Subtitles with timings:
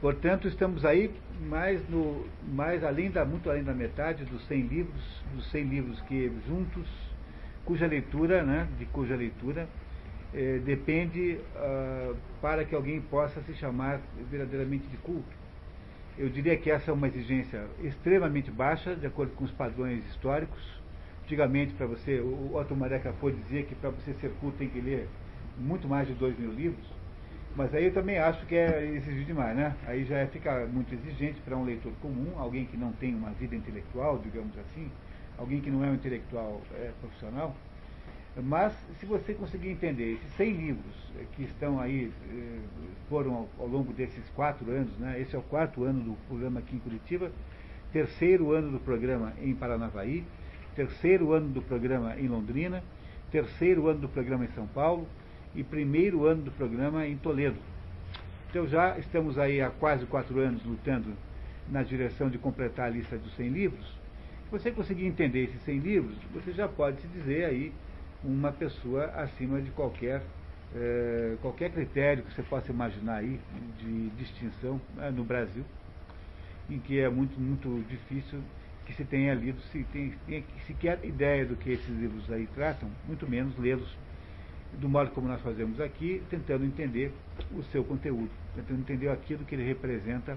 [0.00, 1.10] Portanto, estamos aí
[1.48, 6.00] mais, no, mais além da, muito além da metade dos 100 livros, dos 100 livros
[6.02, 6.86] que juntos,
[7.64, 9.66] cuja leitura, né, de cuja leitura
[10.34, 12.12] eh, depende ah,
[12.42, 15.34] para que alguém possa se chamar verdadeiramente de culto.
[16.18, 20.62] Eu diria que essa é uma exigência extremamente baixa, de acordo com os padrões históricos.
[21.24, 24.80] Antigamente, para você, o Otto Maria Cafô dizia que para você ser culto tem que
[24.80, 25.08] ler
[25.58, 26.95] muito mais de dois mil livros.
[27.56, 29.74] Mas aí eu também acho que é exigir demais, né?
[29.86, 33.30] Aí já é, fica muito exigente para um leitor comum, alguém que não tem uma
[33.30, 34.90] vida intelectual, digamos assim,
[35.38, 37.56] alguém que não é um intelectual é, profissional.
[38.42, 40.94] Mas, se você conseguir entender esses 100 livros
[41.32, 42.58] que estão aí, eh,
[43.08, 45.18] foram ao, ao, longo desses quatro anos, né?
[45.18, 47.32] esse é o quarto ano do programa aqui em Curitiba,
[47.94, 50.22] terceiro ano do programa em Paranavaí,
[50.74, 52.84] terceiro ano do programa em Londrina,
[53.32, 55.08] terceiro ano do programa em São Paulo,
[55.56, 57.56] e primeiro ano do programa em Toledo.
[58.50, 61.14] Então já estamos aí há quase quatro anos lutando
[61.68, 63.86] na direção de completar a lista dos 100 livros.
[64.44, 67.72] Se você conseguir entender esses 100 livros, você já pode se dizer aí
[68.22, 70.22] uma pessoa acima de qualquer,
[70.74, 73.40] eh, qualquer critério que você possa imaginar aí
[73.78, 75.64] de distinção né, no Brasil,
[76.70, 78.40] em que é muito, muito difícil
[78.84, 82.88] que se tenha lido, se tem, tem sequer ideia do que esses livros aí tratam,
[83.08, 83.96] muito menos lê-los
[84.76, 87.12] do modo como nós fazemos aqui, tentando entender
[87.52, 90.36] o seu conteúdo, tentando entender aquilo que ele representa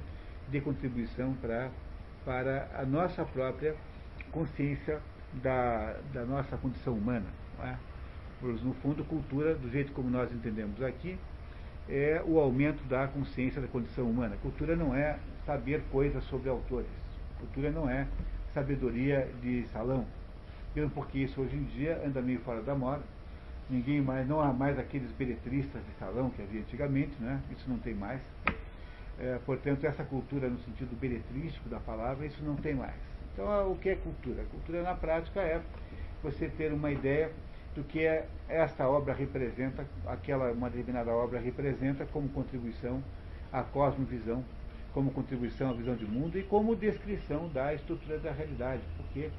[0.49, 1.69] de contribuição para,
[2.25, 3.75] para a nossa própria
[4.31, 4.99] consciência
[5.33, 7.25] da, da nossa condição humana.
[7.61, 7.75] É?
[8.41, 11.17] No fundo, cultura, do jeito como nós entendemos aqui,
[11.89, 14.37] é o aumento da consciência da condição humana.
[14.41, 16.87] Cultura não é saber coisas sobre autores.
[17.39, 18.07] Cultura não é
[18.53, 20.05] sabedoria de salão.
[20.73, 23.03] Mesmo porque isso hoje em dia anda meio fora da moda
[23.69, 27.39] ninguém mais, não há mais aqueles beletristas de salão que havia antigamente, né?
[27.51, 28.21] isso não tem mais.
[29.19, 32.95] É, portanto, essa cultura no sentido beletrístico da palavra, isso não tem mais.
[33.33, 34.43] Então, o que é cultura?
[34.51, 35.61] Cultura na prática é
[36.23, 37.31] você ter uma ideia
[37.75, 43.03] do que é, esta obra representa, aquela uma determinada obra representa como contribuição
[43.51, 44.43] à cosmovisão,
[44.93, 49.29] como contribuição à visão de mundo e como descrição da estrutura da realidade, porque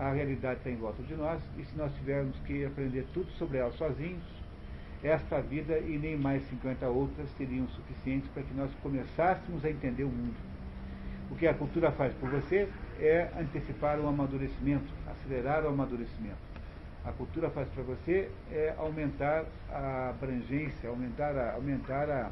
[0.00, 3.58] a realidade está em volta de nós, e se nós tivermos que aprender tudo sobre
[3.58, 4.24] ela sozinhos,
[5.04, 10.04] esta vida e nem mais 50 outras seriam suficientes para que nós começássemos a entender
[10.04, 10.36] o mundo.
[11.30, 12.66] O que a cultura faz por você
[12.98, 16.50] é antecipar o amadurecimento, acelerar o amadurecimento.
[17.04, 22.30] A cultura faz para você é aumentar a abrangência, aumentar, a, aumentar a,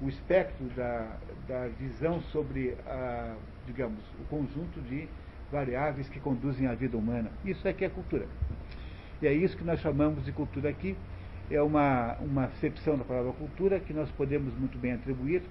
[0.00, 3.36] o espectro da, da visão sobre, a,
[3.66, 5.08] digamos, o conjunto de
[5.54, 7.30] variáveis que conduzem à vida humana.
[7.44, 8.26] Isso é que é cultura.
[9.22, 10.96] E é isso que nós chamamos de cultura aqui.
[11.48, 15.42] É uma, uma acepção da palavra cultura que nós podemos muito bem atribuir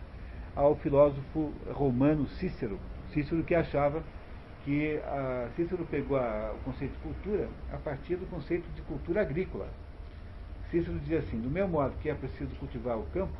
[0.55, 2.77] ao filósofo romano Cícero.
[3.13, 4.03] Cícero que achava
[4.65, 9.21] que a, Cícero pegou a, o conceito de cultura a partir do conceito de cultura
[9.21, 9.69] agrícola.
[10.69, 13.37] Cícero dizia assim, do mesmo modo que é preciso cultivar o campo,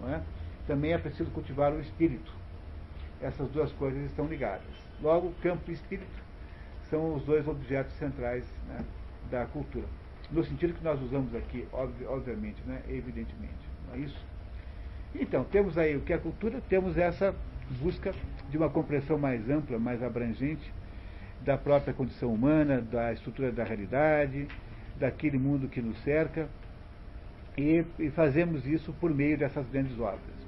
[0.00, 0.20] não é?
[0.66, 2.41] também é preciso cultivar o espírito.
[3.22, 4.66] Essas duas coisas estão ligadas.
[5.00, 6.22] Logo, campo e espírito
[6.90, 8.84] são os dois objetos centrais né,
[9.30, 9.86] da cultura.
[10.30, 13.54] No sentido que nós usamos aqui, obviamente, né, evidentemente.
[13.88, 14.26] Não é isso?
[15.14, 17.34] Então, temos aí o que é cultura, temos essa
[17.80, 18.12] busca
[18.50, 20.72] de uma compreensão mais ampla, mais abrangente
[21.40, 24.48] da própria condição humana, da estrutura da realidade,
[24.98, 26.48] daquele mundo que nos cerca,
[27.56, 30.41] e, e fazemos isso por meio dessas grandes obras.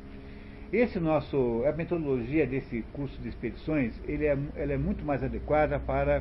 [0.75, 5.79] Esse nosso, a metodologia desse curso de expedições, ele é, ela é muito mais adequada
[5.79, 6.21] para,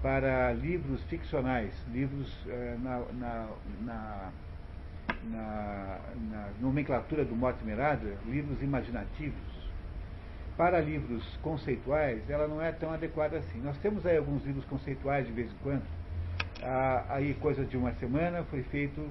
[0.00, 3.48] para livros ficcionais, livros eh, na, na,
[3.82, 4.30] na,
[5.30, 9.38] na, nomenclatura do Mortimer Adler, livros imaginativos.
[10.56, 13.60] Para livros conceituais, ela não é tão adequada assim.
[13.60, 15.84] Nós temos aí alguns livros conceituais de vez em quando.
[16.62, 19.02] Ah, aí, coisa de uma semana, foi feita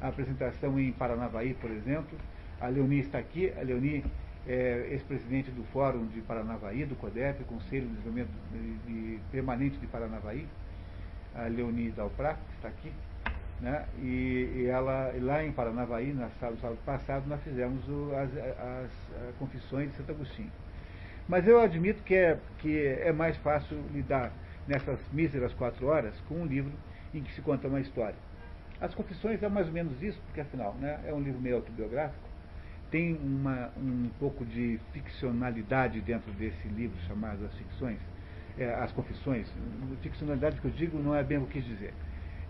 [0.00, 2.18] a apresentação em Paranavaí, por exemplo.
[2.58, 3.52] A Leonie está aqui.
[3.58, 4.02] A Leonie
[4.46, 9.86] é, ex-presidente do Fórum de Paranavaí, do CODEP, Conselho de Desenvolvimento de, de, Permanente de
[9.86, 10.46] Paranavaí,
[11.34, 12.92] a Leonie Dalprá, que está aqui,
[13.60, 13.84] né?
[14.00, 18.90] e, e ela, lá em Paranavaí, na sábado, sábado passado, nós fizemos o, as, as,
[19.28, 20.50] as, confissões de Santo Agostinho.
[21.28, 24.32] Mas eu admito que é, que é mais fácil lidar
[24.66, 26.72] nessas míseras quatro horas com um livro
[27.14, 28.16] em que se conta uma história.
[28.80, 32.29] As confissões é mais ou menos isso, porque afinal né, é um livro meio autobiográfico,
[32.90, 37.98] tem uma, um pouco de ficcionalidade dentro desse livro chamado As Ficções,
[38.58, 39.46] é, As Confissões.
[40.02, 41.94] Ficcionalidade que eu digo não é bem o que dizer.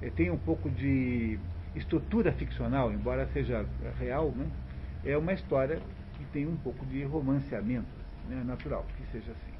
[0.00, 1.38] É, tem um pouco de
[1.76, 3.66] estrutura ficcional, embora seja
[3.98, 4.46] real, né?
[5.04, 5.80] é uma história
[6.14, 7.88] que tem um pouco de romanceamento,
[8.28, 9.50] né, natural que seja assim.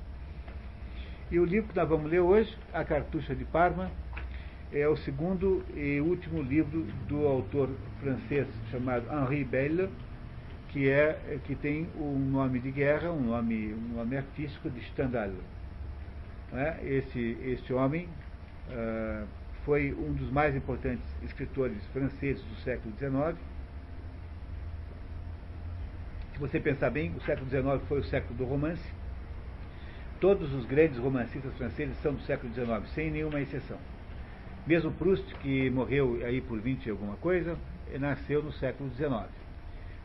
[1.30, 3.90] E o livro que nós vamos ler hoje, A Cartucha de Parma,
[4.72, 9.88] é o segundo e último livro do autor francês chamado Henri Belle,
[10.70, 15.30] que, é, que tem um nome de guerra, um nome, um nome artístico de Stendhal.
[16.52, 16.78] É?
[16.84, 18.08] Esse, esse homem
[18.68, 19.26] uh,
[19.64, 23.36] foi um dos mais importantes escritores franceses do século XIX.
[26.32, 28.92] Se você pensar bem, o século XIX foi o século do romance.
[30.20, 33.78] Todos os grandes romancistas franceses são do século XIX, sem nenhuma exceção.
[34.66, 37.56] Mesmo Proust, que morreu aí por 20 e alguma coisa,
[37.98, 39.39] nasceu no século XIX.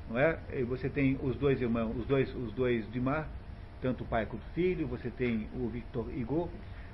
[0.10, 0.38] Não é?
[0.54, 3.26] E você tem os dois irmãos, os dois, os dois Dumas,
[3.82, 6.50] tanto o pai quanto o filho, você tem o Victor Hugo,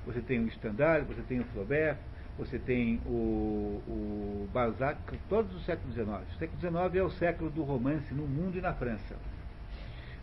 [0.05, 1.97] você tem o Stendhal, você tem o Flaubert,
[2.37, 4.97] você tem o, o Balzac,
[5.29, 6.07] todos do século XIX.
[6.07, 9.15] O século XIX é o século do romance no mundo e na França.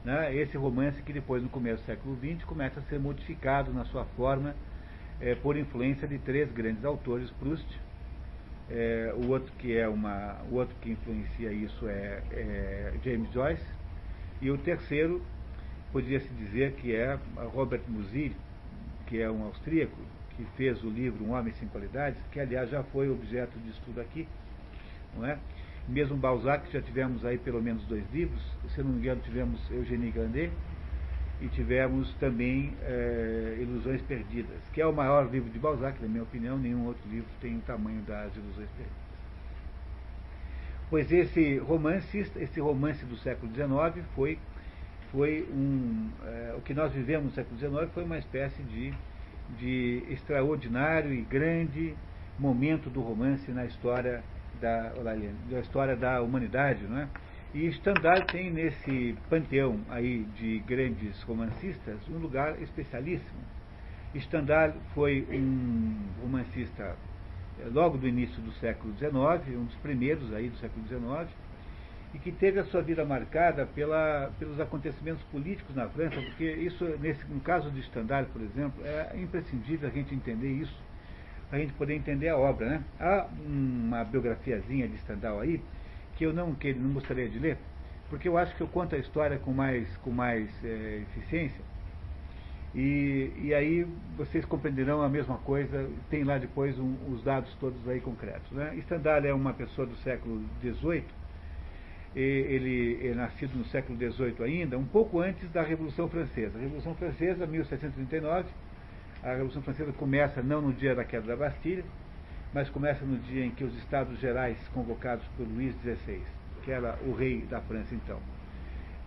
[0.05, 0.35] Né?
[0.35, 4.05] Esse romance que depois, no começo do século XX, começa a ser modificado na sua
[4.17, 4.55] forma
[5.21, 7.67] é, por influência de três grandes autores, Proust,
[8.71, 13.65] é, o outro que é uma, o outro que influencia isso é, é James Joyce
[14.41, 15.23] e o terceiro
[15.93, 17.19] poderia se dizer que é
[17.55, 18.33] Robert Musil,
[19.07, 19.97] que é um austríaco
[20.37, 24.01] que fez o livro Um Homem Sem Qualidades, que aliás já foi objeto de estudo
[24.01, 24.29] aqui,
[25.17, 25.39] não é?
[25.89, 28.43] Mesmo Balzac já tivemos aí pelo menos dois livros,
[28.75, 30.53] se não me engano tivemos Eugénie Grandet
[31.41, 36.23] e tivemos também é, Ilusões Perdidas, que é o maior livro de Balzac, na minha
[36.23, 39.09] opinião, nenhum outro livro tem o tamanho das Ilusões Perdidas.
[40.91, 44.39] Pois esse romance, esse romance do século XIX foi,
[45.13, 46.09] foi um.
[46.25, 48.95] É, o que nós vivemos no século XIX foi uma espécie de,
[49.59, 51.95] de extraordinário e grande
[52.39, 54.25] momento do romance na história
[54.61, 54.95] da,
[55.51, 57.09] da história da humanidade, não é?
[57.55, 63.41] E Stendhal tem nesse panteão aí de grandes romancistas um lugar especialíssimo.
[64.15, 66.95] Stendhal foi um romancista
[67.59, 71.35] eh, logo do início do século XIX, um dos primeiros aí do século XIX,
[72.13, 76.85] e que teve a sua vida marcada pela, pelos acontecimentos políticos na França, porque isso,
[77.01, 80.77] nesse, no caso de Stendhal, por exemplo, é imprescindível a gente entender isso,
[81.49, 82.69] para a gente poder entender a obra.
[82.69, 82.83] Né?
[83.01, 85.63] Há uma biografiazinha de Stendhal aí,
[86.19, 87.57] que eu não, que não gostaria de ler,
[88.11, 91.61] porque eu acho que eu conto a história com mais, com mais é, eficiência.
[92.75, 93.87] E, e aí
[94.17, 98.51] vocês compreenderão a mesma coisa, tem lá depois um, os dados todos aí concretos.
[98.51, 98.77] Né?
[98.83, 101.05] Stendhal é uma pessoa do século XVIII,
[102.17, 106.59] ele é nascido no século XVIII ainda, um pouco antes da Revolução Francesa.
[106.59, 108.49] A Revolução Francesa, 1739,
[109.23, 111.85] a Revolução Francesa começa não no dia da queda da Bastilha,
[112.53, 116.23] mas começa no dia em que os Estados Gerais, convocados por Luís XVI,
[116.65, 118.19] que era o rei da França então,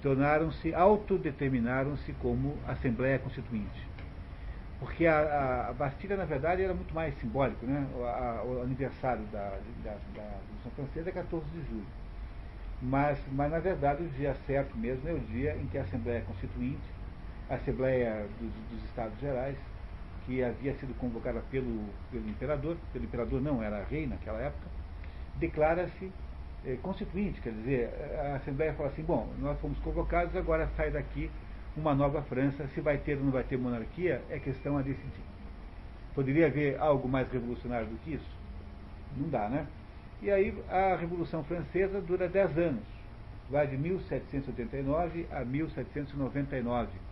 [0.02, 3.92] tornaram-se, autodeterminaram-se como Assembleia Constituinte.
[4.80, 7.86] Porque a, a, Bastilha, na verdade, era muito mais simbólico, né?
[7.96, 11.86] O, a, o aniversário da, da, da Revolução Francesa é 14 de julho.
[12.82, 16.22] Mas, mas, na verdade, o dia certo mesmo é o dia em que a Assembleia
[16.22, 16.82] Constituinte,
[17.48, 19.56] a Assembleia dos, dos Estados Gerais,
[20.26, 24.68] que havia sido convocada pelo, pelo imperador, pelo imperador não, era rei naquela época,
[25.38, 26.12] declara-se
[26.66, 27.90] eh, constituinte, quer dizer,
[28.20, 31.30] a Assembleia fala assim, bom, nós fomos convocados, agora sai daqui
[31.76, 35.24] uma nova França, se vai ter ou não vai ter monarquia, é questão a decidir.
[36.14, 38.38] Poderia haver algo mais revolucionário do que isso?
[39.16, 39.66] Não dá, né?
[40.22, 42.84] E aí a Revolução Francesa dura 10 anos,
[43.50, 47.11] vai de 1789 a 1799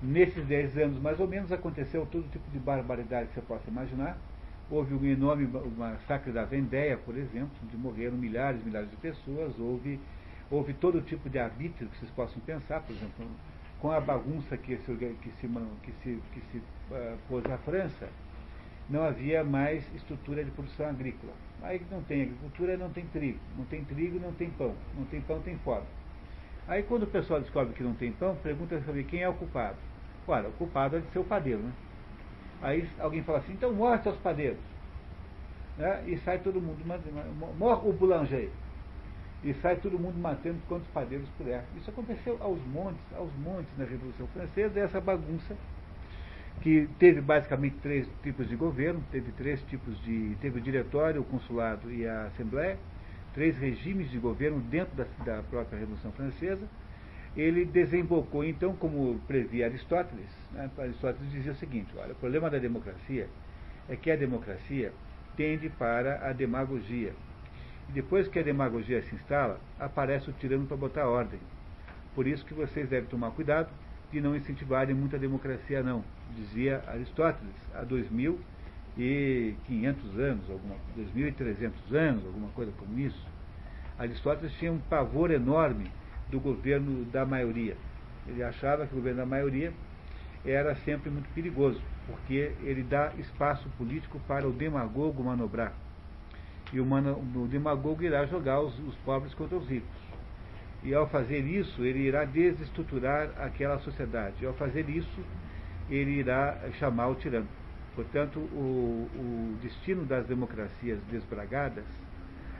[0.00, 4.16] Nesses dez anos, mais ou menos, aconteceu todo tipo de barbaridade que você possa imaginar.
[4.70, 9.58] Houve um enorme massacre da Vendéia, por exemplo, onde morreram milhares e milhares de pessoas.
[9.58, 9.98] Houve,
[10.50, 13.26] houve todo tipo de arbítrio que vocês possam pensar, por exemplo,
[13.80, 15.48] com a bagunça que se, que se,
[15.82, 18.08] que se, que se uh, pôs a França,
[18.88, 21.32] não havia mais estrutura de produção agrícola.
[21.60, 23.38] Aí não tem agricultura, não tem trigo.
[23.56, 24.74] Não tem trigo, não tem pão.
[24.96, 25.86] Não tem pão, tem fome.
[26.68, 29.87] Aí quando o pessoal descobre que não tem pão, pergunta sobre quem é o culpado.
[30.28, 31.72] Ora, o culpado é de ser o padeiro, né?
[32.60, 34.58] Aí alguém fala assim, então morre seus padeiros.
[35.76, 36.04] Né?
[36.06, 36.78] E sai todo mundo,
[37.58, 38.50] morre o boulanger.
[39.42, 41.64] E sai todo mundo matando quantos padeiros puder.
[41.76, 45.56] Isso aconteceu aos montes, aos montes na Revolução Francesa, essa bagunça
[46.60, 50.36] que teve basicamente três tipos de governo, teve três tipos de.
[50.40, 52.76] teve o diretório, o consulado e a Assembleia
[53.38, 56.66] três regimes de governo dentro da, da própria Revolução Francesa,
[57.36, 62.58] ele desembocou, então, como previa Aristóteles, né, Aristóteles dizia o seguinte, olha, o problema da
[62.58, 63.28] democracia
[63.88, 64.92] é que a democracia
[65.36, 67.12] tende para a demagogia.
[67.88, 71.38] E depois que a demagogia se instala, aparece o tirano para botar ordem.
[72.14, 73.70] Por isso que vocês devem tomar cuidado
[74.10, 76.02] de não incentivarem muita democracia, não,
[76.34, 83.24] dizia Aristóteles, há 2.500 anos, alguma, 2.300 anos, alguma coisa como isso.
[83.98, 85.90] Aristóteles tinha um pavor enorme
[86.30, 87.76] do governo da maioria.
[88.26, 89.72] Ele achava que o governo da maioria
[90.44, 95.72] era sempre muito perigoso, porque ele dá espaço político para o demagogo manobrar.
[96.72, 100.08] E o, mano, o demagogo irá jogar os, os pobres contra os ricos.
[100.82, 104.36] E ao fazer isso, ele irá desestruturar aquela sociedade.
[104.42, 105.20] E ao fazer isso,
[105.90, 107.48] ele irá chamar o tirano.
[107.94, 111.84] Portanto, o, o destino das democracias desbragadas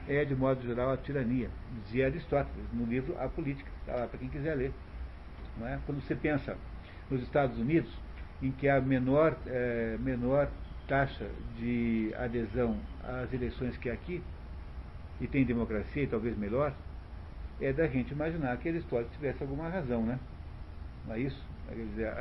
[0.08, 1.50] é, de modo geral, a tirania.
[1.84, 4.72] Dizia Aristóteles no livro A Política, está lá para quem quiser ler.
[5.58, 5.78] Não é?
[5.84, 6.56] Quando você pensa
[7.10, 7.90] nos Estados Unidos,
[8.42, 10.48] em que há menor, é, menor
[10.86, 14.22] taxa de adesão às eleições que aqui,
[15.20, 16.72] e tem democracia e talvez melhor,
[17.60, 20.18] é da gente imaginar que Aristóteles tivesse alguma razão, né?
[21.06, 21.44] Não é isso?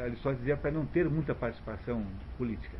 [0.03, 2.03] Aristóteles dizia para não ter muita participação
[2.37, 2.75] política.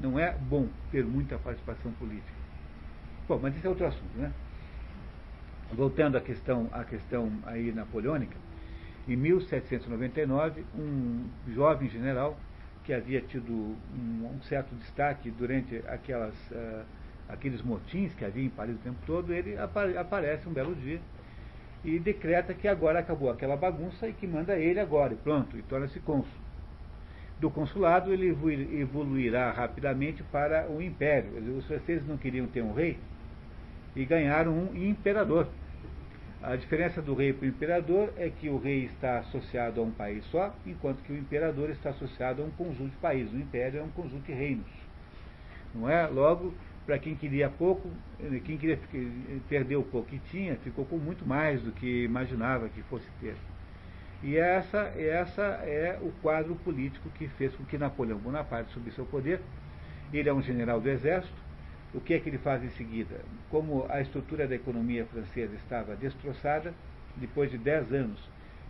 [0.00, 2.39] Não é bom ter muita participação política.
[3.30, 4.32] Bom, mas esse é outro assunto, né?
[5.72, 8.36] Voltando à questão, à questão aí napoleônica,
[9.06, 12.36] em 1799, um jovem general
[12.82, 16.82] que havia tido um, um certo destaque durante aquelas, uh,
[17.28, 21.00] aqueles motins que havia em Paris o tempo todo, ele apare, aparece um belo dia
[21.84, 25.62] e decreta que agora acabou aquela bagunça e que manda ele agora, e pronto, e
[25.62, 26.40] torna-se cônsul.
[27.38, 28.26] Do consulado ele
[28.80, 31.56] evoluirá rapidamente para o império.
[31.56, 32.98] Os franceses não queriam ter um rei
[33.94, 35.48] e ganharam um imperador.
[36.42, 39.90] A diferença do rei para o imperador é que o rei está associado a um
[39.90, 43.32] país só, enquanto que o imperador está associado a um conjunto de países.
[43.32, 44.66] O império é um conjunto de reinos.
[45.74, 46.06] Não é?
[46.06, 46.54] Logo,
[46.86, 47.90] para quem queria pouco,
[48.44, 48.78] quem queria
[49.48, 53.36] perder o pouco que tinha, ficou com muito mais do que imaginava que fosse ter.
[54.22, 59.06] E essa, essa é o quadro político que fez com que Napoleão Bonaparte subisse ao
[59.06, 59.40] poder.
[60.12, 61.49] Ele é um general do exército.
[61.92, 63.20] O que é que ele faz em seguida?
[63.50, 66.72] Como a estrutura da economia francesa estava destroçada,
[67.16, 68.20] depois de dez anos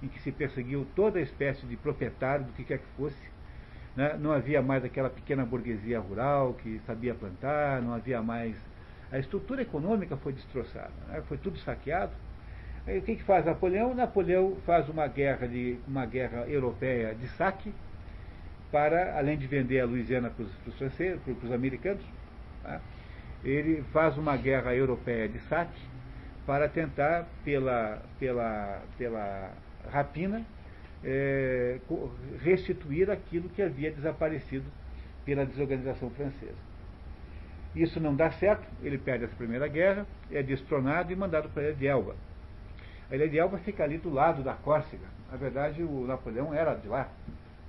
[0.03, 3.31] em que se perseguiu toda espécie de proprietário do que quer que fosse,
[3.95, 4.17] né?
[4.19, 8.57] Não havia mais aquela pequena burguesia rural que sabia plantar, não havia mais.
[9.13, 11.23] A estrutura econômica foi destroçada, né?
[11.29, 12.13] foi tudo saqueado.
[12.87, 13.93] Aí o que, que faz Napoleão?
[13.95, 17.75] Napoleão faz uma guerra, de, uma guerra europeia de saque,
[18.73, 22.05] para, além de vender a Louisiana para os franceses, para os americanos,
[22.65, 22.81] né?
[23.45, 25.81] Ele faz uma guerra europeia de saque
[26.47, 29.53] para tentar, pela, pela, pela
[29.91, 30.45] rapina,
[31.03, 31.79] é,
[32.43, 34.65] restituir aquilo que havia desaparecido
[35.25, 36.71] pela desorganização francesa.
[37.75, 41.67] Isso não dá certo, ele perde essa primeira guerra, é destronado e mandado para a
[41.67, 42.17] Ilha de Elba.
[43.11, 45.07] A Ilha de Elba fica ali do lado da Córcega.
[45.31, 47.09] Na verdade, o Napoleão era de lá,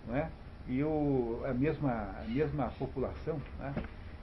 [0.07, 0.27] não é?
[0.67, 3.73] E o, a, mesma, a mesma população, né?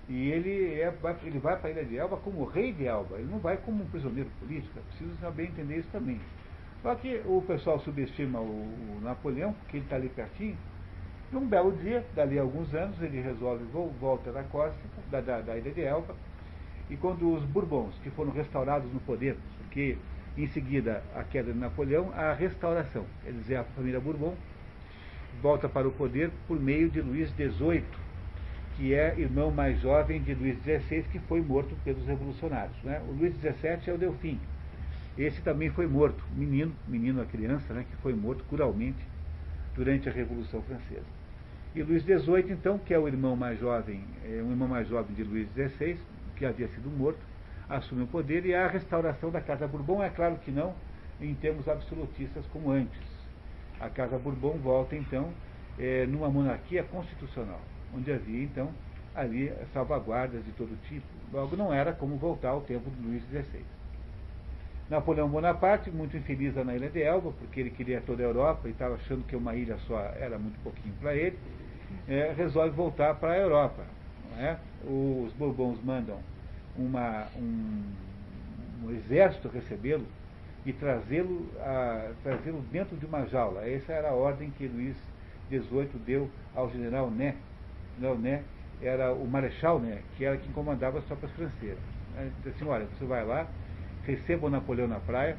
[0.08, 3.30] E ele, é, ele vai para a Ilha de Elba como rei de Elba, ele
[3.30, 6.18] não vai como um prisioneiro político, é preciso saber entender isso também.
[6.82, 10.56] Só que o pessoal subestima o, o Napoleão, que ele está ali pertinho,
[11.30, 13.64] e um belo dia, dali a alguns anos, ele resolve
[14.00, 14.78] volta da costa,
[15.10, 16.14] da, da, da ilha de Elba,
[16.88, 19.98] e quando os Bourbons, que foram restaurados no poder, porque
[20.38, 24.34] em seguida a queda de Napoleão, a restauração, quer dizer, a família Bourbon
[25.42, 27.84] volta para o poder por meio de Luís XVIII,
[28.78, 32.80] que é irmão mais jovem de Luís XVI, que foi morto pelos revolucionários.
[32.82, 33.02] Né?
[33.06, 34.40] O Luís XVII é o Delfim,
[35.18, 39.04] esse também foi morto, menino, menino a criança, né, que foi morto curalmente
[39.74, 41.18] durante a Revolução Francesa.
[41.74, 45.16] E Luís XVIII, então, que é o irmão mais jovem, é um irmão mais jovem
[45.16, 45.98] de Luís XVI,
[46.36, 47.18] que havia sido morto,
[47.68, 50.72] assume o poder e a restauração da Casa Bourbon é claro que não
[51.20, 53.00] em termos absolutistas como antes.
[53.80, 55.32] A Casa Bourbon volta, então,
[55.76, 57.60] é, numa monarquia constitucional,
[57.94, 58.70] onde havia, então,
[59.14, 61.06] ali salvaguardas de todo tipo.
[61.32, 63.64] Logo, não era como voltar ao tempo de Luís XVI.
[64.88, 68.70] Napoleão Bonaparte, muito infeliz na ilha de Elba, porque ele queria toda a Europa e
[68.70, 71.38] estava achando que uma ilha só era muito pouquinho para ele,
[72.08, 73.84] é, resolve voltar para a Europa.
[74.38, 74.56] É?
[74.84, 76.18] Os Bourbons mandam
[76.76, 77.82] uma, um,
[78.84, 80.06] um exército recebê-lo
[80.64, 81.46] e trazê-lo
[82.22, 83.68] trazê dentro de uma jaula.
[83.68, 84.96] Essa era a ordem que Luís
[85.50, 87.36] XVIII deu ao general Né.
[87.98, 88.42] Né
[88.80, 91.78] era o marechal Né, que era quem comandava as tropas francesas.
[92.16, 93.46] Ele disse assim, olha, você vai lá,
[94.04, 95.36] receba o Napoleão na praia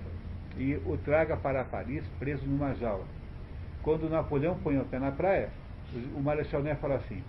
[0.57, 3.05] e o traga para Paris preso numa jaula.
[3.81, 5.49] Quando o Napoleão põe o pé na praia,
[6.15, 7.23] o Marechal Ney fala assim,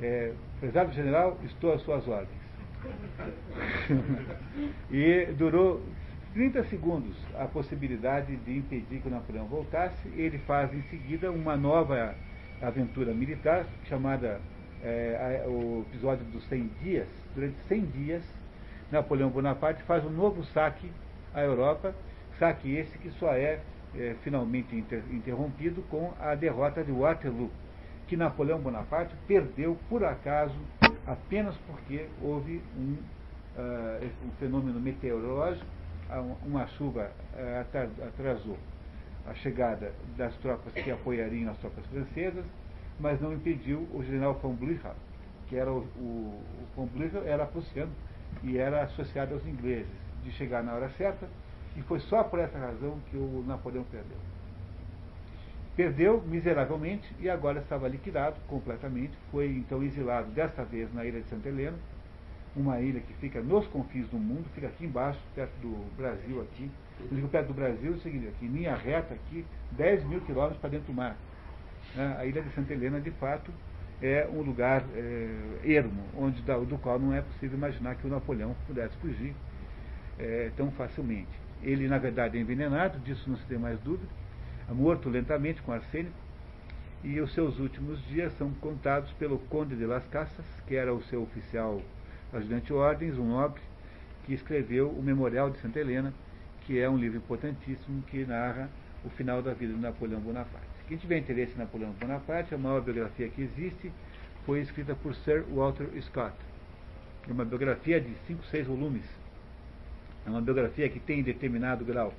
[0.00, 2.40] é, prezado general, estou às suas ordens.
[4.90, 5.84] e durou
[6.32, 11.56] 30 segundos a possibilidade de impedir que o Napoleão voltasse, ele faz em seguida uma
[11.56, 12.14] nova
[12.62, 14.40] aventura militar, chamada
[14.82, 17.08] é, o episódio dos 100 dias.
[17.34, 18.22] Durante 100 dias,
[18.90, 20.90] Napoleão Bonaparte faz um novo saque
[21.34, 21.94] à Europa,
[22.38, 23.60] saque esse que só é,
[23.94, 27.50] é finalmente inter, interrompido com a derrota de Waterloo,
[28.08, 30.56] que Napoleão Bonaparte perdeu por acaso
[31.06, 32.96] apenas porque houve um,
[33.56, 35.66] uh, um fenômeno meteorológico,
[36.44, 38.58] uma chuva uh, atrasou
[39.26, 42.44] a chegada das tropas que apoiariam as tropas francesas,
[43.00, 44.92] mas não impediu o general von Blücher,
[45.48, 47.90] que era o, o, o von Blücher era prussiano
[48.44, 49.90] e era associado aos ingleses,
[50.22, 51.26] de chegar na hora certa,
[51.76, 54.18] e foi só por essa razão que o Napoleão perdeu.
[55.76, 59.12] Perdeu miseravelmente e agora estava liquidado completamente.
[59.30, 61.78] Foi então exilado, desta vez na ilha de Santa Helena,
[62.54, 66.70] uma ilha que fica nos confins do mundo, fica aqui embaixo, perto do Brasil aqui.
[67.00, 70.60] Eu digo perto do Brasil, é o seguinte, aqui, linha reta aqui, 10 mil quilômetros
[70.60, 71.16] para dentro do mar.
[71.94, 72.16] Né?
[72.18, 73.52] A ilha de Santa Helena, de fato,
[74.02, 75.28] é um lugar é,
[75.64, 79.34] ermo, onde, do qual não é possível imaginar que o Napoleão pudesse fugir
[80.18, 81.28] é, tão facilmente.
[81.62, 84.08] Ele, na verdade, é envenenado, disso não se tem mais dúvida,
[84.68, 86.16] é morto lentamente com arsênico,
[87.02, 91.02] e os seus últimos dias são contados pelo Conde de Las Casas, que era o
[91.04, 91.80] seu oficial
[92.32, 93.60] ajudante ordens, um nobre,
[94.24, 96.12] que escreveu o Memorial de Santa Helena,
[96.62, 98.68] que é um livro importantíssimo que narra
[99.04, 100.69] o final da vida de Napoleão Bonaparte.
[100.90, 103.92] Quem tiver interesse em Napoleão Bonaparte, a maior biografia que existe
[104.44, 106.34] foi escrita por Sir Walter Scott.
[107.28, 109.04] É uma biografia de cinco, seis volumes.
[110.26, 112.12] É uma biografia que tem determinado grau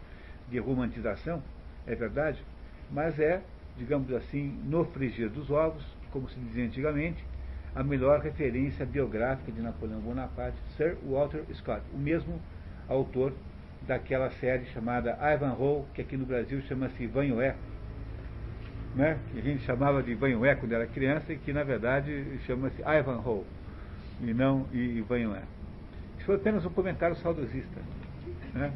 [0.49, 1.43] de romantização,
[1.85, 2.41] é verdade,
[2.89, 3.41] mas é,
[3.77, 7.21] digamos assim, no frigir dos ovos, como se dizia antigamente,
[7.75, 12.41] a melhor referência biográfica de Napoleão Bonaparte, Sir Walter Scott, o mesmo
[12.87, 13.33] autor
[13.85, 17.53] daquela série chamada Ivanhoe, que aqui no Brasil chama-se Ivanhoe,
[18.95, 22.82] né, que a gente chamava de Ivanhoe quando era criança e que na verdade chama-se
[22.82, 23.43] Ivanhoe
[24.21, 25.39] e não Ivanhoe.
[26.17, 27.82] Isso foi apenas um comentário saudosista.
[28.54, 28.71] Né?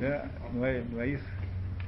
[0.00, 1.28] É, não, é, não é isso?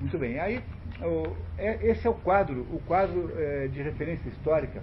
[0.00, 0.38] Muito bem.
[0.38, 0.60] Aí,
[1.00, 4.80] o, é, esse é o quadro, o quadro é, de referência histórica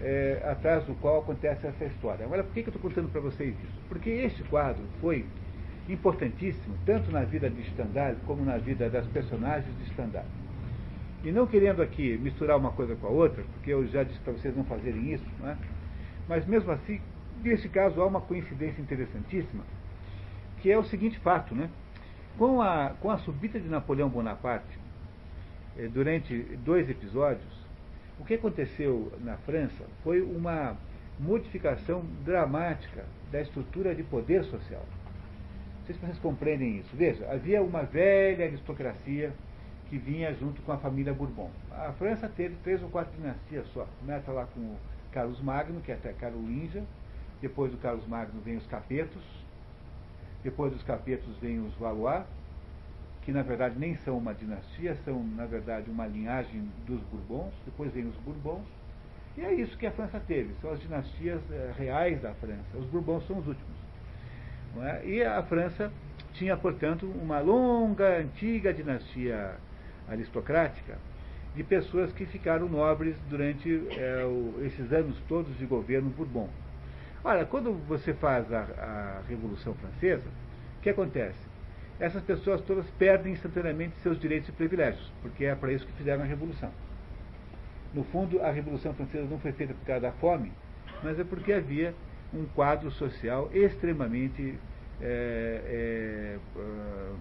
[0.00, 2.24] é, atrás do qual acontece essa história.
[2.24, 3.80] Agora, por que, que eu estou contando para vocês isso?
[3.88, 5.24] Porque este quadro foi
[5.88, 10.24] importantíssimo, tanto na vida de Stendhal como na vida das personagens de Stendhal.
[11.24, 14.34] E não querendo aqui misturar uma coisa com a outra, porque eu já disse para
[14.34, 15.56] vocês não fazerem isso, não é?
[16.28, 17.00] mas mesmo assim,
[17.42, 19.64] nesse caso há uma coincidência interessantíssima,
[20.60, 21.70] que é o seguinte fato, né?
[22.38, 24.78] Com a, com a subida de Napoleão Bonaparte,
[25.78, 27.64] eh, durante dois episódios,
[28.18, 30.76] o que aconteceu na França foi uma
[31.18, 34.84] modificação dramática da estrutura de poder social.
[35.78, 36.90] Não sei se vocês compreendem isso.
[36.94, 39.32] Veja, havia uma velha aristocracia
[39.88, 41.50] que vinha junto com a família Bourbon.
[41.70, 43.86] A França teve três ou quatro dinastias só.
[44.00, 44.76] Começa lá com o
[45.12, 46.84] Carlos Magno, que é até Carolíngia.
[47.40, 49.22] Depois do Carlos Magno vem os Capetos.
[50.42, 52.24] Depois dos Capetos vem os Valois,
[53.22, 57.52] que na verdade nem são uma dinastia, são na verdade uma linhagem dos Bourbons.
[57.64, 58.66] Depois vem os Bourbons.
[59.36, 62.76] E é isso que a França teve, são as dinastias eh, reais da França.
[62.78, 63.74] Os Bourbons são os últimos.
[64.82, 65.06] É?
[65.06, 65.90] E a França
[66.34, 69.56] tinha, portanto, uma longa, antiga dinastia
[70.08, 70.98] aristocrática
[71.54, 76.48] de pessoas que ficaram nobres durante é, o, esses anos todos de governo Bourbon.
[77.22, 80.28] Olha, quando você faz a, a Revolução Francesa,
[80.78, 81.38] o que acontece?
[81.98, 86.22] Essas pessoas todas perdem instantaneamente seus direitos e privilégios, porque é para isso que fizeram
[86.22, 86.70] a Revolução.
[87.94, 90.52] No fundo, a Revolução Francesa não foi feita por causa da fome,
[91.02, 91.94] mas é porque havia
[92.32, 94.58] um quadro social extremamente
[95.00, 97.18] é, é,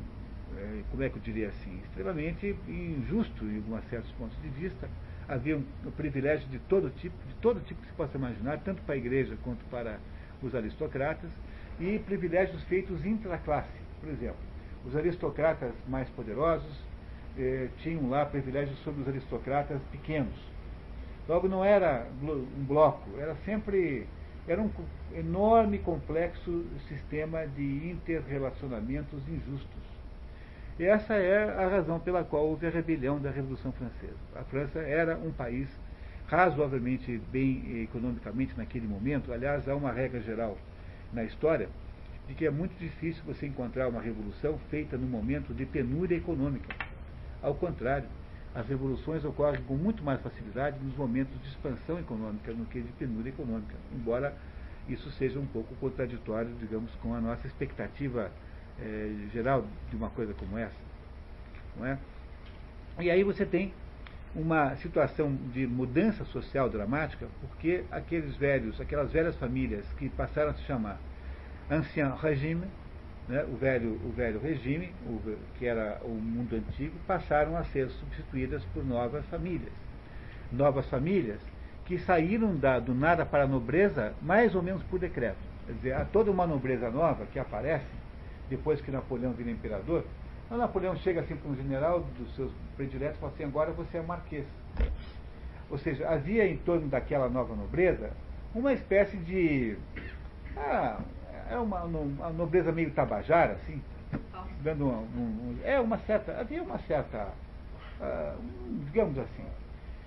[0.58, 4.90] é, como é que eu diria assim, extremamente injusto em alguns certos pontos de vista.
[5.28, 5.64] Havia um,
[5.96, 9.38] privilégio de todo tipo, de todo tipo que se possa imaginar, tanto para a igreja
[9.44, 10.00] quanto para
[10.42, 11.30] os aristocratas,
[11.80, 13.82] e privilégios feitos intraclasse.
[14.00, 14.38] Por exemplo,
[14.86, 16.78] os aristocratas mais poderosos
[17.38, 20.36] eh, tinham lá privilégios sobre os aristocratas pequenos.
[21.28, 24.06] Logo, não era um bloco, era sempre
[24.48, 24.70] era um
[25.14, 29.93] enorme, complexo sistema de interrelacionamentos injustos.
[30.80, 34.18] E essa é a razão pela qual houve a rebelião da Revolução Francesa.
[34.36, 35.70] A França era um país
[36.28, 39.32] razoavelmente bem economicamente naquele momento.
[39.32, 40.58] Aliás, há uma regra geral
[41.14, 41.70] na história
[42.28, 46.74] de que é muito difícil você encontrar uma revolução feita no momento de penúria econômica.
[47.42, 48.08] Ao contrário,
[48.56, 52.92] as revoluções ocorrem com muito mais facilidade nos momentos de expansão econômica do que de
[52.94, 54.34] penúria econômica, embora
[54.88, 58.32] isso seja um pouco contraditório, digamos, com a nossa expectativa
[58.82, 60.76] é, geral de uma coisa como essa.
[61.78, 61.98] Não é?
[63.00, 63.74] E aí você tem
[64.36, 70.54] uma situação de mudança social dramática, porque aqueles velhos, aquelas velhas famílias que passaram a
[70.54, 71.00] se chamar
[71.70, 72.66] ancien regime,
[73.28, 77.90] né, o, velho, o velho regime, o, que era o mundo antigo, passaram a ser
[77.90, 79.72] substituídas por novas famílias.
[80.52, 81.40] Novas famílias
[81.86, 85.38] que saíram da, do nada para a nobreza mais ou menos por decreto.
[85.66, 87.86] Quer dizer, há toda uma nobreza nova que aparece
[88.56, 90.06] depois que Napoleão vira imperador,
[90.46, 93.98] então Napoleão chega assim para um general dos seus prediletos e fala assim, agora você
[93.98, 94.46] é marquês.
[95.72, 98.12] Ou seja, havia em torno daquela nova nobreza
[98.54, 99.76] uma espécie de.
[100.56, 101.00] Ah,
[101.50, 103.82] é uma, uma nobreza meio tabajara, assim,
[104.62, 106.40] dando um, um, é uma certa.
[106.40, 107.30] Havia uma certa.
[108.00, 108.38] Uh,
[108.86, 109.44] digamos assim.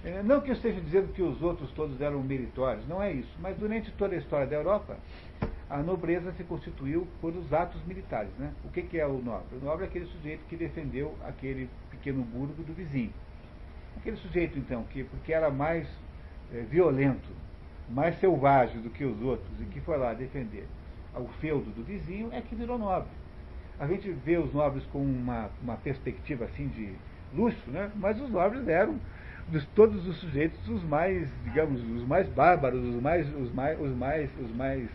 [0.04, 3.36] É, não que eu esteja dizendo que os outros todos eram meritórios, não é isso.
[3.40, 4.96] Mas durante toda a história da Europa,
[5.68, 8.30] a nobreza se constituiu por os atos militares.
[8.38, 8.52] Né?
[8.64, 9.56] O que, que é o nobre?
[9.60, 13.12] O nobre é aquele sujeito que defendeu aquele pequeno burgo do vizinho.
[13.96, 15.88] Aquele sujeito, então, que porque era mais
[16.52, 17.28] é, violento,
[17.88, 20.66] mais selvagem do que os outros, e que foi lá defender
[21.14, 23.08] o feudo do vizinho, é que virou nobre.
[23.78, 26.92] A gente vê os nobres com uma, uma perspectiva assim de
[27.34, 27.90] luxo, né?
[27.96, 28.98] mas os nobres eram
[29.48, 33.96] de todos os sujeitos os mais, digamos, os mais bárbaros, os mais, os mais, os
[33.96, 34.88] mais, os mais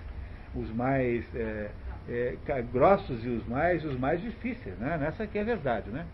[0.55, 1.69] os mais é,
[2.09, 2.35] é,
[2.71, 4.97] grossos e os mais, os mais difíceis, né?
[4.97, 6.05] Nessa aqui é a verdade, né?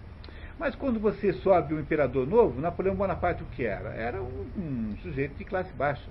[0.59, 3.89] Mas quando você sobe um imperador novo, Napoleão Bonaparte o que era?
[3.89, 6.09] Era um, um sujeito de classe baixa.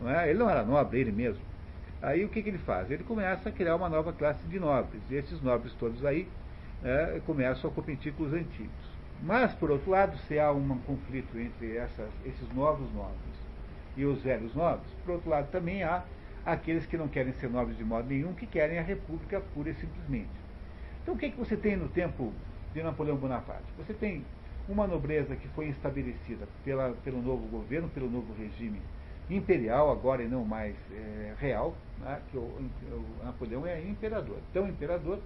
[0.00, 0.28] Não é?
[0.28, 1.42] Ele não era nobre, ele mesmo.
[2.02, 2.90] Aí o que, que, ele faz?
[2.90, 5.00] Ele começa a criar uma nova classe de nobres.
[5.08, 6.26] E esses nobres todos aí
[6.82, 8.92] é, começam a competir com os antigos.
[9.22, 13.16] Mas, por outro lado, se há um conflito entre essas, esses novos nobres
[13.96, 16.02] e os velhos nobres, por outro lado também há
[16.44, 19.74] aqueles que não querem ser nobres de modo nenhum, que querem a república pura e
[19.74, 20.30] simplesmente.
[21.02, 22.32] Então o que, é que você tem no tempo
[22.72, 23.64] de Napoleão Bonaparte?
[23.76, 24.24] Você tem
[24.68, 28.80] uma nobreza que foi estabelecida pela, pelo novo governo, pelo novo regime
[29.30, 34.68] imperial, agora e não mais é, real, né, que o, o, Napoleão é imperador, tão
[34.68, 35.18] imperador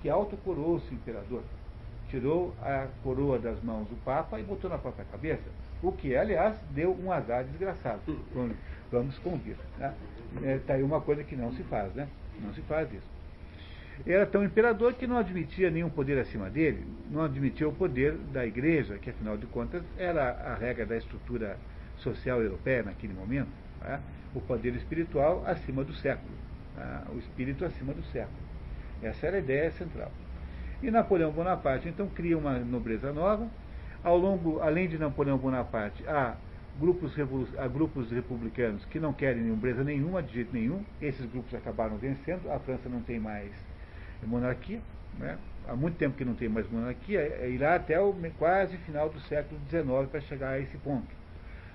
[0.00, 1.42] que autocoroou-se imperador.
[2.08, 5.48] Tirou a coroa das mãos do Papa e botou na própria cabeça,
[5.82, 8.00] o que, aliás, deu um azar desgraçado.
[8.90, 9.56] Vamos convir.
[9.78, 9.94] Né?
[10.36, 12.08] Está é, tá aí uma coisa que não se faz, né?
[12.40, 13.20] Não se faz isso.
[14.06, 18.46] Era tão imperador que não admitia nenhum poder acima dele, não admitia o poder da
[18.46, 21.58] igreja, que afinal de contas era a regra da estrutura
[21.96, 23.50] social europeia naquele momento,
[23.82, 24.00] né?
[24.34, 26.32] o poder espiritual acima do século,
[26.76, 27.02] né?
[27.14, 28.38] o espírito acima do século.
[29.02, 30.10] Essa era a ideia central.
[30.82, 33.46] E Napoleão Bonaparte então cria uma nobreza nova.
[34.02, 36.36] Ao longo, além de Napoleão Bonaparte, há
[36.78, 37.12] grupos,
[37.58, 40.84] há grupos republicanos que não querem nobreza nenhuma, de jeito nenhum.
[41.00, 42.50] Esses grupos acabaram vencendo.
[42.50, 43.50] A França não tem mais
[44.22, 44.80] monarquia.
[45.18, 45.38] Né?
[45.68, 47.20] Há muito tempo que não tem mais monarquia.
[47.20, 51.08] É, irá até o quase final do século XIX para chegar a esse ponto.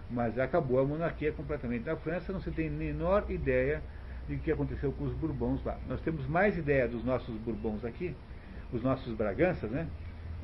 [0.10, 2.31] Mas acabou a monarquia completamente na França.
[2.31, 3.81] Não se tem a menor ideia
[4.27, 5.77] de o que aconteceu com os Bourbons lá.
[5.88, 8.15] Nós temos mais ideia dos nossos Bourbons aqui,
[8.71, 9.88] os nossos Braganças, né?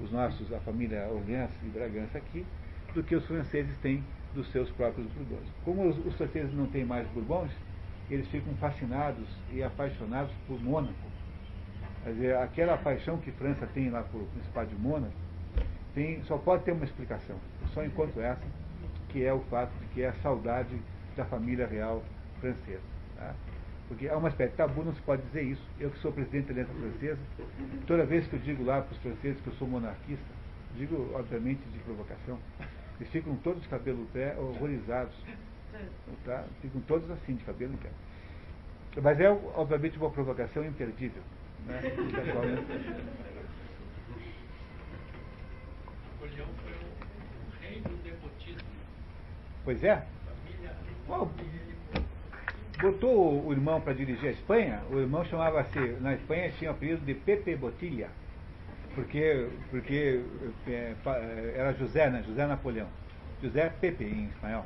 [0.01, 2.45] Os nossos, a família Orleans e Bragança aqui,
[2.93, 5.47] do que os franceses têm dos seus próprios Bourbons.
[5.63, 7.51] Como os, os franceses não têm mais Bourbons,
[8.09, 10.93] eles ficam fascinados e apaixonados por Mônaco.
[12.03, 15.13] Quer dizer, aquela paixão que França tem lá por Principado de Mônaco,
[15.93, 17.35] tem, só pode ter uma explicação.
[17.73, 18.41] Só encontro essa,
[19.09, 20.75] que é o fato de que é a saudade
[21.15, 22.03] da família real
[22.39, 22.81] francesa.
[23.15, 23.33] Tá?
[23.87, 25.61] Porque há uma espécie de tabu, não se pode dizer isso.
[25.79, 27.19] Eu que sou presidente da Aliança Francesa,
[27.85, 30.25] toda vez que eu digo lá para os franceses que eu sou monarquista,
[30.77, 32.39] digo obviamente de provocação,
[33.01, 35.15] eles ficam todos de cabelo no pé, horrorizados.
[36.25, 36.43] Tá?
[36.61, 37.89] Ficam todos assim, de cabelo no pé.
[39.01, 41.23] Mas é, obviamente, uma provocação imperdível.
[41.65, 41.81] Né?
[46.21, 48.67] Napoleão foi o rei do nepotismo.
[49.63, 50.05] Pois é.
[51.07, 51.31] Bom,
[52.79, 57.03] botou o irmão para dirigir a Espanha, o irmão chamava-se, na Espanha tinha o apelido
[57.05, 58.09] de Pepe Botilha
[58.95, 60.21] porque, porque
[60.67, 60.95] é,
[61.55, 62.23] era José, né?
[62.25, 62.87] José Napoleão.
[63.41, 64.65] José Pepe em espanhol.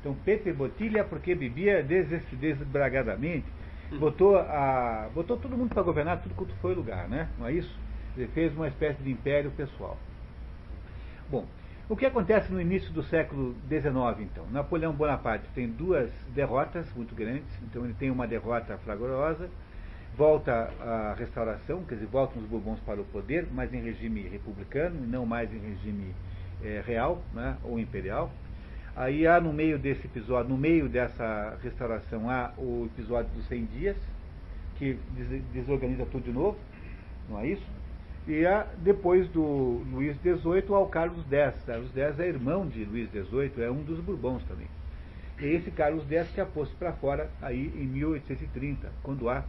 [0.00, 3.46] Então Pepe Botilha porque bebia desbragadamente,
[3.98, 7.28] botou, a, botou todo mundo para governar tudo quanto foi lugar, né?
[7.38, 7.78] Não é isso?
[8.16, 9.98] Ele fez uma espécie de império pessoal.
[11.30, 11.46] Bom,
[11.88, 14.46] o que acontece no início do século XIX, então?
[14.50, 19.50] Napoleão Bonaparte tem duas derrotas muito grandes, então ele tem uma derrota fragorosa,
[20.20, 25.00] volta a restauração, quer dizer, voltam os Bourbons para o poder, mas em regime republicano,
[25.06, 26.14] não mais em regime
[26.62, 28.30] é, real né, ou imperial.
[28.94, 33.64] Aí há no meio desse episódio, no meio dessa restauração, há o episódio dos 100
[33.64, 33.96] dias,
[34.76, 34.98] que
[35.54, 36.58] desorganiza tudo de novo.
[37.26, 37.66] não é isso?
[38.28, 41.64] E a, depois do Luís XVIII ao Carlos X.
[41.64, 44.66] Carlos X é irmão de Luís XVIII, é um dos Bourbons também.
[45.40, 49.42] E esse Carlos X que é posto para fora aí em 1830, quando há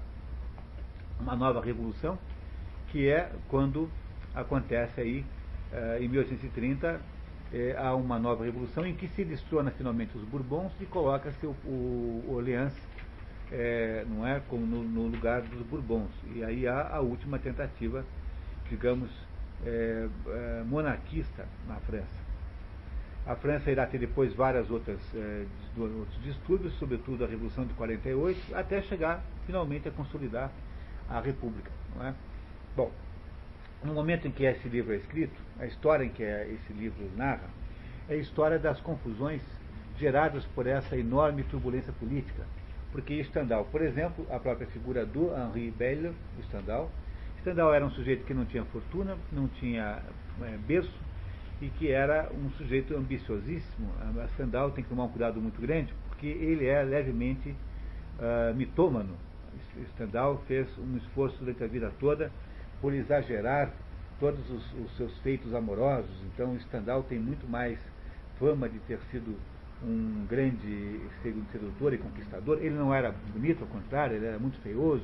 [1.22, 2.18] uma nova revolução,
[2.90, 3.90] que é quando
[4.34, 5.26] acontece aí
[6.00, 7.00] em 1830
[7.54, 11.56] eh, há uma nova revolução em que se destrona finalmente os Bourbons e coloca-se o,
[11.66, 12.74] o, Orleans
[13.52, 16.10] é, não é, como no, no, lugar dos Bourbons.
[16.34, 18.06] E aí há a última tentativa,
[18.70, 19.10] digamos,
[20.68, 22.22] monarquista na França.
[23.28, 25.00] A França irá ter depois várias outras
[25.78, 30.50] outros distúrbios, sobretudo a Revolução de 48, até chegar finalmente a consolidar
[31.12, 31.72] a República.
[31.96, 32.14] Não é?
[32.76, 32.92] Bom,
[33.84, 37.50] no momento em que esse livro é escrito, a história em que esse livro narra,
[38.10, 39.42] é a história das confusões
[39.98, 42.46] geradas por essa enorme turbulência política.
[42.92, 46.92] Porque Stendhal, por exemplo, a própria figura do Henri Belle, Stendhal,
[47.40, 50.00] Stendhal era um sujeito que não tinha fortuna, não tinha
[50.42, 50.94] é, berço
[51.62, 53.92] e que era um sujeito ambiciosíssimo.
[54.34, 59.16] Stendhal tem que tomar um cuidado muito grande porque ele é levemente uh, mitômano.
[59.94, 62.32] Stendhal fez um esforço durante a vida toda
[62.80, 63.72] por exagerar
[64.20, 66.12] todos os, os seus feitos amorosos.
[66.34, 67.80] Então, Stendhal tem muito mais
[68.40, 69.36] fama de ter sido
[69.84, 72.60] um grande sedutor e conquistador.
[72.62, 75.04] Ele não era bonito, ao contrário, ele era muito feioso.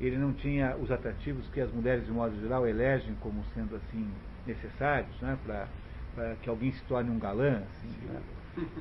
[0.00, 4.06] Ele não tinha os atrativos que as mulheres, de modo geral, elegem como sendo assim
[4.46, 7.62] necessários né, para que alguém se torne um galã.
[7.62, 8.20] Assim, né?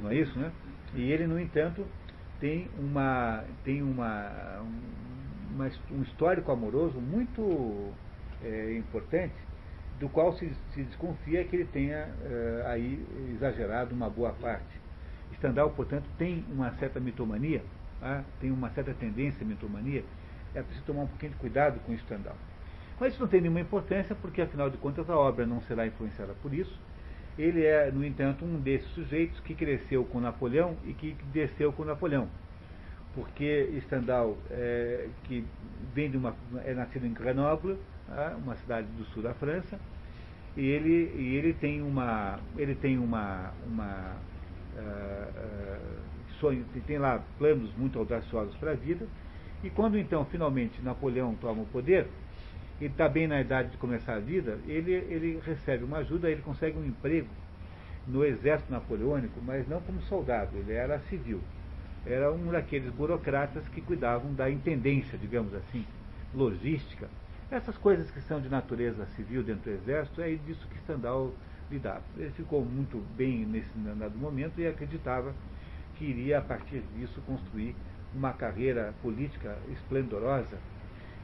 [0.02, 0.52] Não é isso, né?
[0.94, 1.86] E ele, no entanto,
[2.40, 4.62] tem, uma, tem uma,
[5.52, 7.92] uma um histórico amoroso muito
[8.44, 9.36] é, importante,
[10.00, 14.82] do qual se, se, desconfia que ele tenha é, aí exagerado uma boa parte.
[15.36, 17.64] Stendhal, portanto, tem uma certa mitomania,
[18.00, 18.24] tá?
[18.40, 20.04] tem uma certa tendência à mitomania,
[20.54, 22.36] é preciso tomar um pouquinho de cuidado com Stendhal.
[23.00, 26.34] Mas isso não tem nenhuma importância, porque afinal de contas a obra não será influenciada
[26.42, 26.80] por isso.
[27.38, 31.84] Ele é, no entanto, um desses sujeitos que cresceu com Napoleão e que desceu com
[31.84, 32.28] Napoleão.
[33.16, 35.46] Porque Stendhal, é, que
[35.94, 38.36] vem de uma, é nascido em Grenoble, tá?
[38.44, 39.80] uma cidade do sul da França,
[40.56, 44.16] e ele, e ele tem uma, ele tem uma, uma
[44.76, 46.04] uh, uh,
[46.40, 49.08] sonho, tem lá planos muito audaciosos para a vida,
[49.64, 52.08] e quando então finalmente Napoleão toma o poder,
[52.80, 56.42] ele está bem na idade de começar a vida, ele, ele recebe uma ajuda, ele
[56.42, 57.28] consegue um emprego
[58.08, 61.40] no exército napoleônico, mas não como soldado, ele era civil.
[62.06, 65.86] Era um daqueles burocratas que cuidavam da intendência, digamos assim,
[66.34, 67.08] logística.
[67.50, 71.32] Essas coisas que são de natureza civil dentro do exército, é disso que Stendhal
[71.72, 72.04] lidava.
[72.18, 75.34] Ele ficou muito bem nesse dado momento e acreditava
[75.96, 77.76] que iria, a partir disso, construir
[78.14, 80.58] uma carreira política esplendorosa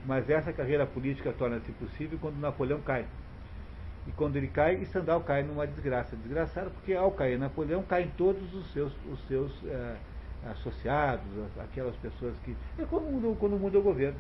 [0.06, 3.06] mas essa carreira política torna-se possível quando Napoleão cai.
[4.08, 6.16] E quando ele cai, Stendhal cai numa desgraça.
[6.16, 9.96] Desgraçada porque ao cair Napoleão, caem todos os seus, os seus é,
[10.52, 11.26] associados,
[11.60, 12.56] aquelas pessoas que.
[12.78, 14.18] É como quando muda o governo.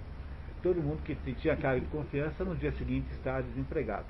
[0.61, 4.05] Todo mundo que tinha cargo de confiança no dia seguinte está desempregado.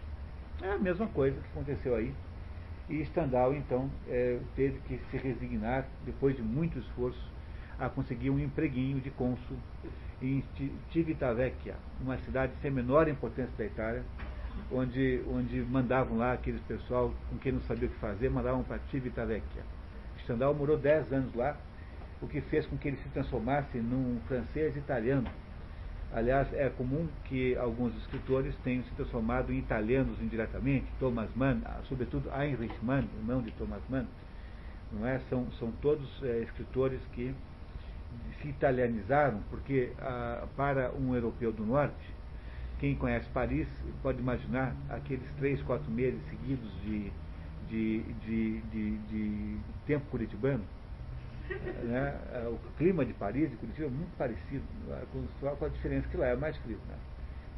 [0.61, 2.13] É a mesma coisa que aconteceu aí.
[2.89, 7.23] E Stendhal, então, é, teve que se resignar, depois de muito esforço,
[7.77, 9.57] a conseguir um empreguinho de cônsul
[10.21, 10.43] em
[10.91, 14.03] Civitavecchia, uma cidade sem menor importância da Itália,
[14.71, 18.79] onde, onde mandavam lá aqueles pessoal com quem não sabia o que fazer, mandavam para
[18.91, 19.63] Civitavecchia.
[20.23, 21.57] Stendhal morou 10 anos lá,
[22.21, 25.27] o que fez com que ele se transformasse num francês italiano.
[26.11, 31.81] Aliás, é comum que alguns escritores tenham se transformado em italianos indiretamente, Thomas Mann, ah,
[31.87, 34.05] sobretudo Heinrich Mann, irmão de Thomas Mann,
[34.91, 35.19] não é?
[35.29, 37.33] São, são todos é, escritores que
[38.41, 42.13] se italianizaram, porque ah, para um europeu do norte,
[42.79, 43.67] quem conhece Paris
[44.01, 47.11] pode imaginar aqueles três, quatro meses seguidos de,
[47.67, 50.63] de, de, de, de tempo curitibano.
[51.83, 52.15] Né?
[52.47, 54.63] O clima de Paris e Curitiba é muito parecido,
[55.11, 56.77] com a diferença que lá é mais frio.
[56.87, 56.95] Né?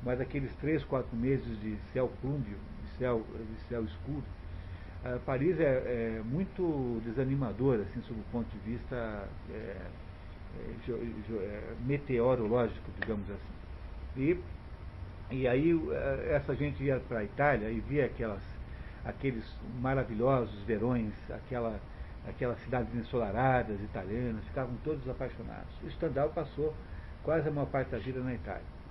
[0.03, 4.23] Mas aqueles três, quatro meses de céu plúmbio, de céu, de céu escuro,
[5.25, 9.75] Paris é, é, muito desanimador, assim, sob o ponto de vista é,
[11.85, 13.53] meteorológico, digamos assim.
[14.17, 14.37] E,
[15.29, 18.41] e aí é, essa gente ia para a Itália e via aquelas,
[19.05, 19.45] aqueles
[19.79, 21.79] maravilhosos verões, aquela,
[22.27, 25.71] aquelas cidades ensolaradas italianas, ficavam todos apaixonados.
[25.83, 26.73] O Stendhal passou
[27.23, 28.81] quase a maior parte da vida na Itália.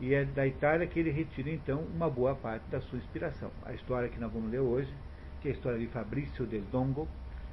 [0.00, 3.50] E é da Itália que ele retira então uma boa parte da sua inspiração.
[3.66, 4.92] A história que nós vamos ler hoje,
[5.42, 7.06] que é a história de Fabrizio del Dongo,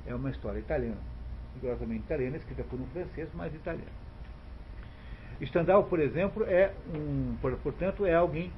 [0.05, 1.16] é uma história italiana
[1.57, 4.07] rigorosamente italiana, escrita por um francês, mas italiano.
[5.45, 8.51] Stendhal, por exemplo, é um, portanto, é alguém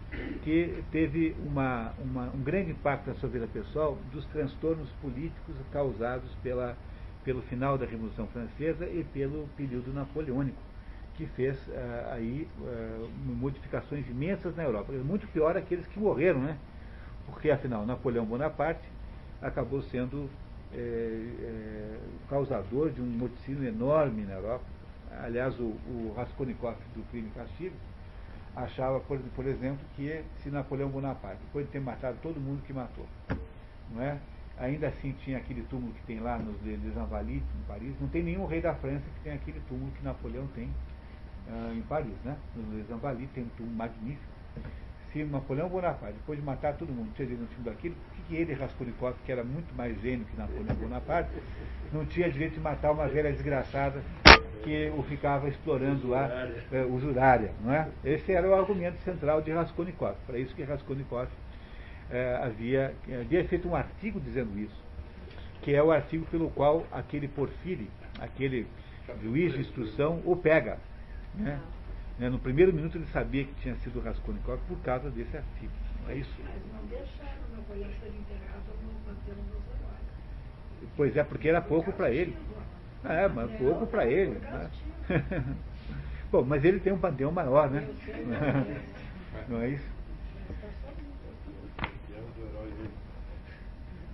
[0.43, 6.29] que teve uma, uma, um grande impacto na sua vida pessoal dos transtornos políticos causados
[6.41, 6.77] pela,
[7.25, 10.57] pelo final da Revolução Francesa e pelo período napoleônico,
[11.15, 14.93] que fez uh, aí uh, modificações imensas na Europa.
[14.93, 16.57] Muito pior aqueles que morreram, né?
[17.25, 18.87] Porque, afinal, Napoleão Bonaparte
[19.41, 20.29] acabou sendo
[20.73, 24.65] é, é, causador de um morticínio enorme na Europa
[25.23, 27.75] aliás, o, o Raskolnikov do Crime e Castigo,
[28.55, 32.73] achava, por, por, exemplo, que se Napoleão Bonaparte, depois de ter matado todo mundo que
[32.73, 33.05] matou,
[33.91, 34.17] não é?
[34.57, 38.23] ainda assim tinha aquele túmulo que tem lá nos Les Invalides, em Paris, não tem
[38.23, 40.65] nenhum rei da França que tem aquele túmulo que Napoleão tem
[41.47, 42.37] uh, em Paris, né?
[42.55, 44.33] Nos Les Invalides tem um túmulo magnífico.
[45.11, 48.35] Se Napoleão Bonaparte, depois de matar todo mundo, tinha direito no time daquilo, por que,
[48.35, 51.31] ele, Raskolnikov, que era muito mais gênio que Napoleão Bonaparte,
[51.91, 54.03] não tinha direito de matar uma velha desgraçada
[54.63, 56.29] que o ficava explorando lá,
[56.71, 57.51] é, usurária.
[57.63, 57.87] Não é?
[58.05, 60.15] Esse era o argumento central de Raskolnikov.
[60.27, 61.27] Para isso que Raskolnikov
[62.11, 64.83] é, havia, havia feito um artigo dizendo isso,
[65.61, 68.67] que é o artigo pelo qual aquele Porfiri, aquele
[69.23, 70.77] juiz de instrução, o pega.
[71.35, 71.59] Né?
[72.19, 72.29] Né?
[72.29, 75.71] No primeiro minuto ele sabia que tinha sido Raskolnikov por causa desse artigo.
[76.03, 76.35] Não é isso?
[76.43, 79.69] Mas não deixaram Napoleão ser enterrado no panteão dos
[80.95, 82.35] Pois é, porque era pouco para ele.
[83.05, 84.37] É, mas pouco para ele.
[84.39, 84.69] Né?
[86.31, 87.87] Bom, mas ele tem um panteão maior, né?
[89.47, 89.89] Não é isso?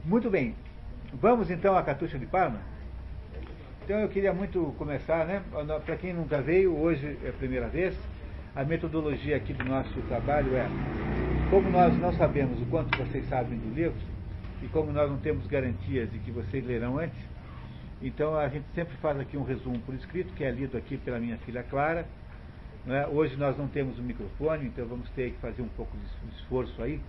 [0.03, 0.55] Muito bem.
[1.13, 2.59] Vamos então à Catuxa de Parma?
[3.85, 5.43] Então eu queria muito começar, né?
[5.85, 7.95] Para quem nunca veio, hoje é a primeira vez.
[8.55, 10.67] A metodologia aqui do nosso trabalho é,
[11.51, 13.95] como nós não sabemos o quanto vocês sabem do livro,
[14.63, 17.19] e como nós não temos garantias de que vocês lerão antes,
[18.01, 21.19] então a gente sempre faz aqui um resumo por escrito, que é lido aqui pela
[21.19, 22.07] minha filha Clara.
[22.87, 23.05] É?
[23.05, 26.35] Hoje nós não temos o um microfone, então vamos ter que fazer um pouco de
[26.37, 26.99] esforço aí.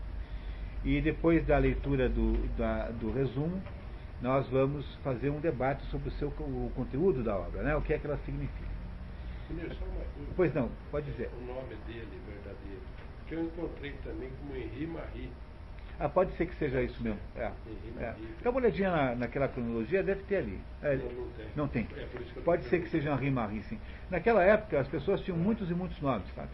[0.85, 3.63] E depois da leitura do, da, do resumo,
[4.21, 7.77] nós vamos fazer um debate sobre o, seu, o conteúdo da obra, né?
[7.77, 8.77] o que é que ela significa.
[10.35, 11.31] Pois não, pode dizer.
[11.41, 12.83] O nome dele verdadeiro,
[13.27, 15.31] que eu encontrei também como Henri Marie.
[15.99, 17.19] Ah, pode ser que seja isso mesmo.
[17.37, 17.51] É.
[17.99, 18.15] é.
[18.43, 20.61] Dá uma olhadinha na, naquela cronologia, deve ter ali.
[20.83, 20.99] É,
[21.55, 21.89] não, tem.
[21.97, 23.79] É, pode ser que seja Henri Marie, sim.
[24.11, 26.51] Naquela época, as pessoas tinham muitos e muitos nomes, sabe?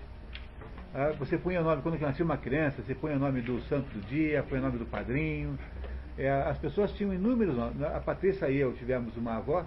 [0.94, 3.88] Ah, você põe o nome, quando nascia uma criança, você põe o nome do santo
[3.88, 5.58] do dia, põe o nome do padrinho.
[6.18, 7.82] É, as pessoas tinham inúmeros nomes.
[7.82, 9.64] A Patrícia e eu tivemos uma avó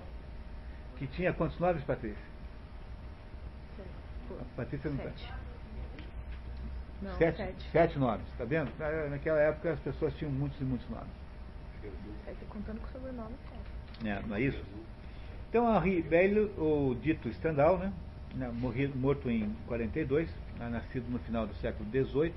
[0.98, 2.24] que tinha quantos nomes, Patrícia?
[4.30, 5.28] A Patrícia não Sete.
[5.28, 5.36] Tá.
[7.02, 7.72] Não, sete, sete.
[7.72, 8.72] sete nomes, está vendo?
[9.10, 11.10] Naquela época as pessoas tinham muitos e muitos nomes.
[12.26, 14.08] Sete contando com o sobrenome, sete.
[14.08, 14.64] É, não é isso?
[15.50, 17.92] Então, Henri Bello, ou dito Stendhal, né?
[18.54, 20.30] Morrido, morto em 42,
[20.60, 20.68] né?
[20.68, 22.34] nascido no final do século XVIII,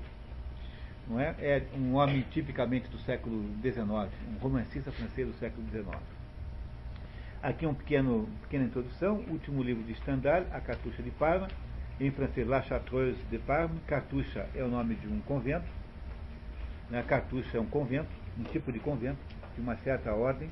[1.09, 1.35] não é?
[1.39, 5.87] é um homem tipicamente do século XIX, um romancista francês do século XIX.
[7.41, 11.47] Aqui um pequeno, pequena introdução, último livro de Stendhal, A Cartucha de Parma,
[11.99, 15.67] em francês La Chartreuse de Parme, Cartucha é o nome de um convento,
[16.89, 17.03] né?
[17.07, 19.19] Cartucha é um convento, um tipo de convento,
[19.55, 20.49] de uma certa ordem,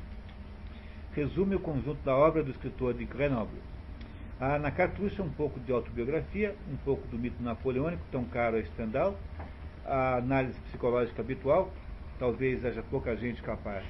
[1.14, 3.60] resume o conjunto da obra do escritor de Grenoble.
[4.40, 8.64] Há na Cartucha um pouco de autobiografia, um pouco do mito napoleônico, tão caro a
[8.64, 9.18] Stendhal,
[9.88, 11.72] a análise psicológica habitual,
[12.20, 13.86] talvez haja pouca gente capaz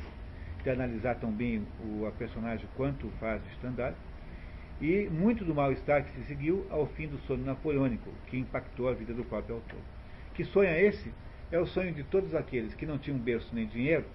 [0.63, 3.93] de analisar tão bem o, a personagem quanto faz Stendhal,
[4.79, 8.93] e muito do mal-estar que se seguiu ao fim do sonho napoleônico, que impactou a
[8.93, 9.79] vida do próprio autor.
[10.35, 11.11] Que sonho é esse?
[11.51, 14.05] É o sonho de todos aqueles que não tinham berço nem dinheiro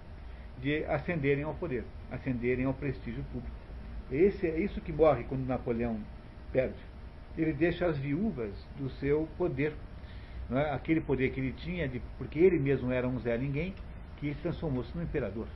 [0.59, 3.55] de ascenderem ao poder, ascenderem ao prestígio público.
[4.11, 5.99] Esse é isso que morre quando Napoleão
[6.51, 6.75] perde.
[7.37, 9.73] Ele deixa as viúvas do seu poder,
[10.51, 10.71] é?
[10.71, 13.73] aquele poder que ele tinha, de, porque ele mesmo era um Zé Ninguém,
[14.17, 15.47] que transformou-se no imperador.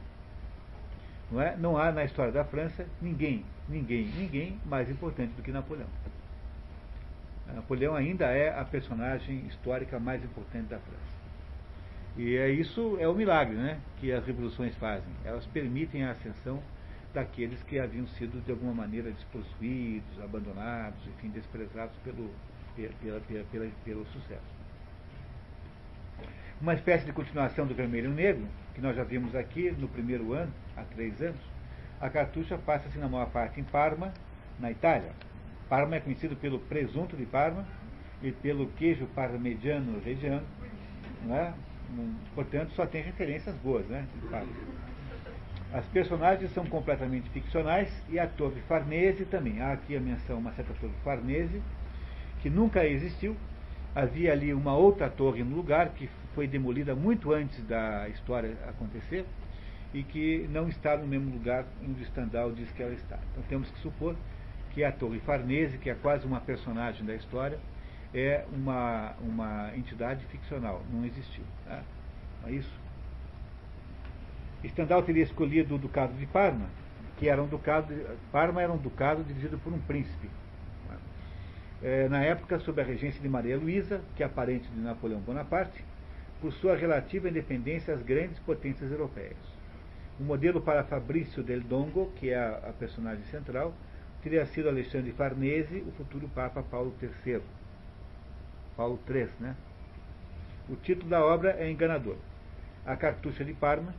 [1.31, 1.57] Não, é?
[1.57, 5.89] não há na história da França ninguém, ninguém, ninguém mais importante do que Napoleão.
[7.53, 11.17] Napoleão ainda é a personagem histórica mais importante da França.
[12.17, 15.13] E é isso é o milagre né, que as revoluções fazem.
[15.23, 16.61] Elas permitem a ascensão
[17.13, 22.29] daqueles que haviam sido de alguma maneira despossuídos, abandonados, enfim, desprezados pelo,
[22.75, 24.56] pela, pela, pela, pelo sucesso.
[26.59, 28.43] Uma espécie de continuação do Vermelho Negro,
[28.73, 31.39] que nós já vimos aqui no primeiro ano, há três anos,
[32.01, 34.11] a cartucha passa-se na maior parte em Parma,
[34.59, 35.11] na Itália.
[35.69, 37.63] Parma é conhecido pelo presunto de Parma
[38.23, 40.47] e pelo queijo parmegiano reggiano,
[41.25, 41.53] né?
[42.33, 44.05] portanto só tem referências boas né.
[45.71, 49.61] As personagens são completamente ficcionais e a Torre Farnese também.
[49.61, 51.61] Há aqui a menção, uma certa Torre Farnese,
[52.41, 53.35] que nunca existiu.
[53.97, 59.25] Havia ali uma outra torre no lugar que foi demolida muito antes da história acontecer
[59.91, 63.17] e que não está no mesmo lugar onde Stendhal diz que ela está.
[63.31, 64.15] Então temos que supor
[64.69, 67.57] que a Torre Farnese, que é quase uma personagem da história,
[68.13, 71.43] é uma, uma entidade ficcional, não existiu.
[71.65, 71.81] Tá?
[72.45, 72.79] É isso.
[74.63, 76.67] Stendhal teria escolhido o Ducado de Parma,
[77.17, 77.91] que era um ducado,
[78.31, 80.29] Parma era um ducado dirigido por um príncipe.
[81.81, 85.83] É, na época, sob a regência de Maria Luísa, que é parente de Napoleão Bonaparte,
[86.41, 89.37] por sua relativa independência às grandes potências europeias.
[90.19, 93.73] O modelo para Fabrício del Dongo, que é a, a personagem central,
[94.23, 97.41] teria sido Alexandre Farnese, o futuro Papa Paulo III.
[98.75, 99.55] Paulo III, né?
[100.69, 102.17] O título da obra é enganador.
[102.85, 103.93] A cartucha de Parma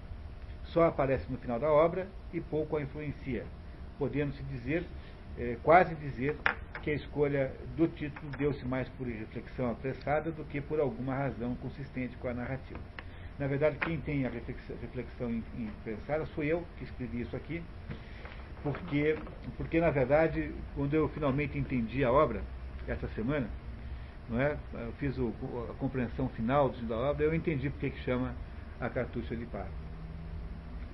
[0.64, 3.45] só aparece no final da obra e pouco a influencia,
[3.99, 4.85] podendo-se dizer,
[5.39, 6.37] é, quase dizer,
[6.83, 11.55] que a escolha do título deu-se mais por reflexão apressada do que por alguma razão
[11.57, 12.81] consistente com a narrativa.
[13.39, 15.43] Na verdade, quem tem a reflexão,
[15.81, 17.62] apressada sou eu, que escrevi isso aqui,
[18.62, 19.16] porque,
[19.57, 22.43] porque na verdade, quando eu finalmente entendi a obra,
[22.87, 23.49] essa semana,
[24.29, 24.57] não é?
[24.74, 25.33] eu fiz o,
[25.70, 28.35] a compreensão final da obra, eu entendi porque que chama
[28.81, 29.88] a cartucha de Parma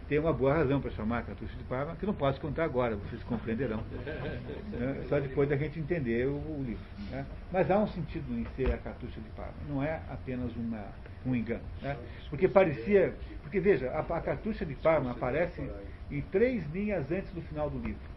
[0.08, 2.96] tem uma boa razão para chamar a cartucho de Parma, que não posso contar agora,
[2.96, 3.82] vocês compreenderão.
[4.72, 5.02] né?
[5.08, 6.84] Só depois da gente entender o, o livro.
[7.10, 7.24] Né?
[7.50, 10.84] Mas há um sentido em ser a cartucha de Parma, não é apenas uma,
[11.24, 11.64] um engano.
[11.80, 11.96] Né?
[12.28, 13.14] Porque parecia.
[13.42, 15.62] Porque veja, a, a cartucha de Parma aparece
[16.10, 18.14] em três linhas antes do final do livro.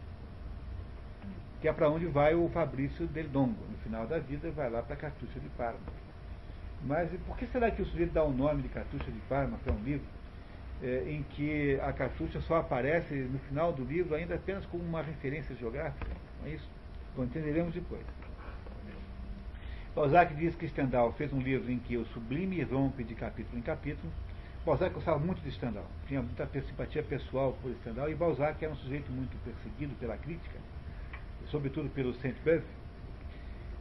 [1.60, 3.64] Que é para onde vai o Fabrício Del Dongo.
[3.70, 5.80] No final da vida, vai lá para a cartucha de Parma.
[6.84, 9.72] Mas por que será que o sujeito dá o nome de cartucha de Parma para
[9.72, 10.06] um livro?
[10.82, 15.02] É, em que a cartucha só aparece no final do livro ainda apenas como uma
[15.02, 16.10] referência geográfica.
[16.40, 16.68] Não é isso?
[17.16, 18.02] Bom, entenderemos depois.
[19.94, 23.62] Balzac diz que Stendhal fez um livro em que o sublime rompe de capítulo em
[23.62, 24.12] capítulo.
[24.64, 28.76] Balzac gostava muito de Stendhal, tinha muita simpatia pessoal por Stendhal, e Balzac era um
[28.76, 30.58] sujeito muito perseguido pela crítica,
[31.46, 32.66] sobretudo pelo Saint-Beuve,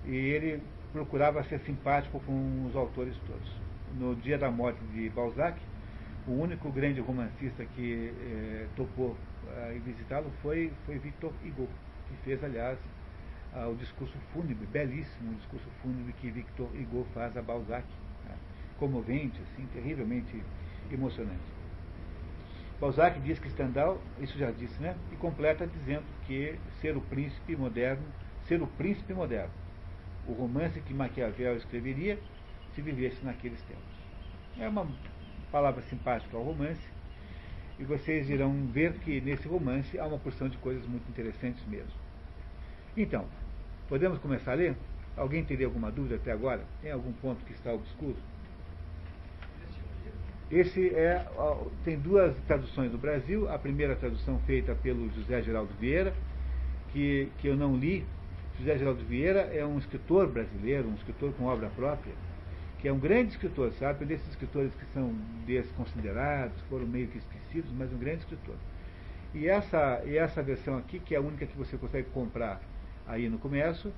[0.06, 3.52] e ele procurava ser simpático com os autores todos.
[4.00, 5.60] No dia da morte de Balzac,
[6.28, 9.16] o único grande romancista que eh, topou
[9.48, 11.70] eh, visitá-lo foi, foi Victor Hugo,
[12.08, 12.78] que fez, aliás,
[13.54, 17.88] ah, o discurso fúnebre, belíssimo discurso fúnebre que Victor Hugo faz a Balzac.
[18.26, 18.36] Né?
[18.78, 20.44] Comovente, assim, terrivelmente
[20.92, 21.58] emocionante.
[22.80, 24.96] Balzac diz que Stendhal, isso já disse, né?
[25.12, 28.04] E completa dizendo que ser o príncipe moderno,
[28.48, 29.52] ser o príncipe moderno,
[30.28, 32.20] o romance que Maquiavel escreveria
[32.76, 33.84] se vivesse naqueles tempos.
[34.60, 34.88] É uma
[35.52, 36.82] palavra simpática ao romance,
[37.80, 41.92] e vocês irão ver que nesse romance há uma porção de coisas muito interessantes mesmo.
[42.96, 43.26] Então,
[43.88, 44.76] podemos começar a ler?
[45.16, 46.62] Alguém teria alguma dúvida até agora?
[46.82, 48.18] Tem algum ponto que está obscuro?
[50.50, 51.26] Esse é,
[51.84, 53.50] tem duas traduções do Brasil.
[53.52, 56.14] A primeira tradução feita pelo José Geraldo Vieira,
[56.94, 58.06] que, que eu não li.
[58.58, 62.14] José Geraldo Vieira é um escritor brasileiro, um escritor com obra própria,
[62.80, 64.04] que é um grande escritor, sabe?
[64.04, 65.14] Um desses escritores que são
[65.46, 68.56] desconsiderados, foram meio que esquecidos, mas um grande escritor.
[69.34, 72.62] E essa, e essa versão aqui, que é a única que você consegue comprar
[73.08, 73.92] aí no comércio,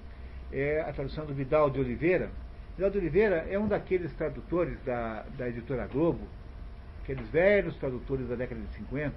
[0.52, 2.30] é a tradução do Vidal de Oliveira.
[2.76, 6.22] Vidal de Oliveira é um daqueles tradutores da, da editora Globo,
[7.04, 9.14] aqueles velhos tradutores da década de 50,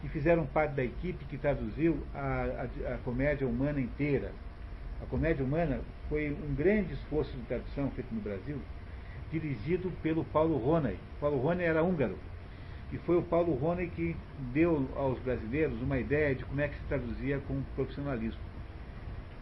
[0.00, 4.32] que fizeram parte da equipe que traduziu a, a, a comédia humana inteira.
[5.02, 8.60] A comédia humana foi um grande esforço de tradução feito no Brasil,
[9.30, 10.96] dirigido pelo Paulo Ronay.
[11.20, 12.18] Paulo Ronay era húngaro.
[12.92, 14.16] E foi o Paulo Ronay que
[14.52, 18.40] deu aos brasileiros uma ideia de como é que se traduzia com profissionalismo.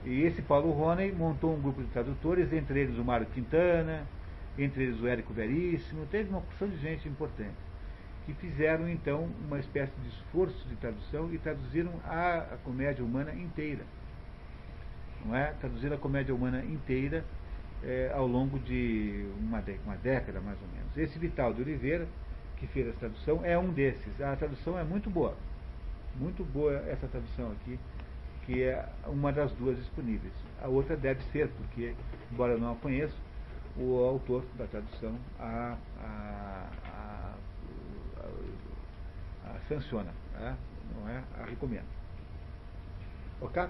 [0.05, 4.07] E esse Paulo Ronay montou um grupo de tradutores, entre eles o Mário Quintana,
[4.59, 7.57] entre eles o Érico Veríssimo, teve uma porção de gente importante,
[8.27, 13.35] que fizeram então uma espécie de esforço de tradução e traduziram a, a comédia humana
[13.35, 13.85] inteira.
[15.25, 15.53] Não é?
[15.61, 17.25] Traduziram a comédia humana inteira
[17.83, 20.97] é, ao longo de uma, uma década, mais ou menos.
[20.97, 22.07] Esse Vital de Oliveira,
[22.57, 24.21] que fez a tradução, é um desses.
[24.21, 25.37] A tradução é muito boa.
[26.17, 27.79] Muito boa essa tradução aqui,
[28.45, 30.33] que é uma das duas disponíveis.
[30.61, 31.95] A outra deve ser, porque,
[32.33, 33.15] embora eu não a conheça,
[33.77, 37.35] o autor da tradução a, a, a,
[39.45, 40.57] a sanciona, tá?
[40.97, 41.23] não é?
[41.41, 41.87] A recomenda.
[43.41, 43.63] Ok?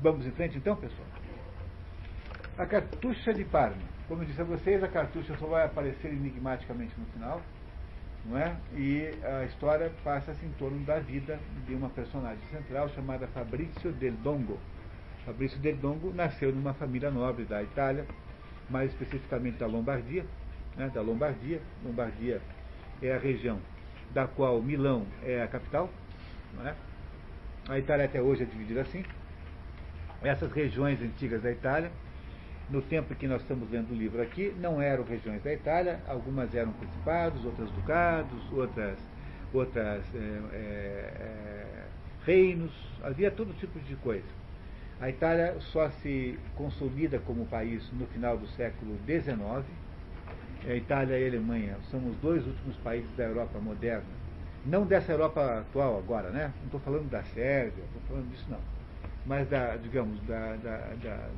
[0.00, 1.06] Vamos em frente então, pessoal?
[2.58, 3.76] A cartucha de Parma.
[4.08, 7.42] Como eu disse a vocês, a cartucha só vai aparecer enigmaticamente no final,
[8.24, 8.56] não é?
[8.74, 14.14] E a história passa-se em torno da vida de uma personagem central chamada Fabrizio del
[14.14, 14.58] Dongo.
[15.26, 18.06] Fabrício del Dongo nasceu numa família nobre da Itália,
[18.70, 20.24] mais especificamente da Lombardia,
[20.78, 21.60] né, da Lombardia.
[21.84, 22.40] Lombardia
[23.02, 23.60] é a região
[24.14, 25.90] da qual Milão é a capital.
[26.54, 26.74] Né?
[27.68, 29.04] A Itália até hoje é dividida assim.
[30.22, 31.90] Essas regiões antigas da Itália,
[32.68, 36.00] no tempo em que nós estamos lendo o livro aqui, não eram regiões da Itália,
[36.08, 38.98] algumas eram principados, outras ducados, outras,
[39.52, 41.84] outras é, é, é,
[42.24, 44.26] reinos, havia todo tipo de coisa.
[45.00, 49.64] A Itália só se consolida como país no final do século XIX.
[50.66, 54.16] A Itália e a Alemanha são os dois últimos países da Europa moderna.
[54.64, 56.50] Não dessa Europa atual agora, né?
[56.58, 58.58] Não estou falando da Sérvia, não estou falando disso não.
[59.26, 61.28] Mas da, digamos, da, da, da,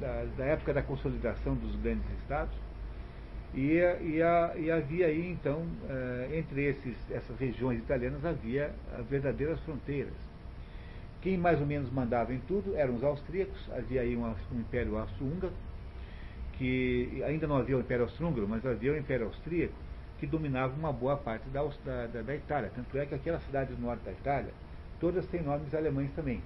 [0.00, 2.54] da, da época da consolidação dos grandes estados.
[3.54, 8.70] E, e, e havia aí, então, uh, entre esses, essas regiões italianas, havia
[9.08, 10.12] verdadeiras fronteiras.
[11.20, 14.96] Quem mais ou menos mandava em tudo eram os austríacos, havia aí um, um império
[14.98, 15.52] austro-húngaro,
[16.52, 19.74] que ainda não havia o império austro-húngaro, mas havia o império austríaco,
[20.20, 22.70] que dominava uma boa parte da, da, da, Itália.
[22.74, 24.52] Tanto é que aquelas cidades do norte da Itália,
[25.00, 26.40] todas têm nomes alemães também.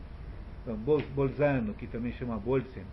[0.63, 0.77] Então,
[1.15, 2.85] Bolzano, que também chama Bolzen,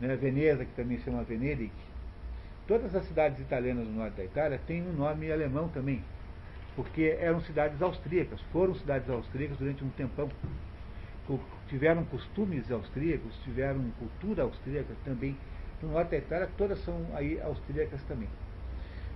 [0.00, 1.72] né, Veneza, que também chama Venedig.
[2.66, 6.04] Todas as cidades italianas do norte da Itália têm um nome alemão também,
[6.76, 10.28] porque eram cidades austríacas, foram cidades austríacas durante um tempão
[11.68, 15.36] tiveram costumes austríacos, tiveram cultura austríaca também.
[15.82, 18.28] No norte da Itália, todas são aí austríacas também.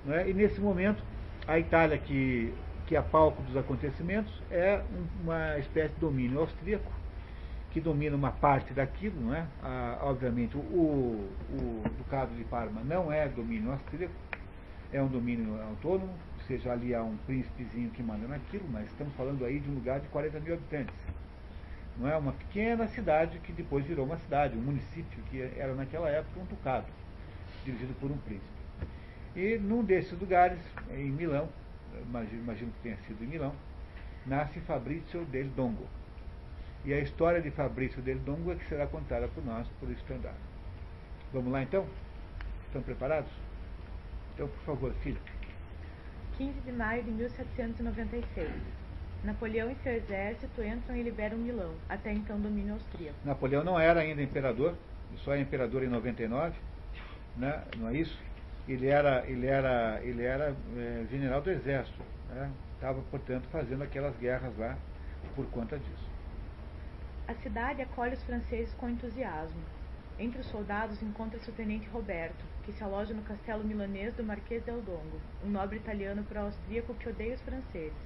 [0.09, 0.28] É?
[0.28, 1.03] E nesse momento,
[1.47, 2.53] a Itália, que,
[2.87, 4.83] que é palco dos acontecimentos, é
[5.22, 6.91] uma espécie de domínio austríaco,
[7.72, 9.46] que domina uma parte daquilo, não é?
[9.62, 14.14] Ah, obviamente, o, o Ducado de Parma não é domínio austríaco,
[14.92, 19.14] é um domínio autônomo, ou seja, ali há um príncipezinho que manda naquilo, mas estamos
[19.14, 20.94] falando aí de um lugar de 40 mil habitantes
[21.96, 26.08] não é uma pequena cidade que depois virou uma cidade, um município que era naquela
[26.08, 26.86] época um ducado,
[27.64, 28.50] dirigido por um príncipe.
[29.36, 30.58] E num desses lugares,
[30.90, 31.48] em Milão,
[32.06, 33.54] imagino, imagino que tenha sido em Milão,
[34.26, 35.86] nasce Fabrício del Dongo.
[36.85, 40.35] E a história de Fabrício del Dongo é que será contada por nós, por Estandar.
[41.33, 41.87] Vamos lá então?
[42.66, 43.30] Estão preparados?
[44.35, 45.20] Então, por favor, filha.
[46.37, 48.51] 15 de maio de 1796.
[49.22, 53.16] Napoleão e seu exército entram e liberam Milão, até então domínio austríaco.
[53.24, 54.74] Napoleão não era ainda imperador,
[55.18, 56.57] só é imperador em 99,
[57.37, 57.62] né?
[57.76, 58.18] não é isso?
[58.66, 62.03] Ele era, ele era, ele era é, general do exército,
[62.74, 63.05] estava, né?
[63.09, 64.76] portanto, fazendo aquelas guerras lá
[65.37, 66.11] por conta disso.
[67.33, 69.62] A cidade acolhe os franceses com entusiasmo.
[70.18, 74.62] Entre os soldados encontra-se o tenente Roberto, que se aloja no castelo milanês do Marquês
[74.64, 77.97] del Dongo, um nobre italiano pro-austríaco que odeia os franceses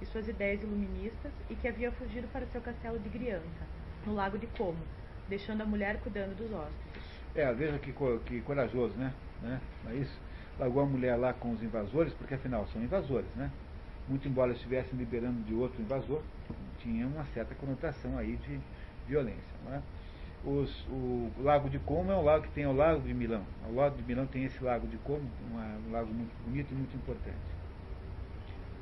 [0.00, 3.66] e suas ideias iluministas e que havia fugido para seu castelo de Grianta,
[4.06, 4.80] no lago de Como,
[5.28, 7.04] deixando a mulher cuidando dos hóspedes.
[7.34, 7.92] É, veja que,
[8.24, 9.12] que corajoso, né?
[9.42, 9.60] né?
[9.84, 10.18] Não é isso?
[10.58, 13.50] Largou a mulher lá com os invasores, porque afinal são invasores, né?
[14.10, 16.20] Muito embora estivessem liberando de outro invasor,
[16.80, 18.60] tinha uma certa conotação aí de
[19.06, 19.82] violência, não é?
[20.44, 23.44] Os, o Lago de Como é um lago que tem ao lago de Milão.
[23.64, 26.96] Ao lado de Milão tem esse Lago de Como, um lago muito bonito e muito
[26.96, 27.60] importante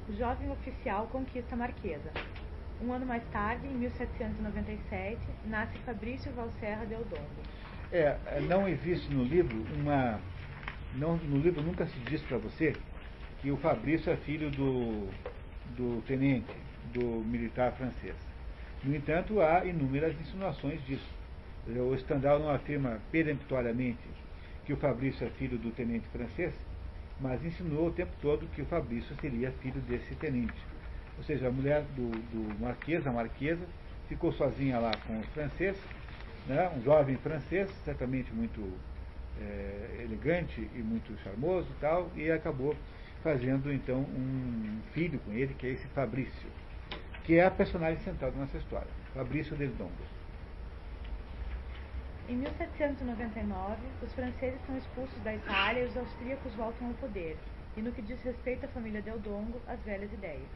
[0.09, 2.11] o jovem oficial conquista a Marquesa.
[2.81, 7.43] Um ano mais tarde, em 1797, nasce Fabrício Valserra del Dongo.
[7.93, 8.16] É,
[8.49, 10.20] não existe no livro uma.
[10.95, 12.72] Não, no livro nunca se diz para você
[13.41, 15.09] que o Fabrício é filho do,
[15.76, 16.55] do tenente,
[16.93, 18.16] do militar francês.
[18.82, 21.09] No entanto, há inúmeras insinuações disso.
[21.66, 24.09] O Stendhal não afirma peremptoriamente
[24.64, 26.55] que o Fabrício é filho do tenente francês,
[27.20, 30.62] mas insinuou o tempo todo que o Fabrício seria filho desse tenente.
[31.16, 33.66] Ou seja, a mulher do, do Marquês, a Marquesa,
[34.09, 35.80] ficou sozinha lá com os franceses,
[36.47, 38.72] né, um jovem francês, certamente muito
[39.41, 42.74] é, elegante e muito charmoso e tal, e acabou
[43.29, 46.49] fazendo então um filho com ele, que é esse Fabrício,
[47.24, 49.93] que é a personagem central da nossa história, Fabrício del Dongo.
[52.26, 57.37] Em 1799, os franceses são expulsos da Itália e os austríacos voltam ao poder,
[57.76, 60.49] e no que diz respeito à família Del Dongo, as velhas ideias.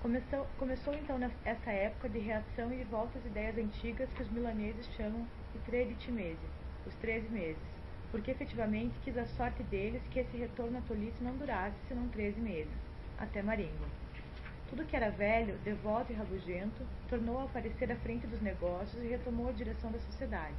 [0.00, 4.30] Começou, começou então essa época de reação e de volta às ideias antigas que os
[4.30, 6.38] milaneses chamam de Treditimese,
[6.86, 7.71] os 13 meses,
[8.12, 12.40] porque efetivamente quis a sorte deles que esse retorno à tolice não durasse senão 13
[12.40, 12.72] meses,
[13.18, 13.86] até Marengo.
[14.70, 19.08] Tudo que era velho, devoto e rabugento, tornou a aparecer à frente dos negócios e
[19.08, 20.54] retomou a direção da sociedade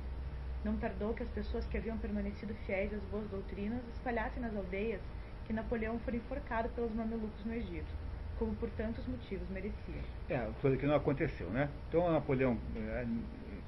[0.64, 5.02] não tardou que as pessoas que haviam permanecido fiéis às boas doutrinas espalhassem nas aldeias
[5.46, 7.94] que Napoleão fora enforcado pelos mamelucos no Egito,
[8.40, 10.02] como por tantos motivos merecia.
[10.30, 11.70] É, coisa que não aconteceu, né?
[11.90, 13.06] Então Napoleão é,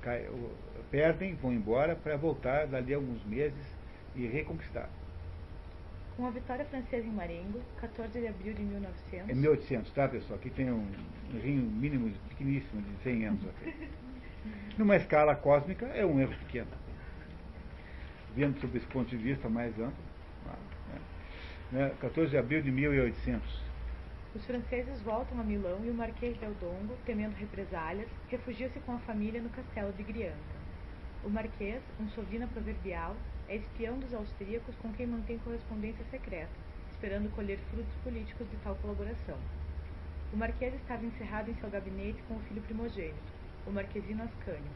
[0.01, 0.29] cai,
[0.89, 3.74] perdem, vão embora para voltar dali a alguns meses
[4.15, 4.89] e reconquistar.
[6.15, 9.29] Com a vitória francesa em Marengo, 14 de abril de 1900.
[9.29, 10.39] É 1800, tá pessoal?
[10.39, 10.87] Aqui tem um
[11.43, 13.41] rinho mínimo pequeníssimo de 100 anos.
[13.49, 13.89] Aqui.
[14.77, 16.67] Numa escala cósmica é um erro pequeno.
[18.35, 20.05] Vendo sob esse ponto de vista mais amplo.
[21.71, 21.91] Né?
[21.99, 23.65] 14 de abril de 1800.
[24.35, 28.99] Os franceses voltam a Milão e o Marquês del Dongo, temendo represálias, refugia-se com a
[28.99, 30.35] família no castelo de Grianta.
[31.23, 33.15] O Marquês, um sovina proverbial,
[33.47, 36.51] é espião dos austríacos com quem mantém correspondência secreta,
[36.91, 39.37] esperando colher frutos políticos de tal colaboração.
[40.33, 43.33] O Marquês estava encerrado em seu gabinete com o filho primogênito,
[43.65, 44.71] o Marquesino Ascânio.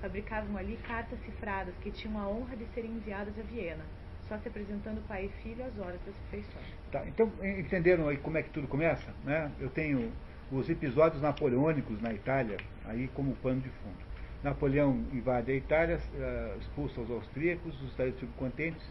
[0.00, 3.84] Fabricavam ali cartas cifradas que tinham a honra de serem enviadas a Viena,
[4.28, 6.66] só se apresentando pai e filho às horas das refeições.
[6.92, 9.12] Tá, então, entenderam aí como é que tudo começa?
[9.24, 9.50] Né?
[9.58, 10.12] Eu tenho
[10.50, 14.07] os episódios napoleônicos na Itália aí como pano de fundo.
[14.42, 18.82] Napoleão invade a Itália, uh, expulsa os austríacos, os estados subcontentes,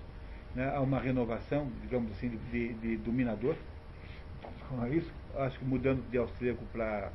[0.53, 3.55] né, há uma renovação, digamos assim, de, de, dominador.
[4.71, 5.11] Não é isso?
[5.35, 7.11] Acho que mudando de austríaco para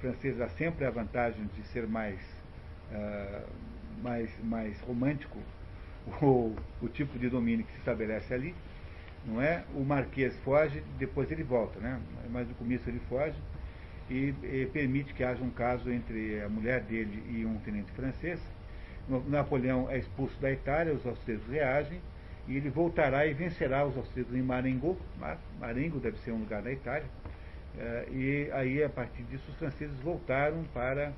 [0.00, 2.20] francês há sempre a vantagem de ser mais,
[2.92, 3.48] uh,
[4.00, 5.38] mais, mais romântico
[6.22, 8.54] o, o tipo de domínio que se estabelece ali.
[9.24, 9.64] Não é?
[9.74, 12.00] O marquês foge, depois ele volta, né?
[12.30, 13.36] mas no começo ele foge
[14.12, 18.38] e, e, permite que haja um caso entre a mulher dele e um tenente francês.
[19.26, 22.00] Napoleão é expulso da Itália, os austríacos reagem,
[22.46, 24.98] e ele voltará e vencerá os austríacos em Marengo.
[25.58, 27.06] Marengo deve ser um lugar da Itália.
[27.78, 31.12] Eh, e aí, a partir disso, os franceses voltaram para,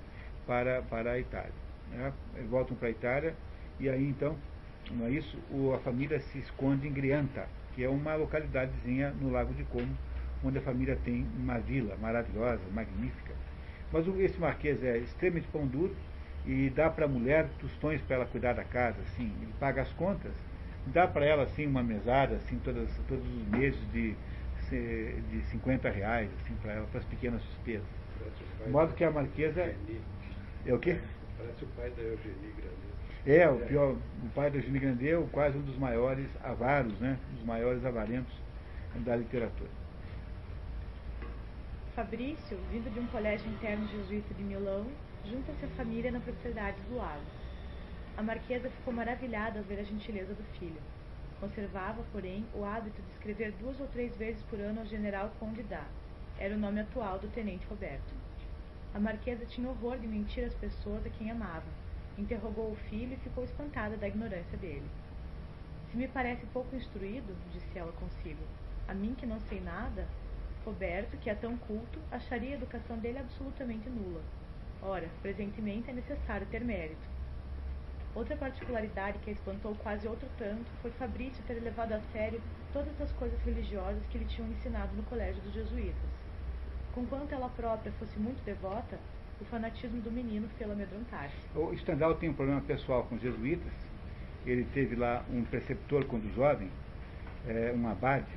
[0.47, 1.53] para, para a Itália.
[1.90, 2.12] Né?
[2.49, 3.34] Voltam para a Itália,
[3.80, 4.36] e aí então,
[4.92, 5.36] não é isso?
[5.74, 9.97] A família se esconde em Grianta, que é uma localidadezinha no Lago de Como,
[10.45, 13.32] onde a família tem uma vila maravilhosa, magnífica.
[13.92, 15.95] Mas esse marquês é extremamente pão duro
[16.47, 19.92] e dá para a mulher tostões para ela cuidar da casa, assim, ele paga as
[19.92, 20.32] contas,
[20.86, 24.14] dá para ela assim uma mesada, assim, todas, todos os meses de,
[24.70, 27.86] de 50 reais, assim, para ela, para as pequenas despesas.
[28.64, 29.74] De modo que a marquesa.
[30.66, 30.99] É o quê?
[31.36, 32.95] Parece o pai da Eugenie Grandet.
[33.26, 37.18] É, o pior, o pai da Eugenie Grandet, quase um dos maiores avaros, né?
[37.32, 38.34] Um dos maiores avarentos
[38.97, 39.70] da literatura.
[41.95, 44.84] Fabrício, vindo de um colégio interno jesuíta de Milão,
[45.24, 47.22] junta-se à família na propriedade do lago.
[48.16, 50.80] A marquesa ficou maravilhada ao ver a gentileza do filho.
[51.38, 55.62] Conservava, porém, o hábito de escrever duas ou três vezes por ano ao general Conde
[55.62, 55.84] Dá.
[56.36, 58.12] Era o nome atual do tenente Roberto.
[58.92, 61.70] A marquesa tinha horror de mentir às pessoas a quem amava.
[62.18, 64.90] Interrogou o filho e ficou espantada da ignorância dele.
[65.92, 68.42] Se me parece pouco instruído, disse ela consigo,
[68.88, 70.09] a mim que não sei nada,
[70.64, 74.22] Roberto, que é tão culto, acharia a educação dele absolutamente nula.
[74.82, 77.14] Ora, presentemente é necessário ter mérito.
[78.14, 82.40] Outra particularidade que a espantou quase outro tanto foi Fabrício ter levado a sério
[82.72, 85.96] todas as coisas religiosas que lhe tinham ensinado no colégio dos jesuítas.
[86.94, 88.98] Conquanto ela própria fosse muito devota,
[89.40, 91.36] o fanatismo do menino fê-la amedrontar-se.
[91.56, 93.72] O Stendhal tem um problema pessoal com os jesuítas.
[94.46, 96.70] Ele teve lá um preceptor quando jovem,
[97.48, 98.30] é, um abade,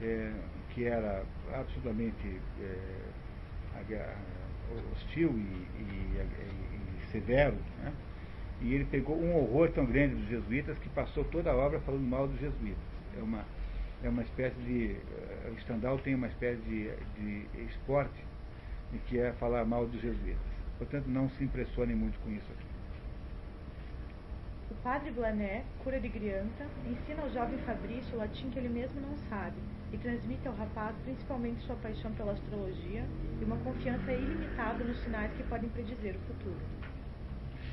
[0.00, 0.32] é,
[0.74, 3.00] que era absolutamente é,
[4.92, 7.92] hostil e, e, e severo, né?
[8.60, 12.02] e ele pegou um horror tão grande dos jesuítas que passou toda a obra falando
[12.02, 12.82] mal dos jesuítas.
[13.18, 13.44] É uma,
[14.04, 14.96] é uma espécie de.
[15.50, 18.24] O Stendhal tem uma espécie de, de esporte
[19.06, 20.40] que é falar mal dos jesuítas.
[20.78, 22.70] Portanto, não se impressione muito com isso aqui.
[24.70, 29.00] O padre Blané, cura de Grianta, ensina ao jovem Fabrício o latim que ele mesmo
[29.00, 29.56] não sabe
[29.92, 33.04] e transmite ao rapaz principalmente sua paixão pela astrologia
[33.40, 36.60] e uma confiança ilimitada nos sinais que podem predizer o futuro.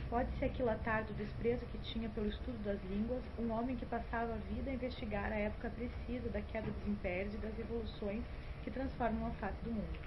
[0.09, 4.53] Pode-se aquilatar do desprezo que tinha pelo estudo das línguas um homem que passava a
[4.53, 8.23] vida a investigar a época precisa da queda dos impérios e das revoluções
[8.63, 9.99] que transformam a face do mundo.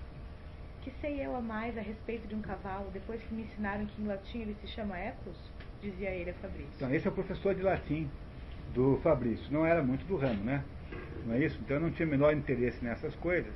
[0.81, 4.01] Que sei eu a mais a respeito de um cavalo depois que me ensinaram que
[4.01, 5.37] em latim ele se chama Equus?
[5.83, 6.73] Dizia ele a Fabrício.
[6.77, 8.11] Então, esse é o professor de latim
[8.73, 9.47] do Fabrício.
[9.51, 10.65] Não era muito do ramo, né?
[11.27, 11.59] Não é isso?
[11.61, 13.53] Então eu não tinha o menor interesse nessas coisas.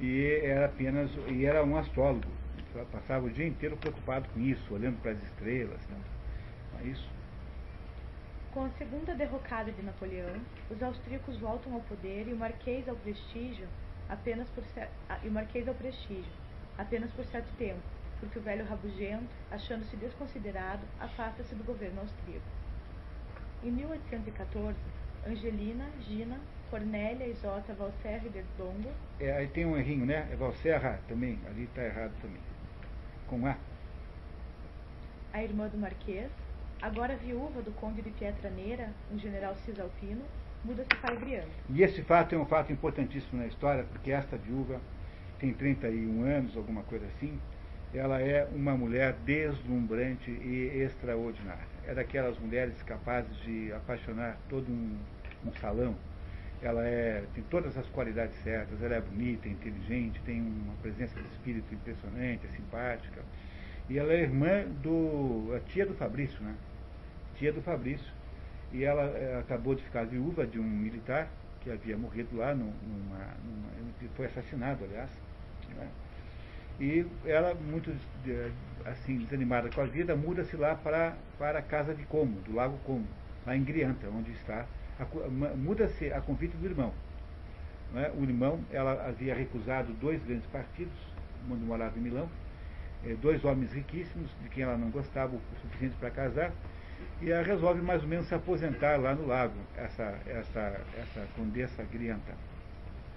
[0.00, 1.10] E era apenas.
[1.28, 2.28] E era um astrólogo.
[2.90, 5.80] Passava o dia inteiro preocupado com isso, olhando para as estrelas.
[5.88, 5.96] Né?
[6.72, 7.08] Não é isso?
[8.52, 10.40] Com a segunda derrocada de Napoleão,
[10.70, 13.66] os austríacos voltam ao poder e o marquês ao prestígio
[14.08, 14.62] apenas por
[15.22, 16.32] e o marquês ao prestígio
[16.78, 17.80] apenas por certo tempo,
[18.20, 22.46] porque o velho rabugento, achando-se desconsiderado, afasta-se do governo austríaco.
[23.62, 24.76] Em 1814,
[25.26, 26.38] Angelina, Gina,
[26.70, 28.90] Cornélia, Isota, Valserra e Derdongo.
[29.20, 30.28] É, aí tem um errinho, né?
[30.30, 32.40] É Valserra também, ali está errado também.
[33.28, 33.56] Com A.
[35.32, 36.30] a irmã do Marquês,
[36.82, 40.22] agora viúva do conde de Pietraneira, um general cisalpino,
[40.64, 41.48] muda-se para Grianta.
[41.70, 44.80] E esse fato é um fato importantíssimo na história, porque esta viúva
[45.38, 47.38] tem 31 anos, alguma coisa assim,
[47.94, 51.62] ela é uma mulher deslumbrante e extraordinária.
[51.86, 54.98] É daquelas mulheres capazes de apaixonar todo um,
[55.46, 55.94] um salão.
[56.62, 61.28] Ela é, tem todas as qualidades certas, ela é bonita, inteligente, tem uma presença de
[61.28, 63.22] espírito impressionante, é simpática.
[63.88, 65.54] E ela é irmã do.
[65.54, 66.54] a tia do Fabrício, né?
[67.36, 68.10] Tia do Fabrício.
[68.72, 71.28] E ela é, acabou de ficar viúva de um militar
[71.60, 73.70] que havia morrido lá, numa, numa,
[74.16, 75.10] foi assassinado, aliás.
[75.76, 75.88] Né?
[76.80, 77.94] E ela, muito
[78.84, 82.78] assim, desanimada com a vida, muda-se lá para, para a casa de Como, do Lago
[82.84, 83.06] Como,
[83.46, 84.66] lá em Grianta, onde está.
[85.56, 86.92] Muda-se a convite do irmão.
[87.94, 88.10] É?
[88.16, 90.92] O irmão, ela havia recusado dois grandes partidos,
[91.46, 92.28] quando morava em Milão,
[93.04, 96.52] eh, dois homens riquíssimos, de quem ela não gostava o suficiente para casar,
[97.20, 101.84] e ela resolve mais ou menos se aposentar lá no lago, essa, essa, essa condessa
[101.84, 102.34] Grianta.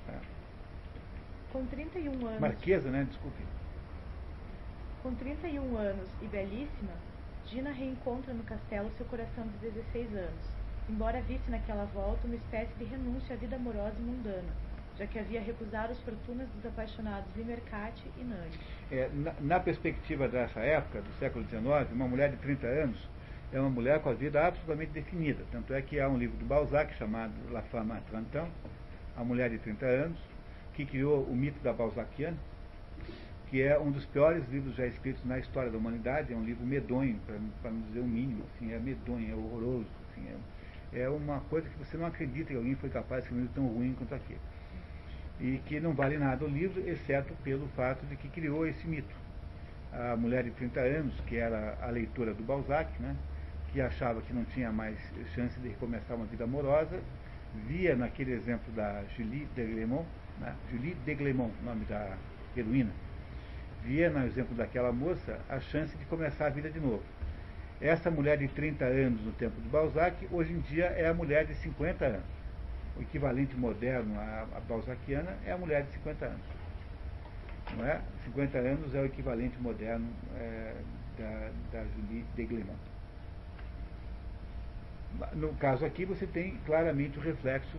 [0.05, 0.19] Tá?
[1.51, 2.39] Com 31 anos.
[2.39, 3.05] Marquesa, né?
[3.09, 3.43] Desculpe.
[5.01, 6.93] Com 31 anos e belíssima,
[7.47, 10.57] Gina reencontra no castelo seu coração de 16 anos,
[10.89, 14.49] embora visse naquela volta uma espécie de renúncia à vida amorosa e mundana,
[14.97, 18.59] já que havia recusado as fortunas dos apaixonados Limercati e Nani.
[18.91, 23.09] É, na, na, perspectiva dessa época, do século XIX, uma mulher de 30 anos
[23.51, 25.43] é uma mulher com a vida absolutamente definida.
[25.51, 28.49] Tanto é que há um livro do Balzac chamado La Femme à 30 ans,
[29.15, 30.19] A Mulher de 30 Anos,
[30.73, 32.37] que criou o mito da Balzaciana,
[33.49, 36.65] que é um dos piores livros já escritos na história da humanidade, é um livro
[36.65, 37.17] medonho,
[37.61, 40.35] para não dizer o mínimo, assim, é medonho, é horroroso, assim, é,
[40.93, 43.93] é, uma coisa que você não acredita que alguém foi capaz de escrever tão ruim
[43.97, 44.39] quanto aquele.
[45.39, 49.15] E que não vale nada o livro, exceto pelo fato de que criou esse mito.
[49.93, 53.15] A mulher de 30 anos, que era a leitora do Balzac, né,
[53.71, 54.97] que achava que não tinha mais
[55.33, 56.99] chance de recomeçar uma vida amorosa,
[57.67, 60.05] via naquele exemplo da Julie de Glemont,
[60.39, 60.53] né?
[60.71, 62.17] Julie de Glemont, nome da
[62.55, 62.91] heroína,
[63.83, 67.03] via no exemplo daquela moça a chance de começar a vida de novo.
[67.79, 71.45] Essa mulher de 30 anos no tempo do Balzac, hoje em dia é a mulher
[71.45, 72.25] de 50 anos.
[72.95, 76.41] O equivalente moderno à, balzaciana é a mulher de 50 anos.
[77.77, 78.01] Não é?
[78.25, 80.73] 50 anos é o equivalente moderno é,
[81.19, 82.79] da, da Julie de Glemont.
[85.33, 87.77] No caso aqui, você tem claramente o reflexo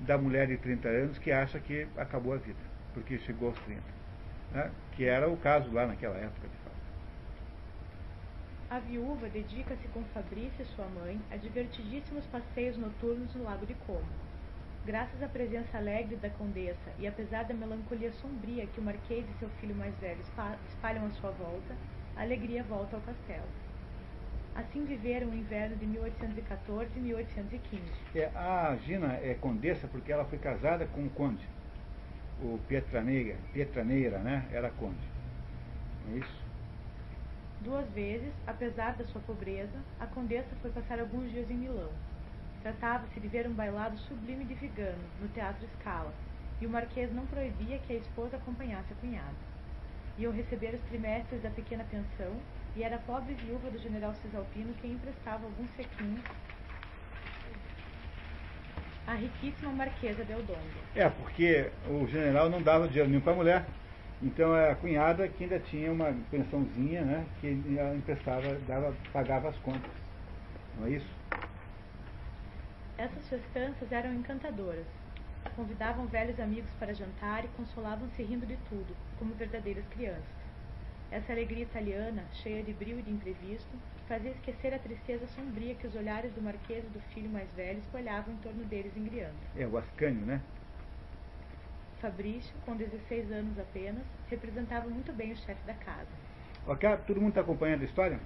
[0.00, 2.58] da mulher de 30 anos que acha que acabou a vida,
[2.94, 3.82] porque chegou aos 30.
[4.52, 4.70] Né?
[4.92, 6.59] Que era o caso lá naquela época, de.
[8.70, 13.74] A viúva dedica-se com Fabrício e sua mãe a divertidíssimos passeios noturnos no Lago de
[13.84, 14.06] Como.
[14.86, 19.38] Graças à presença alegre da condessa e apesar da melancolia sombria que o marquês e
[19.40, 20.20] seu filho mais velho
[20.68, 21.74] espalham à sua volta,
[22.16, 23.48] a alegria volta ao castelo.
[24.54, 27.82] Assim viveram o inverno de 1814 e 1815.
[28.14, 31.44] É, a Gina é condessa porque ela foi casada com o conde.
[32.40, 34.48] O Pietraneira, Pietraneira né?
[34.52, 35.08] Era conde.
[36.12, 36.39] É isso?
[37.60, 41.90] Duas vezes, apesar da sua pobreza, a condessa foi passar alguns dias em Milão.
[42.62, 46.12] Tratava-se de ver um bailado sublime de Vigano, no Teatro Scala,
[46.58, 49.36] e o marquês não proibia que a esposa acompanhasse a cunhada.
[50.18, 52.34] Iam receber os trimestres da pequena pensão
[52.74, 56.24] e era a pobre viúva do general Cisalpino quem emprestava alguns sequinhos
[59.06, 60.60] à riquíssima marquesa de Eldongo.
[60.94, 63.66] É, porque o general não dava dinheiro nenhum para a mulher,
[64.22, 69.48] então é a cunhada que ainda tinha uma pensãozinha, né, que ela emprestava, dava, pagava
[69.48, 69.90] as contas.
[70.78, 71.10] Não é isso?
[72.98, 74.86] Essas festanças eram encantadoras.
[75.56, 80.40] Convidavam velhos amigos para jantar e consolavam-se rindo de tudo, como verdadeiras crianças.
[81.10, 83.70] Essa alegria italiana, cheia de brilho e de imprevisto,
[84.06, 87.78] fazia esquecer a tristeza sombria que os olhares do marquês e do filho mais velho
[87.78, 89.34] espalhavam em torno deles em Grianta.
[89.56, 90.40] É, o Ascânio, né?
[92.00, 96.08] Fabrício, com 16 anos apenas, representava muito bem o chefe da casa.
[96.66, 98.18] Ok, todo mundo está acompanhando a história?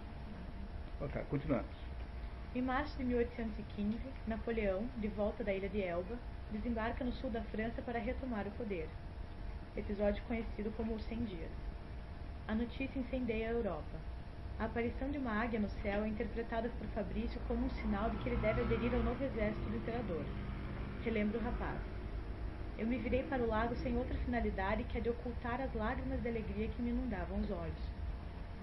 [1.00, 1.66] Ok, continuamos.
[2.54, 3.98] Em março de 1815,
[4.28, 6.16] Napoleão, de volta da ilha de Elba,
[6.52, 8.88] desembarca no sul da França para retomar o poder.
[9.76, 11.50] Episódio conhecido como os 100 Dias.
[12.46, 13.98] A notícia incendeia a Europa.
[14.60, 18.18] A aparição de uma águia no céu é interpretada por Fabrício como um sinal de
[18.18, 20.24] que ele deve aderir ao novo exército do imperador.
[21.02, 21.93] Relembra o rapaz.
[22.78, 26.20] Eu me virei para o lago sem outra finalidade que a de ocultar as lágrimas
[26.20, 27.90] de alegria que me inundavam os olhos.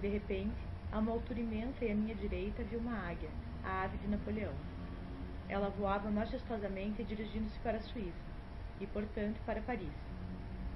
[0.00, 0.56] De repente,
[0.90, 3.30] a uma altura imensa e à minha direita vi uma águia,
[3.64, 4.52] a ave de Napoleão.
[5.48, 8.24] Ela voava majestosamente dirigindo-se para a Suíça,
[8.80, 9.94] e portanto para Paris.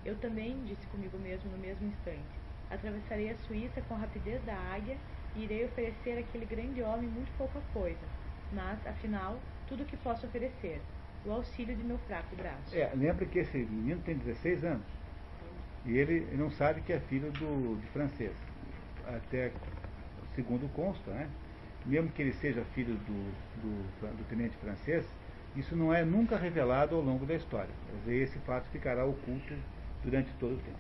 [0.05, 4.55] Eu também, disse comigo mesmo no mesmo instante, Atravessarei a Suíça com a rapidez da
[4.55, 4.97] águia
[5.37, 8.07] e irei oferecer àquele grande homem muito pouca coisa,
[8.53, 10.81] mas, afinal, tudo o que posso oferecer,
[11.27, 12.75] o auxílio de meu fraco braço.
[12.75, 14.87] É, lembra que esse menino tem 16 anos.
[15.85, 18.33] E ele não sabe que é filho do, de francês.
[19.07, 19.53] Até
[20.35, 21.29] segundo consta, né?
[21.85, 25.07] Mesmo que ele seja filho do, do, do tenente francês,
[25.55, 27.71] isso não é nunca revelado ao longo da história.
[28.07, 29.55] Esse fato ficará oculto
[30.05, 30.79] durante todo o tempo.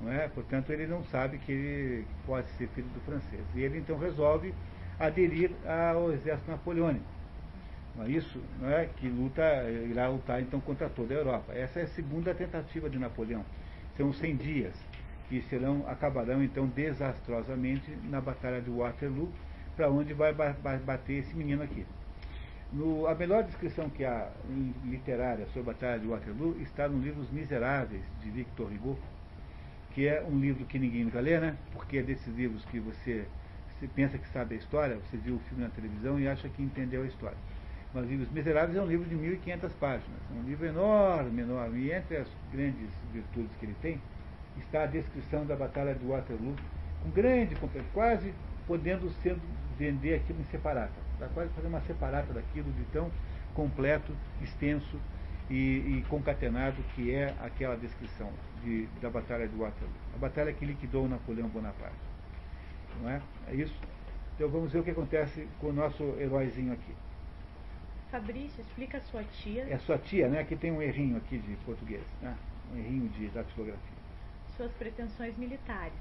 [0.00, 0.28] Não é?
[0.28, 3.42] Portanto, ele não sabe que ele pode ser filho do francês.
[3.54, 4.54] E ele então resolve
[4.98, 7.13] aderir ao exército napoleônico.
[7.96, 8.40] Não é isso?
[8.60, 8.86] Não é?
[8.96, 9.42] Que luta,
[9.88, 11.52] irá lutar então contra toda a Europa.
[11.52, 13.44] Essa é a segunda tentativa de Napoleão.
[13.96, 14.74] São 100 dias
[15.28, 19.30] que serão, acabarão então desastrosamente na Batalha de Waterloo,
[19.76, 21.86] para onde vai bater esse menino aqui.
[22.72, 24.28] No, a melhor descrição que há
[24.84, 28.98] literária sobre a Batalha de Waterloo está no livro Os Miseráveis, de Victor Hugo,
[29.92, 31.56] que é um livro que ninguém nunca lê, né?
[31.72, 33.26] Porque é desses livros que você,
[33.68, 36.62] você pensa que sabe a história, você viu o filme na televisão e acha que
[36.62, 37.38] entendeu a história.
[37.94, 41.80] Mas Livros Miseráveis é um livro de 1.500 páginas, é um livro enorme, enorme.
[41.80, 44.00] E entre as grandes virtudes que ele tem,
[44.58, 46.56] está a descrição da Batalha de Waterloo,
[47.04, 47.54] com grande,
[47.92, 48.34] quase
[48.66, 49.40] podendo sendo,
[49.78, 50.92] vender aquilo em separata.
[51.12, 53.12] Está quase fazendo uma separata daquilo de tão
[53.54, 54.98] completo, extenso
[55.48, 58.28] e, e concatenado que é aquela descrição
[58.64, 59.94] de, da Batalha de Waterloo.
[60.16, 61.94] A batalha que liquidou Napoleão Bonaparte.
[63.00, 63.22] Não é?
[63.48, 63.74] É isso?
[64.34, 66.92] Então vamos ver o que acontece com o nosso heróizinho aqui.
[68.14, 69.66] Fabrício explica a sua tia.
[69.68, 70.44] É sua tia, né?
[70.44, 72.38] Que tem um errinho aqui de português, né?
[72.72, 73.98] Um errinho de datilografia.
[74.56, 75.98] Suas pretensões militares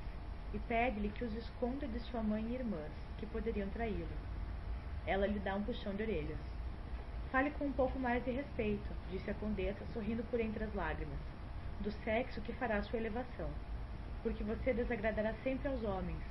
[0.54, 4.16] e pede-lhe que os esconda de sua mãe e irmãs, que poderiam traí-lo.
[5.08, 6.38] Ela lhe dá um puxão de orelhas.
[7.32, 11.18] Fale com um pouco mais de respeito, disse a condessa, sorrindo por entre as lágrimas,
[11.80, 13.50] do sexo que fará sua elevação,
[14.22, 16.22] porque você desagradará sempre aos homens.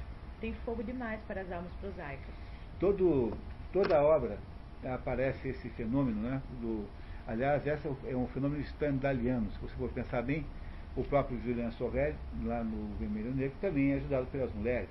[0.41, 2.35] Tem fogo demais para as almas prosaicas.
[2.78, 3.37] Todo,
[3.72, 4.39] toda a obra
[4.85, 6.43] aparece esse fenômeno, né?
[6.61, 6.87] Do,
[7.26, 9.51] aliás, esse é um fenômeno stendhaliano.
[9.53, 10.45] Se você for pensar bem,
[10.97, 12.14] o próprio Julian Sorrel,
[12.45, 14.89] lá no Vermelho Negro, também é ajudado pelas mulheres.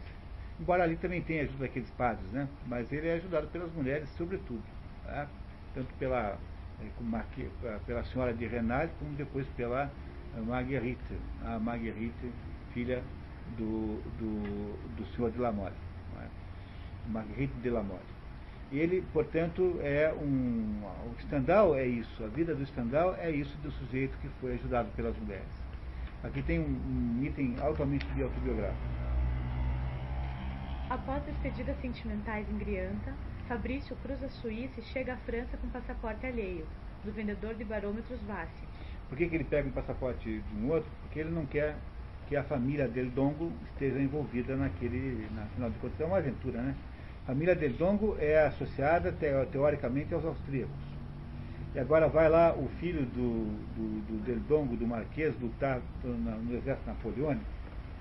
[0.60, 2.48] Embora ali também tenha ajuda daqueles padres, né?
[2.68, 4.64] Mas ele é ajudado pelas mulheres, sobretudo.
[5.06, 5.28] Tá?
[5.74, 6.38] Tanto pela,
[6.82, 9.92] eh, pela senhora de Renal, como depois pela
[10.46, 12.32] Marguerite, a Marguerite,
[12.74, 13.04] filha
[13.58, 15.76] do, do, do senhor de Lamole.
[16.20, 16.28] É?
[17.10, 18.20] Marguerite de Lamole.
[18.72, 20.82] Ele, portanto, é um.
[21.05, 24.89] O Stendhal é isso, a vida do Stendhal é isso do sujeito que foi ajudado
[24.95, 25.61] pelas mulheres.
[26.24, 29.01] Aqui tem um, um item altamente autobiográfico.
[30.89, 33.13] Após despedidas sentimentais em Grianta,
[33.47, 36.65] Fabrício cruza a Suíça e chega à França com passaporte alheio,
[37.03, 38.63] do vendedor de barômetros Vassi.
[39.09, 40.89] Por que, que ele pega um passaporte de um outro?
[41.01, 41.76] Porque ele não quer
[42.30, 46.61] que a família dele, Dongo, esteja envolvida naquele, na, afinal de contas, é uma aventura,
[46.61, 46.76] né?
[47.24, 50.91] A família del Dongo é associada teoricamente aos austríacos.
[51.74, 53.45] E agora vai lá o filho do,
[53.76, 57.45] do, do Del Dongo, do Marquês, lutar no exército napoleônico.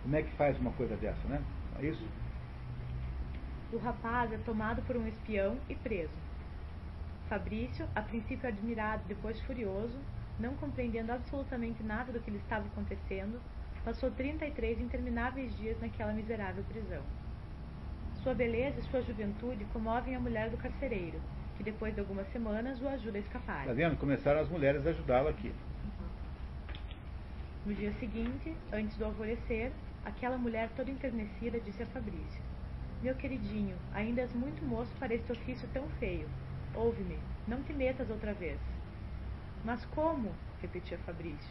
[0.02, 1.40] Como é que faz uma coisa dessa, né?
[1.80, 2.04] É isso?
[3.72, 6.10] O rapaz é tomado por um espião e preso.
[7.28, 9.96] Fabrício, a princípio admirado, depois furioso,
[10.40, 13.40] não compreendendo absolutamente nada do que lhe estava acontecendo,
[13.84, 17.02] passou 33 intermináveis dias naquela miserável prisão.
[18.22, 21.18] Sua beleza e sua juventude comovem a mulher do carcereiro,
[21.56, 23.60] que depois de algumas semanas o ajuda a escapar.
[23.62, 23.96] Está vendo?
[23.96, 25.50] Começaram as mulheres a ajudá-lo aqui.
[27.64, 29.72] No dia seguinte, antes do alvorecer,
[30.04, 32.42] aquela mulher toda enternecida disse a Fabrício:
[33.02, 36.28] Meu queridinho, ainda és muito moço para este ofício tão feio.
[36.74, 37.18] Ouve-me,
[37.48, 38.60] não te metas outra vez.
[39.64, 40.30] Mas como?
[40.60, 41.50] repetia Fabrício.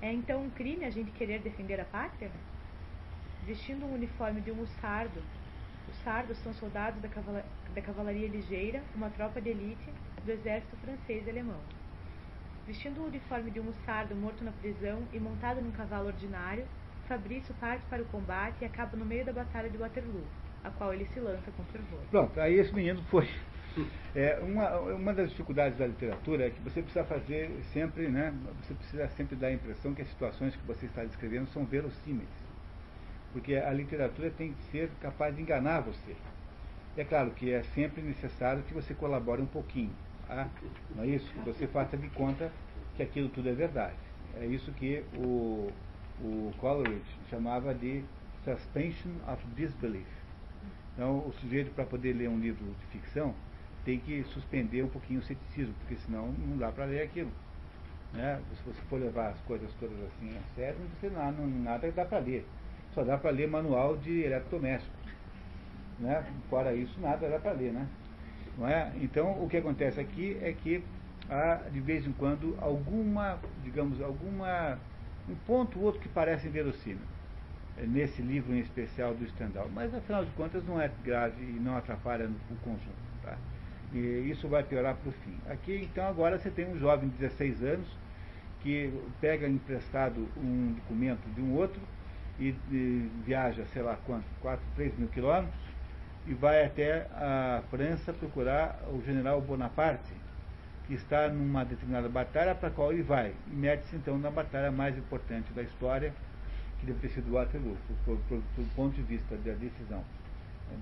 [0.00, 2.30] É então um crime a gente querer defender a pátria?
[3.44, 4.60] Vestindo um uniforme de um
[5.88, 9.90] os sardos são soldados da, cavala da cavalaria ligeira, uma tropa de elite
[10.24, 11.60] do exército francês e alemão.
[12.66, 16.66] Vestindo o uniforme de um mussardo morto na prisão e montado num cavalo ordinário,
[17.06, 20.24] Fabrício parte para o combate e acaba no meio da batalha de Waterloo,
[20.64, 22.00] a qual ele se lança com fervor.
[22.10, 23.28] Pronto, aí esse menino foi.
[24.14, 28.34] É, uma, uma das dificuldades da literatura é que você precisa fazer sempre, né?
[28.62, 32.45] Você precisa sempre dar a impressão que as situações que você está descrevendo são verossímeis
[33.36, 36.16] porque a literatura tem que ser capaz de enganar você.
[36.96, 39.92] É claro que é sempre necessário que você colabore um pouquinho,
[40.26, 40.48] tá?
[40.94, 41.30] não é isso?
[41.34, 42.50] Que você faça de conta
[42.96, 43.98] que aquilo tudo é verdade.
[44.40, 45.70] É isso que o,
[46.22, 48.02] o Coleridge chamava de
[48.42, 50.08] suspension of disbelief.
[50.94, 53.34] Então, o sujeito, para poder ler um livro de ficção,
[53.84, 57.30] tem que suspender um pouquinho o ceticismo, porque senão não dá para ler aquilo.
[58.14, 58.40] Né?
[58.54, 62.20] Se você for levar as coisas todas assim a sério, você não, nada dá para
[62.20, 62.46] ler
[62.96, 64.96] só dá para ler manual de eletrodoméstico.
[66.00, 66.24] Né?
[66.48, 67.70] Fora isso, nada era para ler.
[67.70, 67.86] Né?
[68.56, 68.90] Não é?
[69.02, 70.82] Então, o que acontece aqui é que
[71.28, 74.78] há, de vez em quando, alguma, digamos, alguma,
[75.28, 77.04] um ponto ou outro que parece inverossímil
[77.76, 79.68] é, nesse livro em especial do Stendhal.
[79.74, 83.06] Mas, afinal de contas, não é grave e não atrapalha no, o conjunto.
[83.22, 83.36] Tá?
[83.92, 85.36] E isso vai piorar para o fim.
[85.50, 87.86] Aqui, então, agora você tem um jovem de 16 anos
[88.62, 88.90] que
[89.20, 91.80] pega emprestado um documento de um outro
[92.38, 95.54] e, e viaja, sei lá quanto, 4, 3 mil quilômetros,
[96.26, 100.12] e vai até a França procurar o general Bonaparte,
[100.86, 103.32] que está numa determinada batalha para a qual ele vai.
[103.46, 106.12] E mete-se então na batalha mais importante da história,
[106.80, 107.76] que deve ter sido Waterloo,
[108.06, 110.04] do ponto de vista da decisão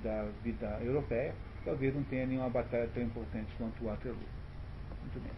[0.02, 1.34] da vida europeia,
[1.64, 4.18] talvez não tenha nenhuma batalha tão importante quanto Waterloo.
[5.02, 5.32] Muito bem.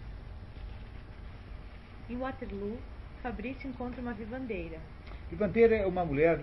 [2.09, 2.79] Em Waterloo,
[3.23, 4.79] Fabrício encontra uma vivandeira.
[5.31, 6.39] Vivandeira é uma mulher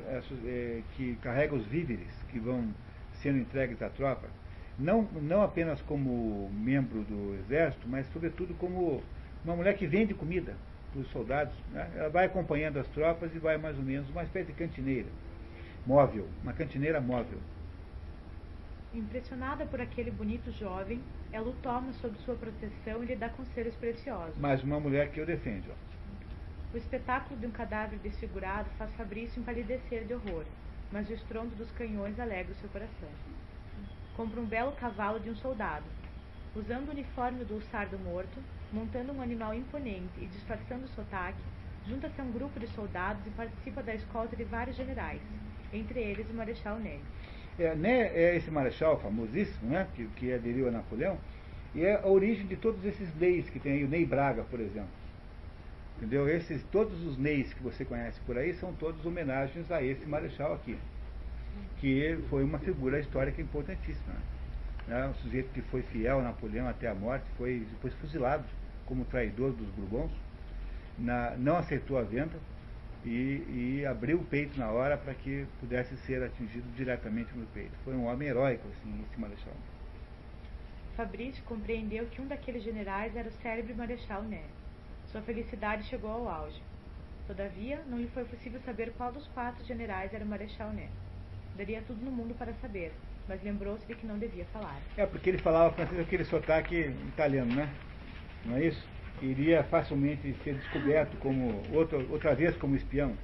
[0.46, 2.74] é, que carrega os víveres que vão
[3.22, 4.28] sendo entregues à tropa,
[4.78, 9.02] não, não apenas como membro do exército, mas sobretudo como
[9.46, 10.56] uma mulher que vende comida
[10.92, 11.54] para os soldados.
[11.72, 11.90] Né?
[11.96, 15.08] Ela vai acompanhando as tropas e vai mais ou menos uma espécie de cantineira
[15.86, 17.40] móvel, uma cantineira móvel.
[18.94, 23.76] Impressionada por aquele bonito jovem, ela o toma sob sua proteção e lhe dá conselhos
[23.76, 24.38] preciosos.
[24.38, 25.68] Mais uma mulher que o defende.
[25.70, 25.93] Ó.
[26.74, 30.44] O espetáculo de um cadáver desfigurado faz Fabrício empalidecer de horror,
[30.92, 33.10] mas o estrondo dos canhões alegra o seu coração.
[34.18, 35.86] Compra um belo cavalo de um soldado.
[36.56, 38.40] Usando o uniforme do sardo morto,
[38.72, 41.38] montando um animal imponente e disfarçando o sotaque,
[41.88, 45.22] junta-se a um grupo de soldados e participa da escolta de vários generais,
[45.72, 47.02] entre eles o Marechal Ney.
[47.60, 51.20] É, né, é esse marechal famosíssimo, né, que, que aderiu a Napoleão,
[51.76, 54.60] e é a origem de todos esses Neys que tem aí, o Ney Braga, por
[54.60, 55.03] exemplo.
[56.04, 56.28] Entendeu?
[56.28, 60.54] Esses, todos os Neys que você conhece por aí são todos homenagens a esse marechal
[60.54, 60.78] aqui,
[61.80, 64.14] que foi uma figura histórica importantíssima.
[64.86, 65.08] Né?
[65.08, 68.44] Um sujeito que foi fiel a Napoleão até a morte, foi depois fuzilado
[68.86, 70.12] como traidor dos Bourbons,
[71.00, 72.38] na, não aceitou a venda,
[73.06, 77.72] e, e abriu o peito na hora para que pudesse ser atingido diretamente no peito.
[77.86, 79.54] Foi um homem heróico, assim, esse marechal.
[80.98, 84.44] Fabrício compreendeu que um daqueles generais era o célebre Marechal Ney.
[85.14, 86.60] Sua felicidade chegou ao auge.
[87.28, 90.90] Todavia, não lhe foi possível saber qual dos quatro generais era o Marechal Ney.
[91.56, 92.92] Daria tudo no mundo para saber,
[93.30, 94.82] mas lembrou-se de que não devia falar.
[94.98, 96.76] É, porque ele falava francês com aquele sotaque
[97.10, 97.70] italiano, né?
[98.44, 98.94] Não é isso?
[99.22, 103.16] iria facilmente ser descoberto como outra, outra vez como espião.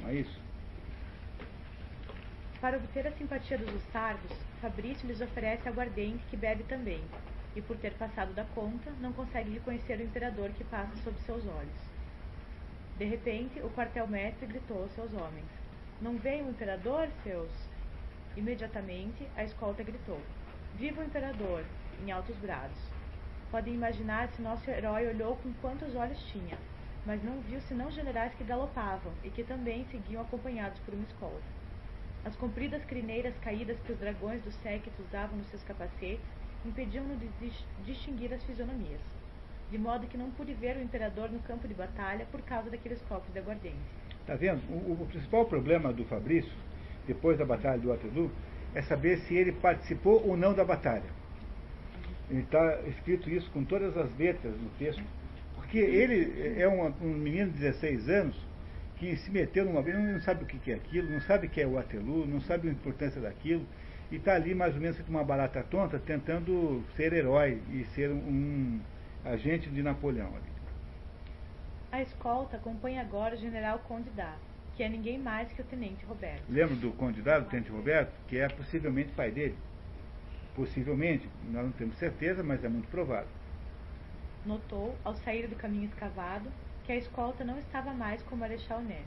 [0.00, 0.40] Não é isso?
[2.60, 7.02] Para obter a simpatia dos sardos, Fabrício lhes oferece aguardente que bebe também,
[7.54, 11.44] e por ter passado da conta, não consegue reconhecer o imperador que passa sob seus
[11.46, 11.90] olhos.
[12.96, 15.46] De repente, o quartel-mestre gritou aos seus homens:
[16.00, 17.50] Não vem o imperador, seus?
[18.36, 20.20] Imediatamente, a escolta gritou:
[20.76, 21.64] Viva o imperador!
[22.02, 22.78] em altos brados.
[23.50, 26.56] Podem imaginar se nosso herói olhou com quantos olhos tinha,
[27.04, 31.60] mas não viu senão generais que galopavam e que também seguiam acompanhados por uma escolta.
[32.24, 37.28] As compridas crineiras caídas que os dragões dos séquitos davam nos seus capacetes impediam-no de
[37.84, 39.00] distinguir as fisionomias,
[39.70, 43.00] de modo que não pude ver o imperador no campo de batalha por causa daqueles
[43.02, 43.76] copos de aguardente.
[44.20, 44.60] Está vendo?
[44.70, 46.52] O, o, principal problema do Fabrício,
[47.06, 48.30] depois da batalha do Waterloo,
[48.74, 51.10] é saber se ele participou ou não da batalha.
[52.30, 55.02] Está escrito isso com todas as letras no texto.
[55.56, 58.50] Porque ele é um, um menino de 16 anos
[58.98, 61.60] que se meteu numa vez, não sabe o que é aquilo, não sabe o que
[61.60, 63.66] é o Waterloo, não sabe a importância daquilo,
[64.10, 68.10] e está ali mais ou menos com uma barata tonta, tentando ser herói e ser
[68.10, 68.80] um, um
[69.24, 70.28] agente de Napoleão.
[70.28, 70.50] Ali.
[71.92, 74.34] A escolta acompanha agora o general Conde Dá,
[74.76, 76.42] que é ninguém mais que o tenente Roberto.
[76.48, 79.56] Lembra do Conde Dá, do tenente Roberto, que é possivelmente pai dele?
[80.54, 83.28] Possivelmente, nós não temos certeza, mas é muito provável.
[84.44, 86.50] Notou, ao sair do caminho escavado,
[86.84, 89.04] que a escolta não estava mais com o Marechal Ney.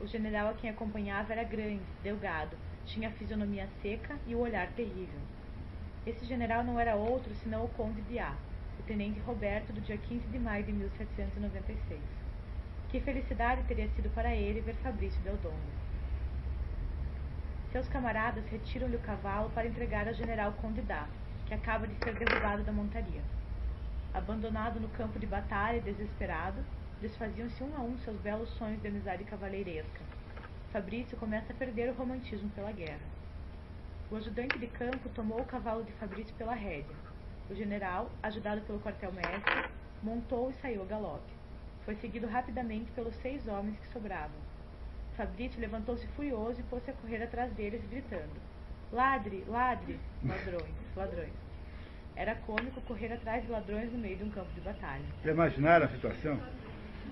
[0.00, 4.68] O general a quem acompanhava era grande, delgado, tinha a fisionomia seca e o olhar
[4.72, 5.20] terrível.
[6.06, 8.34] Esse general não era outro senão o Conde Biá,
[8.78, 12.00] o tenente Roberto do dia 15 de maio de 1796.
[12.88, 15.56] Que felicidade teria sido para ele ver Fabrício Del Dongo.
[17.72, 21.08] Seus camaradas retiram-lhe o cavalo para entregar ao general Condidá,
[21.46, 23.20] que acaba de ser derrubado da montaria.
[24.14, 26.64] Abandonado no campo de batalha e desesperado,
[27.00, 30.15] desfaziam-se um a um seus belos sonhos de amizade cavaleiresca.
[30.72, 33.00] Fabrício começa a perder o romantismo pela guerra.
[34.10, 36.96] O ajudante de campo tomou o cavalo de Fabrício pela rédea.
[37.48, 39.70] O general, ajudado pelo quartel-mestre,
[40.02, 41.32] montou e saiu a galope.
[41.84, 44.36] Foi seguido rapidamente pelos seis homens que sobravam.
[45.16, 48.40] Fabrício levantou-se furioso e pôs-se a correr atrás deles, gritando:
[48.92, 51.32] Ladre, ladre, ladrões, ladrões.
[52.14, 55.04] Era cômico correr atrás de ladrões no meio de um campo de batalha.
[55.24, 56.40] Já imaginaram a situação?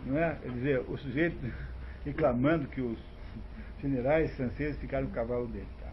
[0.05, 0.35] Não é?
[0.35, 1.53] Quer dizer, o sujeito
[2.05, 3.14] reclamando que os
[3.81, 5.69] generais franceses ficaram no cavalo dele.
[5.81, 5.91] Tá?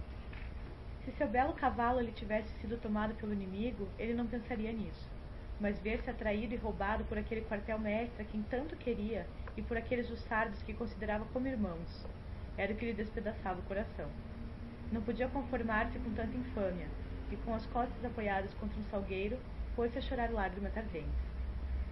[1.05, 5.09] Se seu belo cavalo lhe tivesse sido tomado pelo inimigo, ele não pensaria nisso.
[5.59, 9.25] Mas ver-se atraído e roubado por aquele quartel-mestre a quem tanto queria
[9.57, 12.05] e por aqueles hussardos que considerava como irmãos,
[12.57, 14.09] era o que lhe despedaçava o coração.
[14.91, 16.87] Não podia conformar-se com tanta infâmia,
[17.31, 19.37] e com as costas apoiadas contra um salgueiro,
[19.75, 21.31] pôs-se a chorar lágrimas ardentes.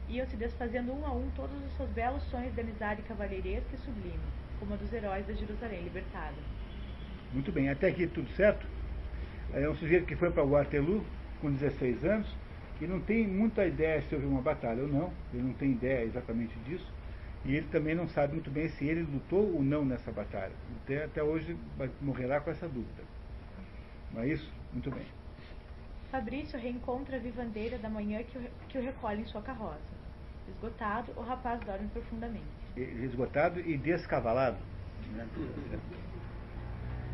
[0.10, 3.78] Iam se desfazendo um a um todos os seus belos sonhos de amizade cavalheiresca e
[3.80, 4.20] sublime,
[4.60, 6.36] como a dos heróis da Jerusalém libertada.
[7.34, 8.66] Muito bem, até aqui tudo certo?
[9.54, 11.04] É um sujeito que foi para Waterloo
[11.42, 12.28] com 16 anos
[12.82, 16.06] e não tem muita ideia se houve uma batalha ou não, ele não tem ideia
[16.06, 16.88] exatamente disso,
[17.46, 20.54] e ele também não sabe muito bem se ele lutou ou não nessa batalha.
[20.84, 21.58] Até, até hoje
[22.02, 23.04] morrerá com essa dúvida.
[24.14, 24.52] Não é isso?
[24.74, 25.06] Muito bem.
[26.12, 30.00] Fabrício reencontra a vivandeira da manhã que o, que o recolhe em sua carroça.
[30.48, 32.59] Esgotado, o rapaz dorme profundamente.
[32.76, 34.58] Esgotado e descavalado.
[35.14, 35.28] Né?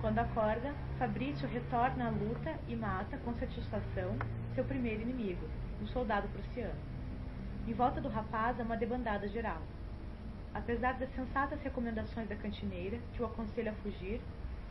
[0.01, 4.15] Quando acorda, Fabrício retorna à luta e mata, com satisfação,
[4.53, 5.47] seu primeiro inimigo,
[5.81, 6.75] um soldado prussiano.
[7.67, 9.61] Em volta do rapaz há uma debandada geral.
[10.53, 14.21] Apesar das sensatas recomendações da cantineira, que o aconselha a fugir,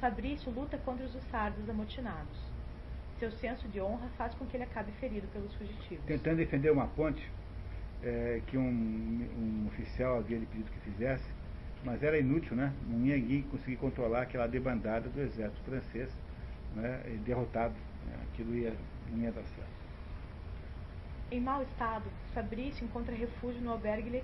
[0.00, 2.38] Fabrício luta contra os hussardos amotinados.
[3.18, 6.04] Seu senso de honra faz com que ele acabe ferido pelos fugitivos.
[6.04, 7.28] Tentando defender uma ponte
[8.04, 11.24] é, que um, um, oficial havia lhe pedido que fizesse,
[11.82, 12.72] mas era inútil, né?
[12.86, 16.10] Não ia conseguir controlar aquela debandada do exército francês,
[16.74, 17.00] né?
[17.24, 17.74] derrotado.
[18.06, 18.16] Né?
[18.30, 18.74] Aquilo ia,
[19.10, 19.74] não ia dar certo.
[21.30, 24.22] Em mau estado, Fabrício encontra refúgio no albergue Le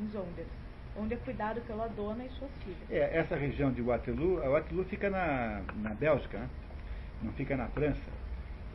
[0.00, 0.48] em Zonders,
[0.96, 2.90] onde é cuidado pela dona e suas filhas.
[2.90, 6.48] É, essa região de Waterloo, a Waterloo fica na, na Bélgica, né?
[7.22, 8.17] não fica na França.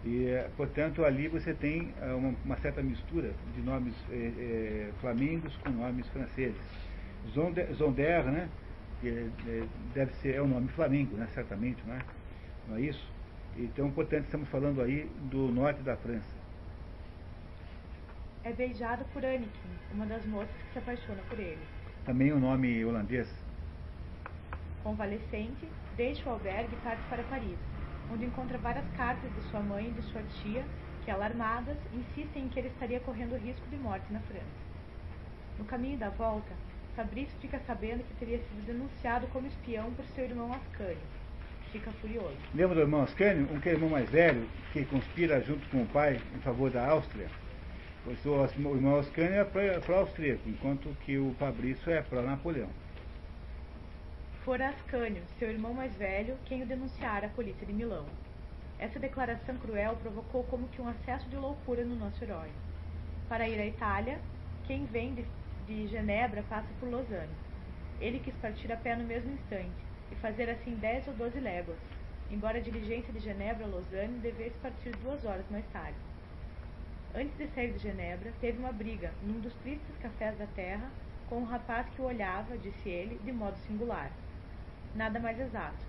[0.05, 4.91] E, eh, portanto, ali você tem eh, uma, uma certa mistura de nomes é, é,
[5.63, 6.61] com nomes franceses.
[7.31, 8.49] Zonder, Zonder né?
[9.05, 9.27] É,
[9.93, 11.27] deve ser, é o nome flamengo, né?
[11.33, 11.99] Certamente, não é?
[12.67, 13.11] Não é isso?
[13.57, 16.43] Então, portanto, estamos falando aí do norte da França.
[18.43, 19.49] É beijado por Anniken,
[19.93, 21.61] uma das moças que se apaixona por ele.
[22.05, 23.29] Também o um nome holandês.
[24.83, 27.72] Convalescente, deixa o albergue e parte para Paris
[28.11, 30.63] onde encontra várias cartas de sua mãe e de sua tia,
[31.03, 34.63] que, alarmadas, insistem em que ele estaria correndo risco de morte na França.
[35.59, 36.51] No caminho da volta,
[36.95, 40.97] Fabrício fica sabendo que teria sido denunciado como espião por seu irmão Ascânio.
[41.71, 42.37] Fica furioso.
[42.53, 43.47] Lembra do irmão Ascânio?
[43.51, 46.87] Um que é irmão mais velho, que conspira junto com o pai em favor da
[46.87, 47.27] Áustria?
[48.05, 52.69] O irmão Ascânio é pró-austríaco, enquanto que o Fabrício é pró-Napoleão.
[54.43, 58.05] Fora Ascânio, seu irmão mais velho, quem o denunciara à polícia de Milão.
[58.77, 62.49] Essa declaração cruel provocou como que um acesso de loucura no nosso herói.
[63.29, 64.19] Para ir à Itália,
[64.65, 65.25] quem vem de,
[65.65, 67.31] de Genebra passa por Lausanne.
[68.01, 69.71] Ele quis partir a pé no mesmo instante
[70.11, 71.79] e fazer assim dez ou doze léguas,
[72.29, 75.97] embora a diligência de Genebra a Lausanne devesse partir duas horas mais tarde.
[77.15, 80.91] Antes de sair de Genebra, teve uma briga num dos tristes cafés da terra
[81.29, 84.11] com um rapaz que o olhava, disse ele, de modo singular
[84.95, 85.85] nada mais exato.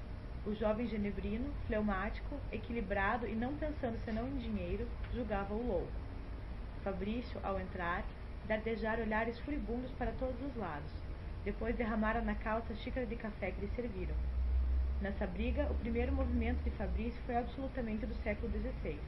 [0.47, 5.93] O jovem genebrino, fleumático, equilibrado e não pensando senão em dinheiro, julgava-o louco.
[6.83, 8.05] Fabrício, ao entrar,
[8.47, 10.91] dardejara olhares furibundos para todos os lados.
[11.45, 14.15] Depois derramara na calça a xícara de café que lhe serviram.
[15.01, 18.99] Nessa briga, o primeiro movimento de Fabrício foi absolutamente do século XVI.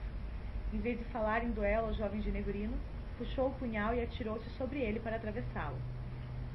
[0.73, 2.77] Em vez de falar em duelo ao jovem genebrino,
[3.17, 5.79] puxou o punhal e atirou-se sobre ele para atravessá-lo.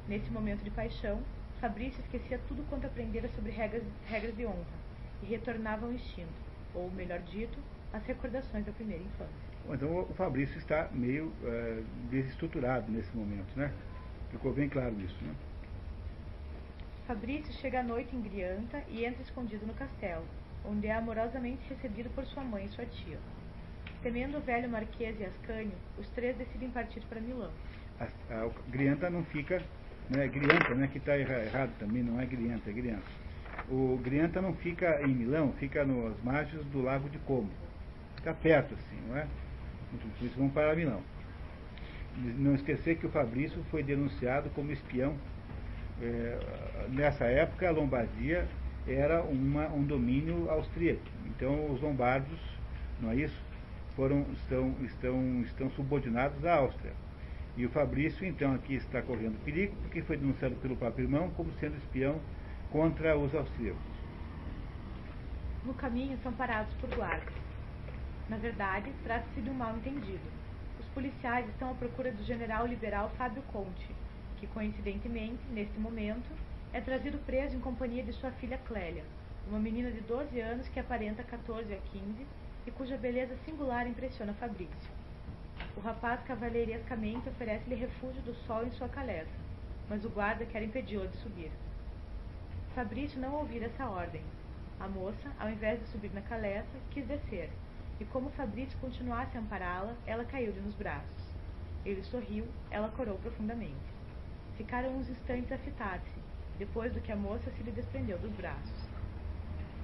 [0.08, 1.22] Nesse momento de paixão,
[1.62, 4.66] Fabrício esquecia tudo quanto aprendera sobre regras, regras de honra
[5.22, 6.34] e retornava ao instinto,
[6.74, 7.60] ou, melhor dito,
[7.94, 9.52] às recordações da primeira infância.
[9.70, 13.72] Então o Fabrício está meio é, desestruturado nesse momento, né?
[14.32, 15.36] Ficou bem claro isso, né?
[17.06, 20.26] Fabrício chega à noite em Grianta e entra escondido no castelo,
[20.66, 23.20] onde é amorosamente recebido por sua mãe e sua tia.
[24.02, 27.52] Temendo o velho Marquês e Ascânio, os três decidem partir para Milão.
[28.00, 29.62] A, a, Grianta não fica
[30.12, 33.04] né, Grianta, né, que está errado também, não é Grianta, é Grianta.
[33.70, 37.50] O Grianta não fica em Milão, fica nas margens do Lago de Como.
[38.18, 39.26] Fica perto, assim, não é?
[40.18, 41.02] Por isso vão para Milão.
[42.38, 45.16] Não esquecer que o Fabrício foi denunciado como espião.
[46.02, 46.38] É,
[46.90, 48.48] nessa época, a Lombardia
[48.88, 51.02] era uma, um domínio austríaco.
[51.28, 52.40] Então, os lombardos,
[53.00, 53.42] não é isso?
[53.96, 56.94] Foram, estão, estão, estão subordinados à Áustria.
[57.58, 61.52] E o Fabrício, então, aqui está correndo perigo, porque foi denunciado pelo próprio irmão como
[61.60, 62.20] sendo espião
[62.72, 63.82] contra os austríacos.
[65.66, 67.34] No caminho são parados por guardas.
[68.30, 70.24] Na verdade, trata-se de um mal-entendido.
[70.80, 73.94] Os policiais estão à procura do general liberal Fábio Conte,
[74.40, 76.30] que coincidentemente, neste momento,
[76.74, 79.04] é trazido preso em companhia de sua filha Clélia,
[79.48, 82.26] uma menina de 12 anos que aparenta 14 a 15
[82.66, 85.01] e cuja beleza singular impressiona Fabrício.
[85.78, 89.32] O rapaz cavalheirescamente oferece-lhe refúgio do sol em sua caleta,
[89.90, 91.52] mas o guarda quer impedi-lo de subir.
[92.76, 94.22] Fabrício não ouvira essa ordem.
[94.80, 97.50] A moça, ao invés de subir na caleta, quis descer,
[98.00, 101.32] e como Fabrício continuasse a ampará-la, ela caiu-lhe nos braços.
[101.86, 103.92] Ele sorriu, ela corou profundamente.
[104.58, 106.20] Ficaram uns instantes a fitar-se,
[106.58, 108.81] depois do que a moça se lhe desprendeu dos braços.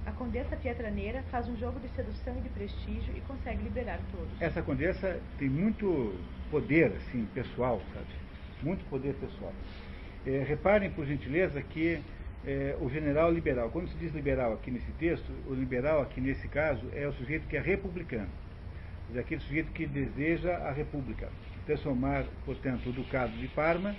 [0.08, 4.40] A condessa Pietraneira faz um jogo de sedução e de prestígio e consegue liberar todos.
[4.40, 6.18] Essa condessa tem muito
[6.50, 8.06] poder, assim, pessoal, sabe?
[8.62, 9.52] Muito poder pessoal.
[10.26, 12.00] É, reparem, por gentileza, que
[12.46, 16.48] é, o general liberal, quando se diz liberal aqui nesse texto, o liberal aqui nesse
[16.48, 18.30] caso é o sujeito que é republicano.
[19.14, 21.28] É aquele sujeito que deseja a república.
[21.66, 23.94] Transformar, portanto, o ducado de Parma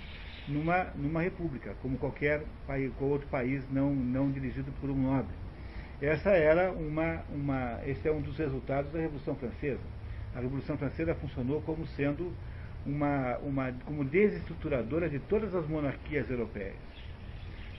[0.48, 5.38] numa, numa república, como qualquer país, outro país não, não dirigido por um nobre.
[6.00, 9.80] Essa era uma, uma, esse é um dos resultados da Revolução Francesa.
[10.34, 12.32] A Revolução Francesa funcionou como sendo
[12.86, 16.76] uma, uma como desestruturadora de todas as monarquias europeias.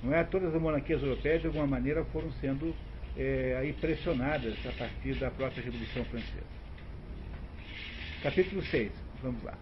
[0.03, 0.23] Não é?
[0.23, 2.76] Todas as monarquias europeias, de alguma maneira, foram sendo
[3.18, 6.61] é, aí pressionadas a partir da própria Revolução Francesa.
[8.22, 8.91] Capítulo 6,
[9.23, 9.57] vamos lá.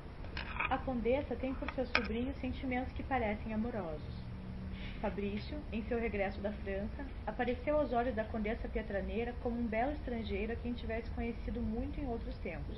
[0.70, 4.29] A condessa tem por seu sobrinho sentimentos que parecem amorosos.
[5.02, 9.94] Fabrício, em seu regresso da França, apareceu aos olhos da condessa Pietraneira como um belo
[9.94, 12.78] estrangeiro a quem tivesse conhecido muito em outros tempos.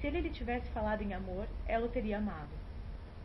[0.00, 2.50] Se ele lhe tivesse falado em amor, ela o teria amado.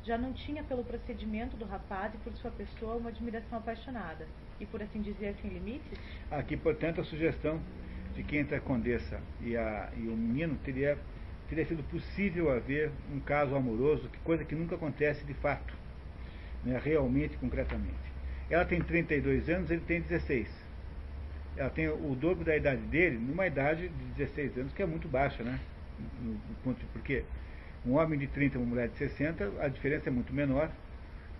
[0.03, 4.26] Já não tinha pelo procedimento do rapaz e por sua pessoa uma admiração apaixonada,
[4.60, 5.99] e por assim dizer, sem limites?
[6.31, 7.61] Aqui, portanto, a sugestão
[8.15, 10.98] de que entre a condessa e, a, e o menino teria,
[11.48, 15.78] teria sido possível haver um caso amoroso, coisa que nunca acontece de fato
[16.64, 18.10] né, realmente, concretamente.
[18.49, 20.48] Ela tem 32 anos, ele tem 16.
[21.56, 25.07] Ela tem o dobro da idade dele, numa idade de 16 anos, que é muito
[25.07, 25.60] baixa, né?
[26.22, 27.23] No, no ponto de, porque
[27.86, 30.72] um homem de 30 e uma mulher de 60, a diferença é muito menor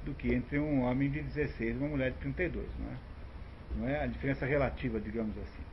[0.06, 2.96] do que entre um homem de 16 e uma mulher de 32, não é?
[3.78, 4.04] Não é?
[4.04, 5.64] A diferença relativa, digamos assim.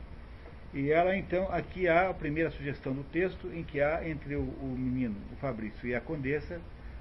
[0.74, 4.42] E ela, então, aqui há a primeira sugestão do texto, em que há entre o,
[4.42, 6.60] o menino, o Fabrício, e a condessa,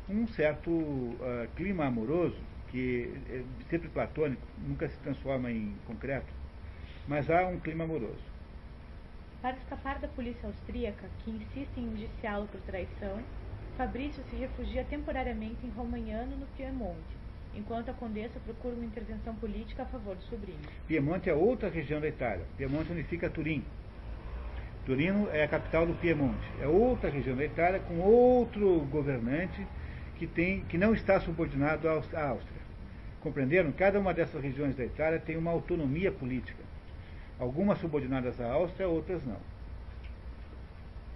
[0.09, 2.37] um certo uh, clima amoroso,
[2.69, 6.31] que é sempre platônico, nunca se transforma em concreto,
[7.07, 8.35] mas há um clima amoroso.
[9.41, 13.19] Para escapar da polícia austríaca, que insiste em indiciá-lo por traição,
[13.77, 17.17] Fabrício se refugia temporariamente em Romagnano, no Piemonte,
[17.53, 20.59] enquanto a condessa procura uma intervenção política a favor do sobrinho.
[20.87, 22.45] Piemonte é outra região da Itália.
[22.57, 23.63] Piemonte unifica Turim.
[24.85, 26.47] Turino é a capital do Piemonte.
[26.61, 29.65] É outra região da Itália com outro governante
[30.17, 32.61] que, tem, que não está subordinado à Áustria.
[33.21, 33.71] Compreenderam?
[33.71, 36.63] Cada uma dessas regiões da Itália tem uma autonomia política.
[37.39, 39.39] Algumas subordinadas à Áustria, outras não.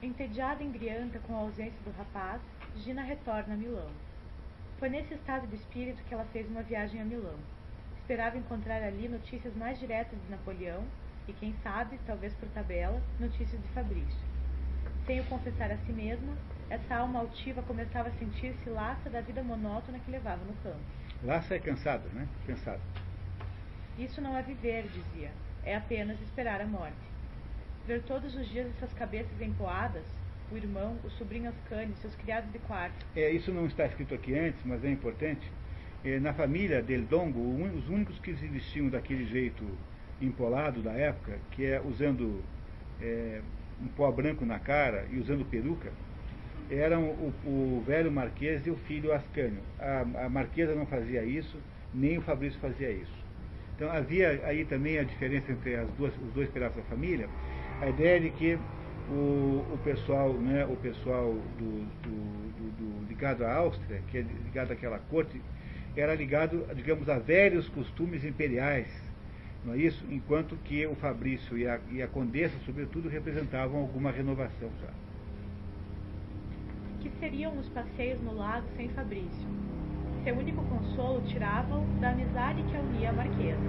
[0.02, 2.42] Entediada e engrianta com a ausência do rapaz,
[2.78, 3.90] Gina retorna a Milão.
[4.80, 7.36] Foi nesse estado de espírito que ela fez uma viagem a Milão.
[8.02, 10.84] Esperava encontrar ali notícias mais diretas de Napoleão
[11.28, 14.20] e, quem sabe, talvez por tabela, notícias de Fabrício.
[15.06, 16.34] Sem o confessar a si mesma,
[16.70, 20.80] essa alma altiva começava a sentir-se laça da vida monótona que levava no campo.
[21.24, 22.28] Laça é cansada, né?
[22.46, 22.80] Cansada.
[23.98, 25.32] Isso não é viver, dizia.
[25.64, 26.96] É apenas esperar a morte.
[27.86, 30.06] Ver todos os dias essas cabeças empoadas,
[30.52, 33.06] o irmão, o sobrinho Ascani, seus criados de quarto.
[33.16, 35.52] É, isso não está escrito aqui antes, mas é importante.
[36.06, 37.40] É, na família del Dongo,
[37.76, 39.66] os únicos que se vestiam daquele jeito
[40.22, 42.42] empolado da época, que é usando
[43.02, 43.42] é,
[43.82, 45.92] um pó branco na cara e usando peruca,
[46.70, 49.62] eram o, o velho Marquês e o filho Ascânio.
[49.80, 51.58] A, a Marquesa não fazia isso,
[51.94, 53.20] nem o Fabrício fazia isso.
[53.76, 57.28] Então havia aí também a diferença entre as duas, os dois pedaços da família,
[57.82, 58.60] a ideia de que
[59.10, 62.10] o, o pessoal, né, o pessoal do, do,
[62.58, 65.42] do, do, ligado à Áustria, que é ligado àquela corte,
[65.96, 68.88] era ligado, digamos, a velhos costumes imperiais,
[69.66, 70.06] não é isso?
[70.10, 75.09] Enquanto que o Fabrício e a, e a Condessa, sobretudo, representavam alguma renovação já
[77.00, 79.48] que seriam os passeios no lago sem Fabrício.
[80.24, 83.60] Seu único consolo tirava-o da amizade que a unia à Marquesa.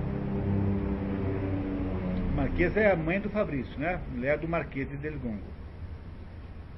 [2.35, 4.01] Marquesa é a mãe do Fabrício, né?
[4.13, 5.51] Mulher do Marquês de Delgongo.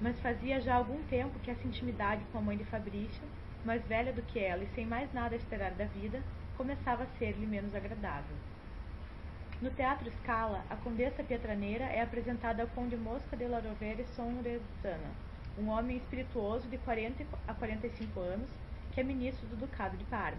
[0.01, 3.23] Mas fazia já algum tempo que essa intimidade com a mãe de Fabrício,
[3.65, 6.21] mais velha do que ela e sem mais nada a esperar da vida,
[6.57, 8.37] começava a ser-lhe menos agradável.
[9.61, 15.13] No Teatro Scala, a Condessa Pietraneira é apresentada ao Conde Mosca de la Rovere Sonrezana,
[15.59, 18.49] um homem espirituoso de 40 a 45 anos,
[18.93, 20.39] que é ministro do Ducado de Parma.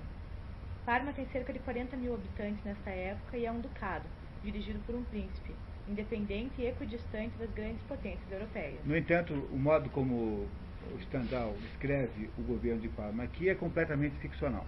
[0.85, 4.05] Parma tem cerca de 40 mil habitantes nesta época e é um ducado,
[4.43, 5.55] dirigido por um príncipe,
[5.87, 8.79] independente e equidistante das grandes potências europeias.
[8.85, 10.47] No entanto, o modo como
[10.91, 14.65] o Stendhal escreve o governo de Parma aqui é completamente ficcional.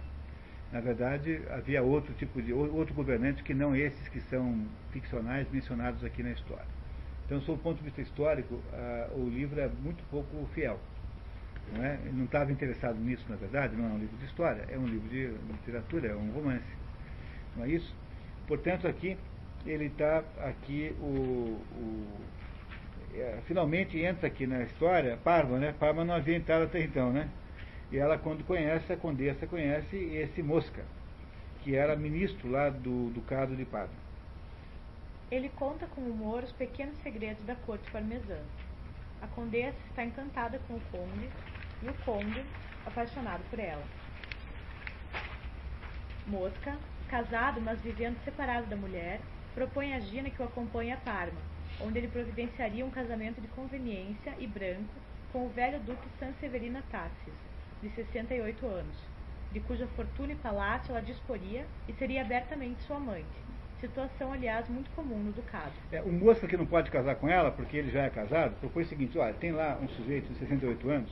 [0.72, 6.02] Na verdade, havia outro tipo de outro governante que não esses que são ficcionais mencionados
[6.02, 6.75] aqui na história.
[7.26, 8.60] Então, sob o ponto de vista histórico,
[9.14, 10.78] o livro é muito pouco fiel.
[11.74, 11.98] Não é?
[12.12, 15.08] Não estava interessado nisso, na verdade, não é um livro de história, é um livro
[15.08, 16.64] de literatura, é um romance.
[17.56, 17.92] Não é isso?
[18.46, 19.18] Portanto, aqui
[19.66, 22.06] ele está aqui o, o
[23.14, 25.74] é, finalmente entra aqui na história Parma, né?
[25.78, 27.28] Parma não havia entrado até então, né?
[27.90, 30.84] E ela quando conhece, a condessa conhece esse Mosca,
[31.62, 34.05] que era ministro lá do Ducado de Parma.
[35.28, 38.38] Ele conta com humor os pequenos segredos da corte parmesã.
[39.20, 41.28] A condessa está encantada com o conde
[41.82, 42.44] e o conde
[42.86, 43.82] apaixonado por ela.
[46.28, 46.78] Mosca,
[47.08, 49.20] casado mas vivendo separado da mulher,
[49.52, 51.40] propõe a Gina que o acompanhe a Parma,
[51.80, 54.94] onde ele providenciaria um casamento de conveniência e branco
[55.32, 57.34] com o velho duque Sanseverina Tassis,
[57.82, 58.96] de 68 anos,
[59.50, 63.45] de cuja fortuna e palácio ela disporia e seria abertamente sua amante,
[63.80, 65.72] situação, aliás, muito comum no ducado.
[65.92, 68.82] É, o moço que não pode casar com ela, porque ele já é casado, propõe
[68.82, 71.10] o seguinte, olha, tem lá um sujeito de 68 anos,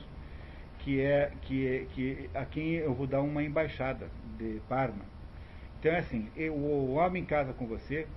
[0.79, 5.03] que é, que, é, que a quem eu vou dar uma embaixada de Parma.
[5.79, 8.07] Então é assim, eu, o homem casa com você,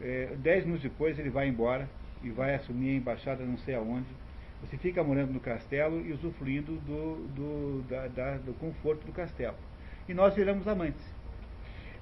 [0.00, 1.88] é, dez minutos depois ele vai embora
[2.22, 4.08] e vai assumir a embaixada não sei aonde.
[4.60, 9.56] Você fica morando no castelo e usufruindo do, do, da, da, do conforto do castelo.
[10.08, 11.04] E nós viramos amantes.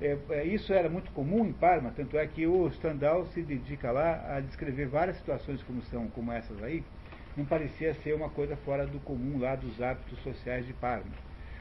[0.03, 3.91] É, é, isso era muito comum em Parma, tanto é que o Stendhal se dedica
[3.91, 6.83] lá a descrever várias situações como são, como essas aí.
[7.37, 11.12] Não parecia ser uma coisa fora do comum lá dos hábitos sociais de Parma.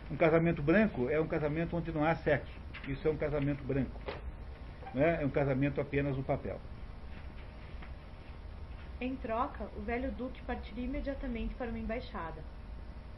[0.10, 2.60] Um casamento branco é um casamento onde não há sexo.
[2.88, 4.00] Isso é um casamento branco
[4.94, 6.60] né, é um casamento apenas no papel.
[9.00, 12.44] Em troca, o velho duque partiria imediatamente para uma embaixada.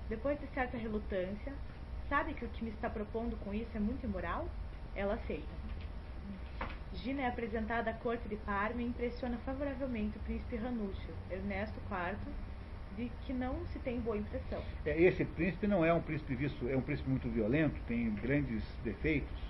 [0.08, 1.54] Depois de certa relutância,
[2.08, 4.48] sabe que o que me está propondo com isso é muito imoral?
[4.96, 5.64] Ela aceita.
[6.94, 12.18] Gina é apresentada à corte de Parma e impressiona favoravelmente o príncipe Ranúcio, Ernesto IV,
[12.96, 14.62] de que não se tem boa impressão.
[14.86, 18.64] É, esse príncipe não é um príncipe visto, é um príncipe muito violento, tem grandes
[18.84, 19.44] defeitos,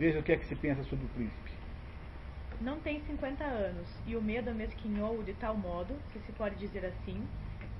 [0.00, 1.50] Veja o que é que se pensa sobre o príncipe.
[2.58, 6.86] Não tem 50 anos, e o medo amesquinhou-o de tal modo, se se pode dizer
[6.86, 7.22] assim,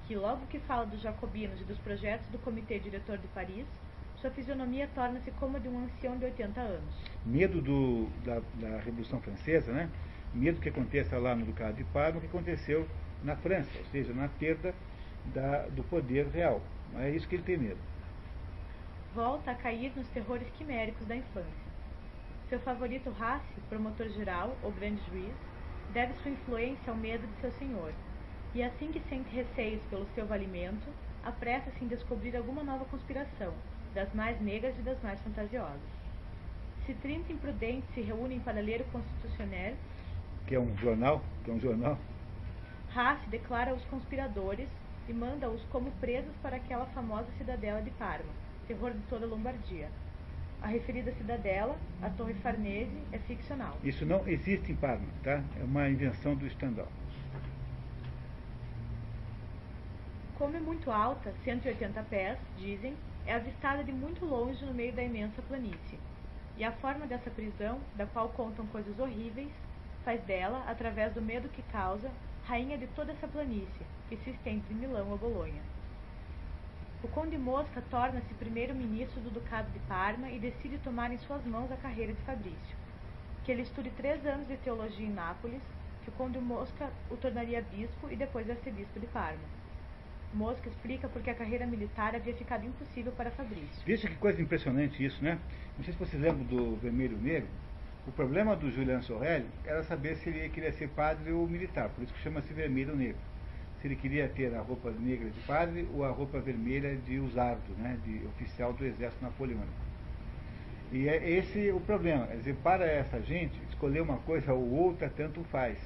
[0.06, 3.64] que logo que fala dos jacobinos e dos projetos do Comitê Diretor de Paris,
[4.20, 6.94] sua fisionomia torna-se como a de um ancião de 80 anos.
[7.24, 9.88] Medo do, da, da, Revolução Francesa, né?
[10.34, 12.86] Medo que aconteça lá no Ducado de Parma, o que aconteceu
[13.24, 14.74] na França, ou seja, na perda
[15.34, 16.60] da, do poder real.
[16.98, 17.78] É isso que ele tem medo.
[19.14, 21.70] Volta a cair nos terrores quiméricos da infância.
[22.48, 25.34] Seu favorito Rassi, promotor-geral ou grande juiz,
[25.92, 27.92] deve sua influência ao medo de seu senhor,
[28.54, 30.86] e assim que sente receios pelo seu valimento,
[31.24, 33.52] apressa-se em descobrir alguma nova conspiração,
[33.94, 35.80] das mais negras e das mais fantasiosas.
[36.86, 39.74] Se trinta imprudentes se reúnem para ler o Constitucional,
[40.46, 41.98] que é um jornal, que é um jornal,
[42.92, 44.68] Rassi declara os conspiradores
[45.08, 48.30] e manda-os como presos para aquela famosa cidadela de Parma,
[48.66, 49.88] terror de toda a Lombardia,
[50.62, 53.78] a referida cidadela, a Torre Farnese, é ficcional.
[53.82, 55.42] Isso não existe em Parma, tá?
[55.58, 56.88] É uma invenção do Stendhal.
[60.36, 62.94] Como é muito alta, 180 pés, dizem,
[63.26, 65.98] é avistada de muito longe no meio da imensa planície.
[66.56, 69.50] E a forma dessa prisão, da qual contam coisas horríveis,
[70.04, 72.10] faz dela, através do medo que causa,
[72.44, 75.62] rainha de toda essa planície, que se estende de Milão a Bolonha.
[77.02, 81.72] O conde Mosca torna-se primeiro-ministro do Ducado de Parma e decide tomar em suas mãos
[81.72, 82.76] a carreira de Fabrício.
[83.44, 85.62] Que ele estude três anos de teologia em Nápoles,
[86.02, 89.59] que o conde Mosca o tornaria bispo e depois arcebispo de Parma.
[90.32, 93.82] Mosca explica porque a carreira militar havia ficado impossível para Fabrício.
[93.84, 95.38] Veja que coisa impressionante isso, né?
[95.76, 97.48] Não sei se vocês lembram do Vermelho Negro.
[98.06, 102.02] O problema do Juliano Sorrelli era saber se ele queria ser padre ou militar, por
[102.02, 103.20] isso que chama-se Vermelho Negro
[103.80, 107.72] se ele queria ter a roupa negra de padre ou a roupa vermelha de usardo,
[107.78, 109.90] né, de oficial do exército napoleônico.
[110.92, 112.26] E é esse o problema.
[112.26, 115.78] Quer dizer, para essa gente, escolher uma coisa ou outra tanto faz.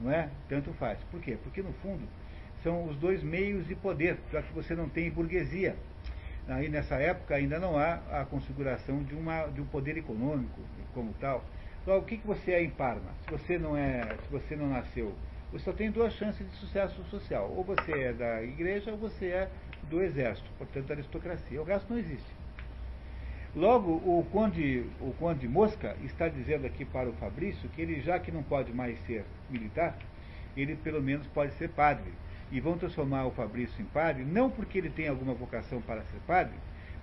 [0.00, 0.30] Não é?
[0.48, 0.98] Tanto faz.
[1.10, 1.36] Por quê?
[1.42, 2.06] Porque, no fundo,
[2.62, 5.76] são os dois meios de poder, já que você não tem burguesia.
[6.48, 10.60] Aí, nessa época, ainda não há a configuração de, uma, de um poder econômico
[10.92, 11.44] como tal.
[11.86, 13.10] Logo, o que, que você é em Parma?
[13.24, 15.14] Se você não é, se você não nasceu,
[15.50, 17.52] você só tem duas chances de sucesso social.
[17.56, 19.50] Ou você é da igreja ou você é
[19.88, 21.60] do exército, portanto da aristocracia.
[21.60, 22.42] O resto não existe.
[23.54, 28.18] Logo, o conde, o conde Mosca está dizendo aqui para o Fabrício que ele, já
[28.18, 29.96] que não pode mais ser militar,
[30.56, 32.12] ele pelo menos pode ser padre.
[32.52, 36.20] E vão transformar o Fabrício em padre, não porque ele tem alguma vocação para ser
[36.26, 36.54] padre,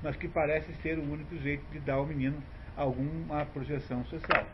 [0.02, 2.38] mas que parece ser o único jeito de dar ao menino
[2.78, 4.46] alguma projeção social.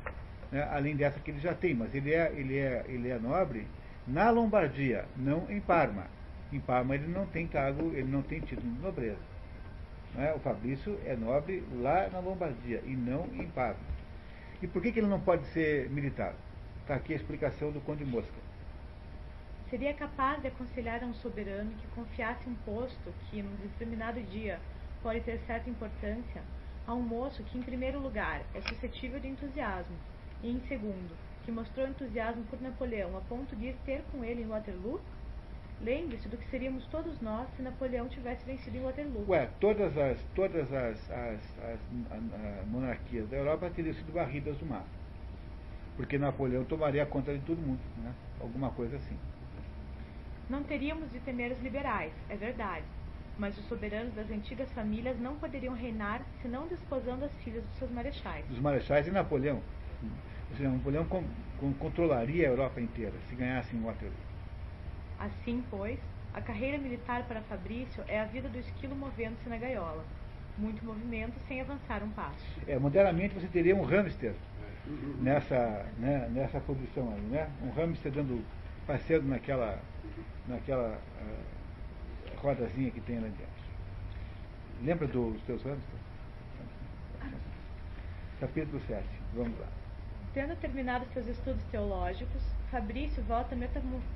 [0.52, 0.68] Né?
[0.72, 3.68] Além dessa que ele já tem, mas ele é, ele, é, ele é nobre
[4.08, 6.08] na Lombardia, não em Parma.
[6.52, 9.36] Em Parma ele não tem cargo, ele não tem título de nobreza.
[10.18, 10.34] É?
[10.34, 13.96] O Fabrício é nobre lá na Lombardia e não em Parma.
[14.62, 16.34] E por que, que ele não pode ser militar?
[16.82, 18.34] Está aqui a explicação do Conde Mosca.
[19.76, 24.58] Seria capaz de aconselhar a um soberano que confiasse um posto que, num determinado dia,
[25.04, 26.42] pode ter certa importância,
[26.88, 29.98] a um moço que, em primeiro lugar, é suscetível de entusiasmo,
[30.42, 34.44] e, em segundo, que mostrou entusiasmo por Napoleão a ponto de ir ter com ele
[34.44, 35.02] em Waterloo?
[35.82, 39.26] Lembre-se do que seríamos todos nós se Napoleão tivesse vencido em Waterloo.
[39.28, 44.86] Ué, todas as, todas as, as, as monarquias da Europa teriam sido varridas do mar.
[45.98, 48.14] Porque Napoleão tomaria conta de todo mundo, né?
[48.40, 49.18] Alguma coisa assim.
[50.50, 52.86] Não teríamos de temer os liberais, é verdade.
[53.38, 57.92] Mas os soberanos das antigas famílias não poderiam reinar senão desposando as filhas dos seus
[57.92, 58.46] marechais.
[58.48, 59.62] Dos marechais e Napoleão.
[60.52, 61.24] Ou seja, Napoleão com,
[61.60, 64.16] com, controlaria a Europa inteira se ganhasse em Waterloo.
[65.20, 66.00] Assim, pois,
[66.34, 70.06] a carreira militar para Fabrício é a vida do esquilo movendo-se na gaiola.
[70.58, 72.46] Muito movimento sem avançar um passo.
[72.68, 74.34] É, modernamente você teria um hamster
[75.20, 77.50] nessa, né, nessa posição aí, né?
[77.64, 78.44] Um hamster dando
[78.86, 79.80] passeando naquela,
[80.48, 83.46] naquela uh, rodazinha que tem lá dentro.
[84.84, 86.06] Lembra dos teus hamsters?
[88.40, 89.04] Capítulo 7,
[89.34, 89.68] vamos lá.
[90.34, 93.56] Tendo terminado seus estudos teológicos, Fabrício volta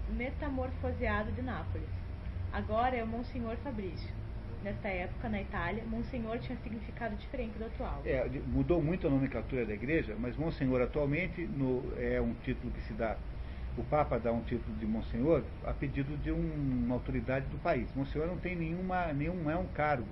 [0.10, 1.88] metamorfoseado de Nápoles.
[2.52, 4.10] Agora é o Monsenhor Fabrício.
[4.64, 8.02] Nesta época, na Itália, Monsenhor tinha significado diferente do atual.
[8.06, 12.82] É, mudou muito a nomenclatura da igreja, mas Monsenhor atualmente no, é um título que
[12.82, 13.16] se dá.
[13.78, 17.88] O Papa dá um título de Monsenhor a pedido de um, uma autoridade do país.
[17.96, 20.08] Monsenhor não tem nenhuma, nenhum é um cargo,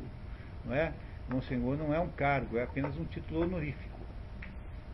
[0.63, 0.93] não é?
[1.29, 3.99] Monsenhor não é um cargo, é apenas um título honorífico.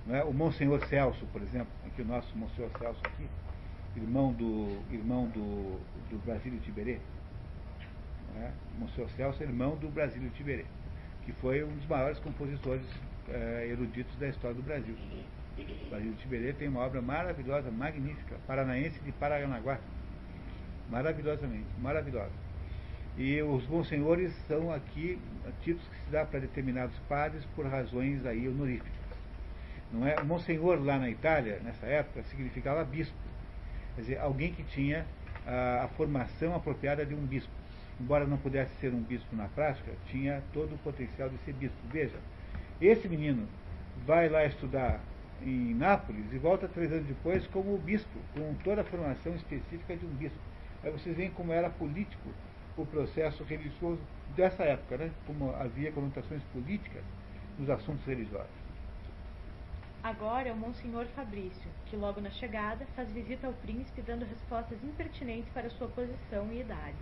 [0.08, 0.24] Não é?
[0.24, 3.28] O Monsenhor Celso, por exemplo, aqui o nosso Monsenhor Celso aqui,
[3.96, 5.80] irmão do, irmão do,
[6.10, 7.00] do Brasílio Tiberê.
[8.36, 8.50] É?
[8.80, 10.66] Monsenhor Celso, irmão do Brasílio Tiberê,
[11.24, 12.86] que foi um dos maiores compositores
[13.30, 14.96] é, eruditos da história do Brasil.
[15.58, 19.80] O Brasílio Tiberê tem uma obra maravilhosa, magnífica, paranaense de Paranaguá.
[20.90, 22.32] Maravilhosamente, maravilhosa.
[23.18, 25.20] E os monsenhores são aqui
[25.62, 28.92] títulos que se dá para determinados padres por razões aí honoríficas.
[29.92, 30.22] Não é?
[30.24, 33.16] Monsenhor lá na Itália, nessa época, significava bispo.
[33.96, 35.06] Quer dizer, alguém que tinha
[35.46, 37.52] a, a formação apropriada de um bispo.
[38.02, 41.78] Embora não pudesse ser um bispo na prática, tinha todo o potencial de ser bispo.
[41.92, 42.18] Veja,
[42.82, 43.48] esse menino
[44.08, 45.00] vai lá estudar
[45.42, 50.06] em Nápoles e volta três anos depois como bispo, com toda a formação específica de
[50.06, 50.40] um bispo.
[50.84, 52.30] Aí vocês veem como era político
[52.78, 54.02] o processo religioso
[54.36, 55.12] dessa época, né?
[55.26, 57.04] como havia conotações políticas
[57.58, 58.64] nos assuntos religiosos.
[60.04, 64.78] Agora é o Monsenhor Fabrício, que logo na chegada faz visita ao príncipe dando respostas
[64.84, 66.98] impertinentes para sua posição e idade.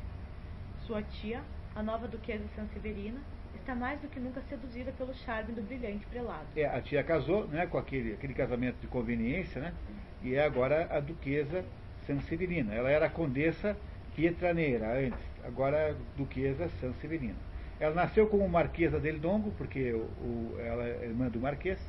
[0.86, 1.42] Sua tia,
[1.74, 3.20] a nova duquesa Sanseverina,
[3.62, 6.46] está mais do que nunca seduzida pelo charme do brilhante prelado.
[6.56, 9.74] É, a tia casou né, com aquele, aquele casamento de conveniência, né,
[10.22, 11.64] e é agora a duquesa
[12.06, 12.74] Sanseverina.
[12.74, 13.78] Ela era a condessa
[14.16, 17.36] Pietraneira antes, agora duquesa Sanseverina.
[17.80, 21.80] Ela nasceu como marquesa del Dongo, porque o, o, ela é irmã do marquês,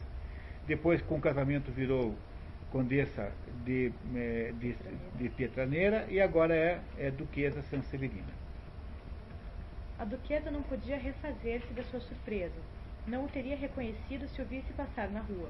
[0.66, 2.14] depois, com o casamento, virou
[2.70, 3.30] condessa
[3.64, 4.74] de, eh, de,
[5.16, 8.41] de Pietraneira e agora é, é duquesa Sanseverina.
[10.02, 12.60] A duquesa não podia refazer-se da sua surpresa.
[13.06, 15.48] Não o teria reconhecido se o visse passar na rua.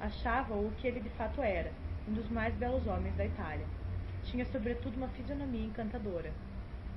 [0.00, 1.70] Achava-o o que ele de fato era,
[2.08, 3.66] um dos mais belos homens da Itália.
[4.24, 6.32] Tinha sobretudo uma fisionomia encantadora.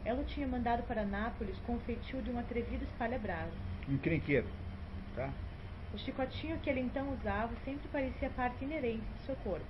[0.06, 3.52] Ela o tinha mandado para Nápoles com o feitio de um atrevido espalha-brasa.
[3.90, 4.48] Um crinqueiro,
[5.18, 5.30] tá?
[5.94, 9.66] O chicotinho que ele então usava sempre parecia parte inerente de seu corpo.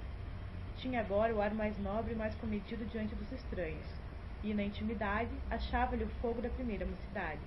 [0.78, 4.05] Tinha agora o ar mais nobre e mais comedido diante dos estranhos,
[4.46, 7.42] e na intimidade achava-lhe o fogo da primeira mocidade.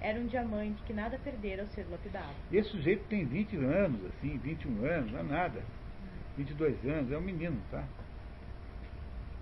[0.00, 2.34] Era um diamante que nada perdera ao ser lapidado.
[2.50, 5.62] Esse sujeito tem 20 anos, assim, 21 anos, não é nada.
[6.36, 7.84] 22 anos, é um menino, tá?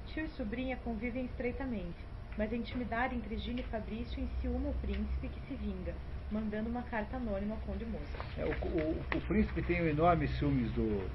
[0.08, 1.96] Tio e sobrinha convivem estreitamente,
[2.36, 5.94] mas a intimidade entre Gina e Fabrício enciuma o príncipe que se vinga,
[6.32, 8.18] mandando uma carta anônima ao Conde Moça.
[8.36, 11.08] É, o, o, o, príncipe tem enormes ciúmes do,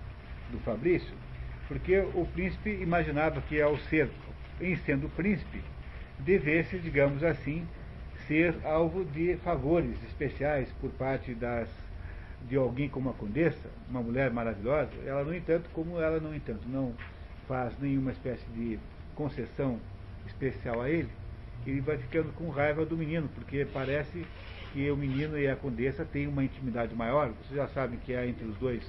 [0.51, 1.13] do Fabrício,
[1.67, 4.09] porque o príncipe imaginava que ao ser,
[4.59, 5.61] em sendo príncipe,
[6.19, 7.67] devesse, digamos assim,
[8.27, 11.69] ser alvo de favores especiais por parte das
[12.47, 16.61] de alguém como a condessa, uma mulher maravilhosa, ela no entanto, como ela no entanto
[16.67, 16.93] não
[17.47, 18.77] faz nenhuma espécie de
[19.15, 19.79] concessão
[20.27, 21.09] especial a ele,
[21.65, 24.25] ele vai ficando com raiva do menino, porque parece
[24.71, 27.29] que o menino e a condessa têm uma intimidade maior.
[27.29, 28.83] Vocês já sabem que há entre os dois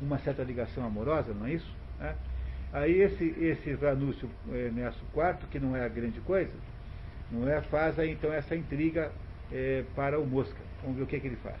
[0.00, 1.74] uma certa ligação amorosa, não é isso?
[2.00, 2.14] É?
[2.72, 6.52] Aí esse, esse Ranúcio é, Nerso IV, que não é a grande coisa,
[7.30, 9.10] não é, faz aí, então essa intriga
[9.50, 10.58] é, para o Mosca.
[10.82, 11.56] Vamos ver o que, é que ele faz.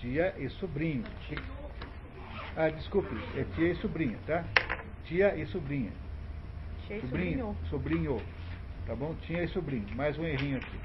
[0.00, 1.04] Tia e sobrinho.
[2.56, 4.44] Ah, desculpe, é tia e sobrinha, tá?
[5.04, 5.92] Tia e sobrinha.
[6.86, 8.22] Tia e Sobrinho, sobrinho.
[8.86, 9.14] Tá bom?
[9.22, 9.86] Tia e sobrinho.
[9.94, 10.78] Mais um errinho aqui.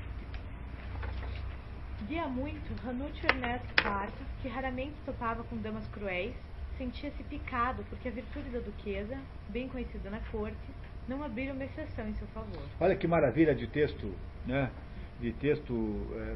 [2.07, 4.11] Via muito Ranúcio Ernesto IV,
[4.43, 6.35] que raramente topava com damas cruéis,
[6.77, 9.17] sentia-se picado porque a virtude da duquesa,
[9.47, 10.57] bem conhecida na corte,
[11.07, 12.61] não abriram uma exceção em seu favor.
[12.77, 14.13] Olha que maravilha de texto,
[14.45, 14.69] né?
[15.21, 15.73] De texto
[16.13, 16.35] é,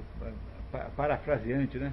[0.72, 1.92] pa- parafraseante, né?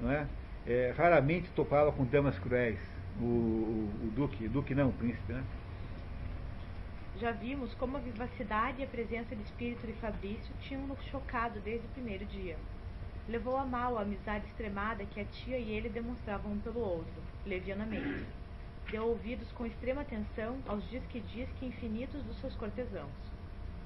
[0.00, 0.26] Não é?
[0.64, 2.78] É, raramente topava com damas cruéis.
[3.20, 5.42] O, o, o duque, duque não, o príncipe, né?
[7.20, 11.84] Já vimos como a vivacidade e a presença de espírito de Fabrício tinham-no chocado desde
[11.84, 12.54] o primeiro dia.
[13.28, 17.22] Levou a mal a amizade extremada que a tia e ele demonstravam um pelo outro,
[17.44, 18.26] levianamente.
[18.90, 23.12] Deu ouvidos com extrema atenção aos diz-que-diz-que infinitos dos seus cortesãos.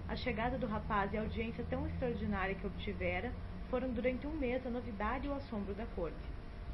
[0.08, 3.32] A chegada do rapaz e a audiência tão extraordinária que obtivera
[3.68, 6.14] foram durante um mês a novidade e o assombro da corte.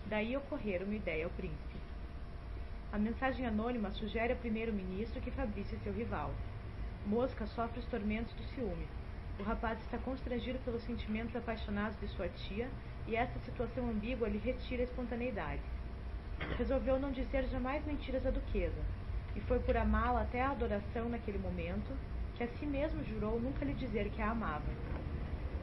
[0.04, 1.76] Daí ocorrera uma ideia ao príncipe.
[2.92, 6.34] A mensagem anônima sugere ao primeiro-ministro que Fabrício é seu rival.
[7.06, 8.86] Mosca sofre os tormentos do ciúme.
[9.38, 12.68] O rapaz está constrangido pelos sentimentos apaixonados de sua tia
[13.06, 15.62] e essa situação ambígua lhe retira a espontaneidade.
[16.56, 18.82] Resolveu não dizer jamais mentiras à duquesa,
[19.36, 21.96] e foi por amá-la até a adoração naquele momento
[22.34, 24.72] que a si mesmo jurou nunca lhe dizer que a amava.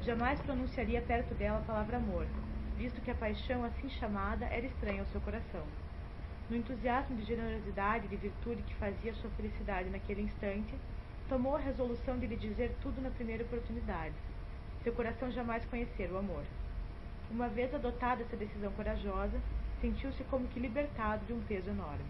[0.02, 2.26] Jamais pronunciaria perto dela a palavra amor,
[2.78, 5.64] visto que a paixão assim chamada era estranha ao seu coração.
[6.50, 10.76] No entusiasmo de generosidade e de virtude que fazia sua felicidade naquele instante,
[11.28, 14.14] tomou a resolução de lhe dizer tudo na primeira oportunidade.
[14.84, 16.44] Seu coração jamais conhecera o amor.
[17.32, 19.40] Uma vez adotada essa decisão corajosa,
[19.82, 22.06] sentiu-se como que libertado de um peso enorme.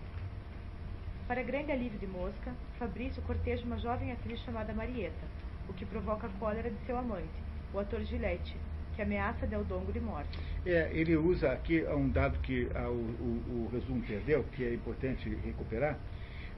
[1.28, 5.26] Para grande alívio de Mosca, Fabrício corteja uma jovem atriz chamada Marieta,
[5.68, 7.34] o que provoca a cólera de seu amante,
[7.74, 8.56] o ator Gillette,
[8.96, 10.38] que ameaça Del Dongo de morte.
[10.66, 14.74] É, ele usa aqui um dado que ah, o, o, o resumo perdeu, que é
[14.74, 15.98] importante recuperar.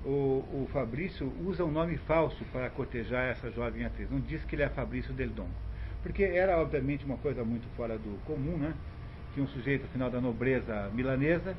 [0.08, 4.10] O, o Fabrício usa um nome falso para cortejar essa jovem atriz.
[4.10, 5.52] Não diz que ele é Fabrício Del Dongo.
[6.02, 8.74] Porque era, obviamente, uma coisa muito fora do comum, né?
[9.34, 11.54] Que um sujeito, afinal, da nobreza milanesa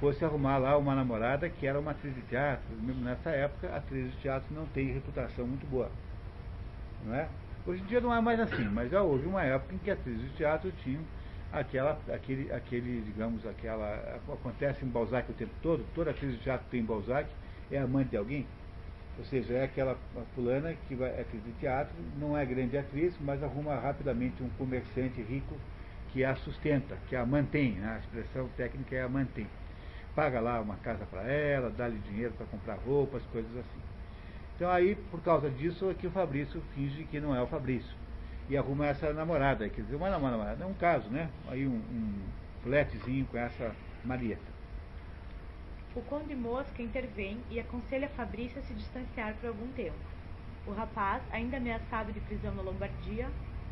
[0.00, 2.64] fosse arrumar lá uma namorada que era uma atriz de teatro.
[2.82, 5.88] Mesmo nessa época, atrizes de teatro não têm reputação muito boa.
[7.06, 7.28] Não é?
[7.64, 10.20] Hoje em dia não é mais assim, mas já houve uma época em que atrizes
[10.20, 11.00] de teatro tinham
[11.52, 14.18] aquela, aquele, aquele, digamos, aquela.
[14.32, 17.30] Acontece em Balzac o tempo todo, toda atriz de teatro tem Balzac,
[17.70, 18.46] é amante de alguém.
[19.18, 19.96] Ou seja, é aquela
[20.34, 24.48] fulana que vai, é atriz de teatro, não é grande atriz, mas arruma rapidamente um
[24.50, 25.54] comerciante rico
[26.12, 27.96] que a sustenta, que a mantém, né?
[27.96, 29.46] a expressão técnica é a mantém.
[30.14, 33.80] Paga lá uma casa para ela, dá-lhe dinheiro para comprar roupas, coisas assim.
[34.54, 37.92] Então aí, por causa disso, é que o Fabrício finge que não é o Fabrício.
[38.48, 41.28] E arruma essa namorada, quer dizer, uma namorada, é um caso, né?
[41.48, 42.14] Aí um, um
[42.62, 43.74] fletezinho com essa
[44.04, 44.53] Marieta.
[45.96, 49.94] O conde Mosca intervém e aconselha Fabrício a se distanciar por algum tempo.
[50.66, 53.28] O rapaz, ainda ameaçado de prisão na Lombardia,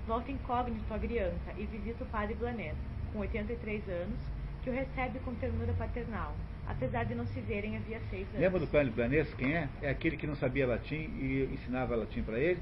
[0.06, 2.76] volta incógnito a Grianta e visita o padre Blanet,
[3.12, 4.18] com 83 anos,
[4.62, 6.32] que o recebe com ternura paternal,
[6.68, 8.40] apesar de não se verem havia seis anos.
[8.40, 9.68] Lembra do padre Blanet, quem é?
[9.80, 12.60] É aquele que não sabia latim e ensinava latim para ele.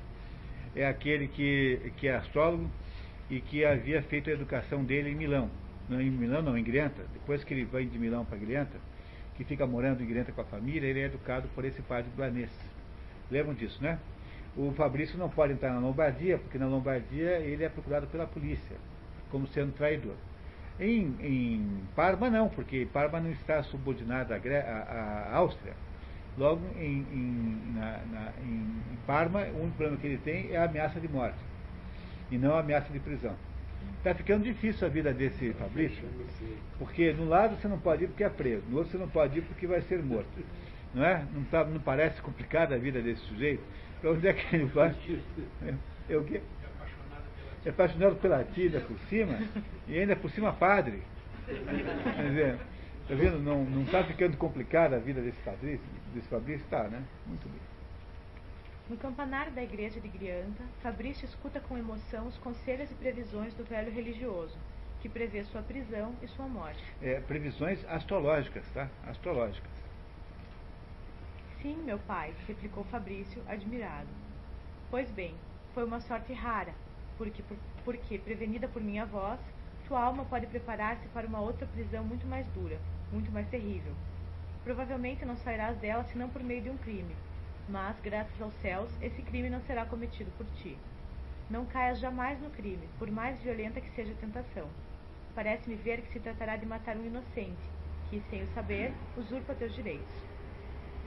[0.75, 2.71] É aquele que, que é astrólogo
[3.29, 5.51] e que havia feito a educação dele em Milão.
[5.89, 7.05] Não em Milão, não, em Grianta.
[7.13, 8.79] Depois que ele vai de Milão para Grianta,
[9.41, 12.51] que fica morando em Grianta com a família, ele é educado por esse padre Blanes.
[13.31, 13.99] Lembram disso, né?
[14.55, 18.77] O Fabrício não pode entrar na Lombardia, porque na Lombardia ele é procurado pela polícia,
[19.31, 20.13] como sendo traidor.
[20.79, 25.73] Em, em Parma não, porque Parma não está subordinada à, à- Áustria.
[26.37, 30.65] Logo, em, em, na- na- em Parma, o único problema que ele tem é a
[30.65, 31.39] ameaça de morte,
[32.31, 33.35] e não a ameaça de prisão.
[33.99, 36.03] Está ficando difícil a vida desse Fabrício,
[36.79, 39.39] porque no lado você não pode ir porque é preso, no outro você não pode
[39.39, 40.27] ir porque vai ser morto.
[40.95, 41.25] Não é?
[41.35, 43.63] Não, tá, não parece complicada a vida desse sujeito?
[44.01, 44.95] Para onde é que ele vai?
[45.63, 45.75] É,
[46.15, 46.41] é o quê?
[47.65, 49.39] É apaixonado pela tia por cima,
[49.87, 51.03] e ainda por cima padre.
[51.47, 52.57] Quer dizer,
[53.07, 53.39] tá vendo?
[53.39, 55.85] Não, não tá ficando complicada a vida desse Fabrício?
[56.15, 57.03] Desse Fabrício está, né?
[57.27, 57.70] Muito bem.
[58.91, 63.63] No campanário da igreja de Grianta, Fabrício escuta com emoção os conselhos e previsões do
[63.63, 64.59] velho religioso,
[65.01, 66.83] que prevê sua prisão e sua morte.
[67.01, 68.89] É, previsões astrológicas, tá?
[69.07, 69.71] Astrológicas.
[71.63, 74.09] Sim, meu pai, replicou Fabrício, admirado.
[74.91, 75.37] Pois bem,
[75.73, 76.75] foi uma sorte rara,
[77.17, 77.45] porque,
[77.85, 79.39] porque prevenida por minha voz,
[79.87, 82.81] sua alma pode preparar-se para uma outra prisão muito mais dura,
[83.13, 83.95] muito mais terrível.
[84.65, 87.15] Provavelmente não sairás dela senão por meio de um crime,
[87.71, 90.77] mas, graças aos céus, esse crime não será cometido por ti.
[91.49, 94.69] Não caias jamais no crime, por mais violenta que seja a tentação.
[95.37, 97.63] Parece-me ver que se tratará de matar um inocente,
[98.09, 100.13] que, sem o saber, usurpa teus direitos.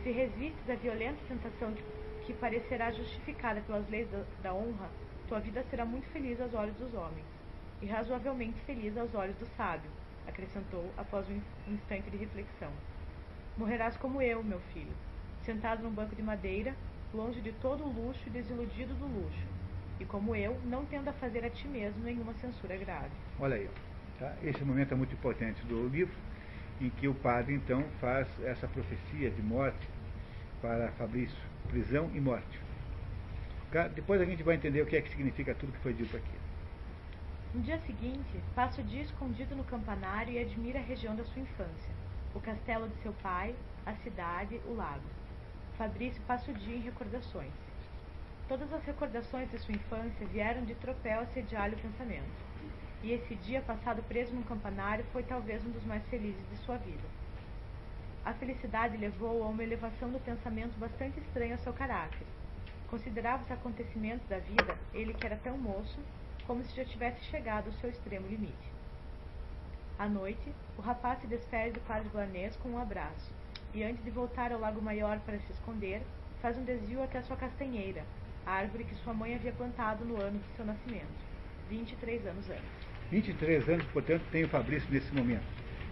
[0.04, 1.74] Se resistes à violenta tentação
[2.26, 4.08] que parecerá justificada pelas leis
[4.42, 4.90] da, honra,
[5.28, 7.26] tua vida será muito feliz aos olhos dos homens,
[7.82, 9.92] e razoavelmente feliz aos olhos do sábio,
[10.26, 12.72] acrescentou após um instante de reflexão.
[13.58, 14.94] Morrerás como eu, meu filho,
[15.46, 16.76] sentado num banco de madeira,
[17.14, 19.46] longe de todo o luxo e desiludido do luxo,
[20.00, 23.12] e como eu, não tendo a fazer a ti mesmo nenhuma censura grave.
[23.40, 23.70] Olha aí,
[24.20, 24.34] tá?
[24.44, 26.16] esse momento é muito importante do livro,
[26.82, 29.88] em que o padre então faz essa profecia de morte
[30.62, 31.38] para Fabrício,
[31.70, 32.60] prisão e morte.
[33.72, 33.88] Tá?
[33.88, 36.44] Depois a gente vai entender o que é que significa tudo que foi dito aqui.
[37.54, 41.42] No dia seguinte, passa o dia escondido no campanário e admira a região da sua
[41.42, 41.92] infância,
[42.34, 43.54] o castelo de seu pai,
[43.86, 45.04] a cidade, o lago.
[45.78, 47.52] Fabrício passa o dia em recordações.
[48.48, 52.30] Todas as recordações de sua infância vieram de tropel assediar-lhe o pensamento.
[53.02, 56.78] E esse dia passado preso num campanário foi talvez um dos mais felizes de sua
[56.78, 57.02] vida.
[58.24, 62.28] A felicidade levou a uma elevação do pensamento bastante estranha ao seu caráter.
[62.88, 66.00] Considerava os acontecimentos da vida, ele que era tão moço,
[66.46, 68.72] como se já tivesse chegado ao seu extremo limite.
[69.98, 73.33] À noite, o rapaz se despede do padre Blanês com um abraço
[73.74, 76.02] e antes de voltar ao Lago Maior para se esconder,
[76.42, 78.04] faz um desvio até sua castanheira,
[78.46, 81.08] a árvore que sua mãe havia plantado no ano de seu nascimento,
[81.70, 82.88] 23 anos antes.
[83.10, 85.44] 23 anos, portanto, tem o Fabrício nesse momento.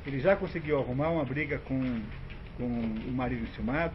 [0.06, 2.02] Ele já conseguiu arrumar uma briga com,
[2.58, 3.94] com o marido enciumado,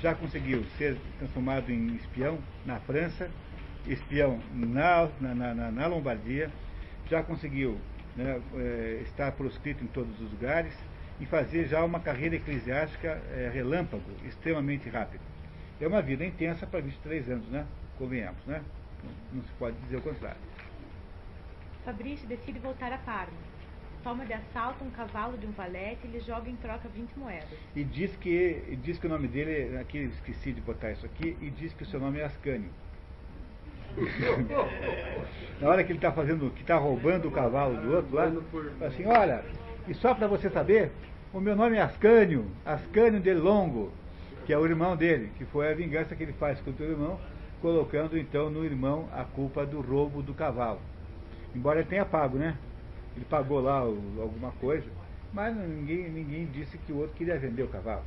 [0.00, 3.30] já conseguiu ser transformado em espião na França,
[3.86, 6.50] espião na, na, na, na Lombardia,
[7.08, 7.78] já conseguiu
[8.16, 10.74] né, é, estar proscrito em todos os lugares,
[11.22, 15.22] e fazer já uma carreira eclesiástica é, relâmpago, extremamente rápida.
[15.80, 17.64] É uma vida intensa para 23 anos, né?
[17.96, 18.60] Convenhamos, né?
[19.32, 20.40] Não se pode dizer o contrário.
[21.84, 23.38] Fabrício decide voltar a Parma.
[24.02, 27.48] Toma de assalto um cavalo de um valete e lhe joga em troca 20 moedas.
[27.76, 31.50] E diz que, diz que o nome dele, aqui esqueci de botar isso aqui, e
[31.50, 32.70] diz que o seu nome é Ascânio.
[35.60, 38.32] Na hora que ele está fazendo, que está roubando o cavalo do outro lá,
[38.86, 39.44] assim, olha,
[39.88, 40.92] e só para você saber,
[41.32, 43.92] o meu nome é Ascânio, Ascânio de Longo,
[44.46, 47.18] que é o irmão dele, que foi a vingança que ele faz contra o irmão,
[47.60, 50.80] colocando então no irmão a culpa do roubo do cavalo.
[51.54, 52.56] Embora ele tenha pago, né?
[53.16, 54.86] Ele pagou lá alguma coisa,
[55.32, 58.02] mas ninguém, ninguém disse que o outro queria vender o cavalo.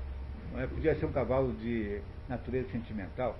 [0.57, 0.67] É?
[0.67, 1.99] Podia ser um cavalo de
[2.29, 3.37] natureza sentimental,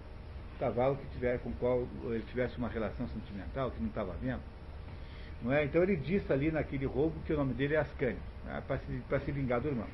[0.56, 4.42] um cavalo que tiver, com qual ele tivesse uma relação sentimental, que não estava vendo.
[5.46, 5.64] Não é?
[5.64, 9.26] Então ele disse ali naquele roubo que o nome dele é Ascânio né, para se,
[9.26, 9.88] se vingar do irmão.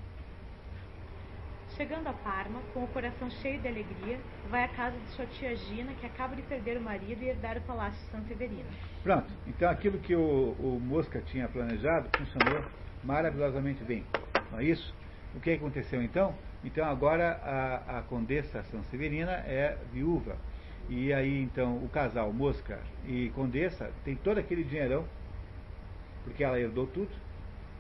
[1.76, 4.18] Chegando a Parma, com o coração cheio de alegria,
[4.50, 7.58] vai à casa de sua tia Gina, que acaba de perder o marido e herdar
[7.58, 8.70] o palácio de Santa Severina.
[9.04, 12.64] Pronto, então aquilo que o, o Mosca tinha planejado funcionou
[13.04, 14.06] maravilhosamente bem.
[14.52, 14.94] Não é isso?
[15.36, 16.34] O que aconteceu então?
[16.64, 20.38] Então agora a, a condessa Santa Severina é viúva.
[20.90, 25.06] E aí então o casal Mosca e Condessa tem todo aquele dinheirão,
[26.24, 27.12] porque ela herdou tudo,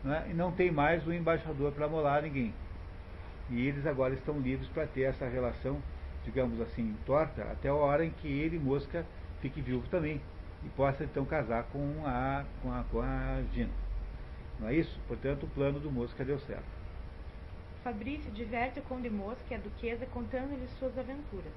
[0.03, 2.53] né, e não tem mais o embaixador para molar ninguém.
[3.49, 5.81] E eles agora estão livres para ter essa relação,
[6.23, 9.05] digamos assim, torta, até a hora em que ele, Mosca,
[9.41, 10.21] fique vivo também
[10.63, 13.73] e possa então casar com a, com a, com a Gina.
[14.59, 14.99] Não é isso?
[15.07, 16.81] Portanto, o plano do Mosca deu certo.
[17.83, 21.51] Fabrício diverte o conde Mosca e a duquesa contando-lhe suas aventuras.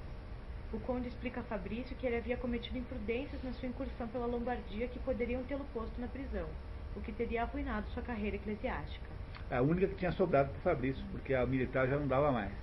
[0.73, 4.87] O conde explica a Fabrício que ele havia cometido imprudências na sua incursão pela Lombardia
[4.87, 6.47] que poderiam tê-lo posto na prisão
[6.95, 9.05] o que teria arruinado sua carreira eclesiástica.
[9.51, 12.53] A única que tinha sobrado para Fabrício, porque a militar já não dava mais.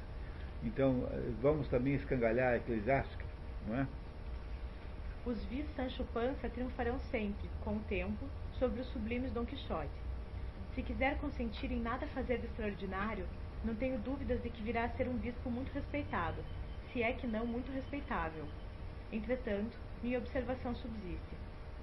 [0.65, 3.25] Então, eh, vamos também escangalhar a eclesiástica,
[3.67, 3.87] não é?
[5.25, 8.27] Os vis Sancho Panza triunfarão sempre, com o tempo,
[8.59, 9.91] sobre os sublimes Dom Quixote.
[10.75, 13.27] Se quiser consentir em nada fazer de extraordinário,
[13.65, 16.43] não tenho dúvidas de que virá a ser um bispo muito respeitado,
[16.93, 18.45] se é que não muito respeitável.
[19.13, 21.42] Entretanto, minha observação subsiste.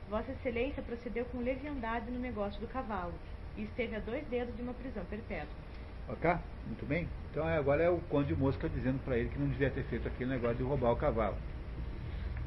[0.09, 3.13] Vossa Excelência procedeu com leviandade no negócio do cavalo,
[3.55, 5.53] e esteve a dois dedos de uma prisão perpétua.
[6.07, 6.31] Ok?
[6.65, 7.07] Muito bem?
[7.29, 10.07] Então é, agora é o Conde Mosca dizendo para ele que não devia ter feito
[10.07, 11.37] aquele negócio de roubar o cavalo.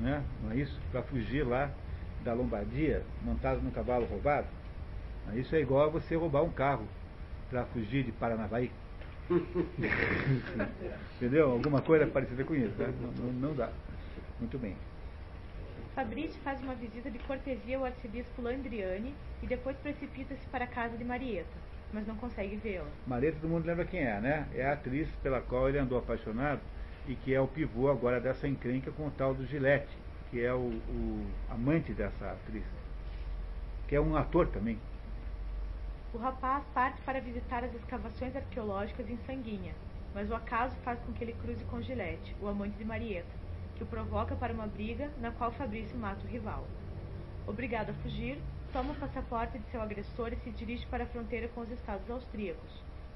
[0.00, 0.24] Né?
[0.42, 0.80] Não é isso?
[0.90, 1.70] Para fugir lá
[2.24, 4.48] da Lombardia, montado num cavalo roubado.
[5.34, 6.86] Isso é igual a você roubar um carro
[7.48, 8.72] para fugir de Paranavaí.
[11.16, 11.52] Entendeu?
[11.52, 12.92] Alguma coisa parecida com isso, né?
[13.00, 13.70] não, não, não dá.
[14.40, 14.76] Muito bem.
[15.94, 20.96] Fabrício faz uma visita de cortesia ao arcebispo Landriani e depois precipita-se para a casa
[20.96, 21.52] de Marieta,
[21.92, 22.88] mas não consegue vê-la.
[23.06, 24.48] Marieta todo mundo lembra quem é, né?
[24.54, 26.60] É a atriz pela qual ele andou apaixonado
[27.06, 29.94] e que é o pivô agora dessa encrenca com o tal do Gillette,
[30.30, 32.64] que é o, o amante dessa atriz,
[33.86, 34.78] que é um ator também.
[36.14, 39.74] O rapaz parte para visitar as escavações arqueológicas em Sanguinha,
[40.14, 43.41] mas o acaso faz com que ele cruze com Gillette, o amante de Marieta,
[43.82, 46.64] que o provoca para uma briga na qual Fabrício mata o rival.
[47.46, 48.38] Obrigado a fugir,
[48.72, 52.08] toma o passaporte de seu agressor e se dirige para a fronteira com os estados
[52.08, 52.70] austríacos,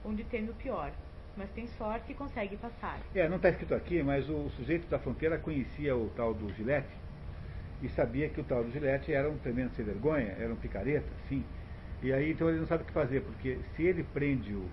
[0.04, 0.90] onde teme o pior,
[1.36, 2.98] mas tem sorte e consegue passar.
[3.14, 6.90] É, não está escrito aqui, mas o sujeito da fronteira conhecia o tal do Gillette
[7.80, 11.08] e sabia que o tal do Gillette era um tremendo sem vergonha, era um picareta,
[11.28, 11.44] sim.
[12.02, 14.68] E aí então ele não sabe o que fazer, porque se ele prende o.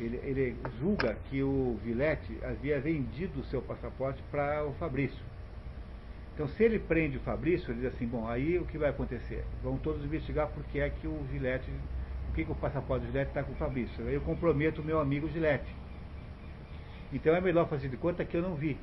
[0.00, 5.18] Ele, ele julga que o Vilete havia vendido o seu passaporte para o Fabrício.
[6.34, 9.44] Então se ele prende o Fabrício, ele diz assim, bom, aí o que vai acontecer?
[9.62, 11.70] Vão todos investigar por que é que o Gillette,
[12.26, 14.06] por que, que o passaporte do Gillette está com o Fabrício.
[14.06, 15.70] Aí eu comprometo o meu amigo Gillette.
[17.12, 18.78] Então é melhor fazer de conta que eu não vi.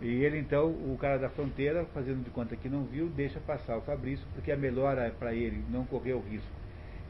[0.00, 3.76] E ele então, o cara da fronteira, fazendo de conta que não viu, deixa passar
[3.76, 6.57] o Fabrício, porque é melhor para ele não correr o risco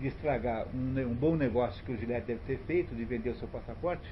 [0.01, 3.35] de estragar um, um, bom negócio que o Gillette deve ter feito, de vender o
[3.37, 4.09] seu passaporte,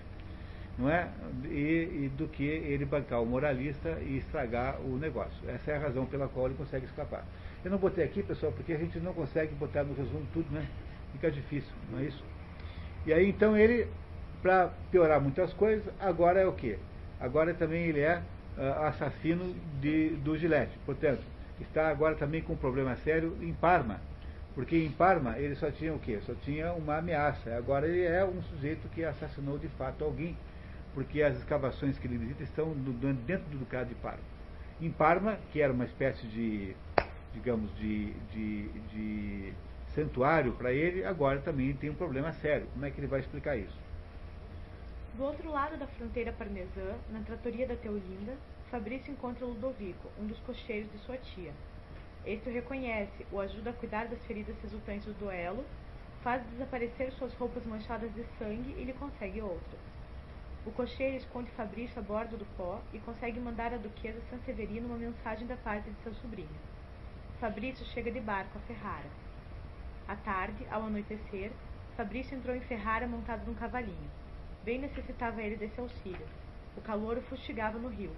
[0.79, 1.09] não é?
[1.45, 5.49] E, e, do que ele bancar o moralista e estragar o negócio.
[5.49, 7.25] Essa é a razão pela qual ele consegue escapar.
[7.65, 10.67] Eu não botei aqui, pessoal, porque a gente não consegue botar no resumo tudo, né?
[11.13, 12.23] Fica difícil, não é isso?
[13.07, 13.87] E aí então ele,
[14.43, 16.79] para piorar muitas coisas, agora é o quê?
[17.21, 18.21] Agora também ele é
[18.59, 20.77] uh, assassino de, do Gillette.
[20.85, 21.23] Portanto,
[21.61, 24.01] está agora também com um problema sério em Parma
[24.57, 26.19] porque em Parma ele só tinha o quê?
[26.25, 27.55] Só tinha uma ameaça.
[27.55, 30.35] Agora ele é um sujeito que assassinou de fato alguém,
[30.95, 32.73] porque as escavações que ele visita estão
[33.27, 34.25] dentro do Ducado de Parma.
[34.81, 36.75] Em Parma, que era uma espécie de,
[37.35, 39.53] digamos, de, de, de
[39.95, 42.67] santuário para ele, agora também tem um problema sério.
[42.73, 43.79] Como é que ele vai explicar isso?
[45.19, 48.33] Do outro lado da fronteira parmesã, na tratoria da Teolinda,
[48.71, 51.53] Fabrício encontra Ludovico, um dos cocheiros de sua tia,
[52.27, 55.65] este o reconhece, o ajuda a cuidar das feridas resultantes do duelo,
[56.23, 59.81] faz desaparecer suas roupas manchadas de sangue e lhe consegue outras.
[60.67, 64.99] O cocheiro esconde Fabrício a bordo do pó e consegue mandar à duquesa Sanseverino uma
[64.99, 66.49] mensagem da parte de seu sobrinho.
[67.39, 69.09] Fabrício chega de barco a Ferrara.
[70.09, 71.53] À tarde, ao anoitecer,
[71.97, 74.11] Fabrício entrou em Ferrara montado num cavalinho.
[74.65, 76.27] Bem necessitava ele desse auxílio.
[76.77, 78.11] O calor o fustigava no rio.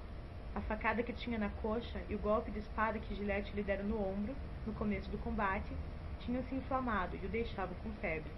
[0.58, 3.84] A facada que tinha na coxa e o golpe de espada que Gillette lhe dera
[3.84, 4.34] no ombro,
[4.66, 5.72] no começo do combate,
[6.18, 8.28] tinham se inflamado e o deixavam com febre.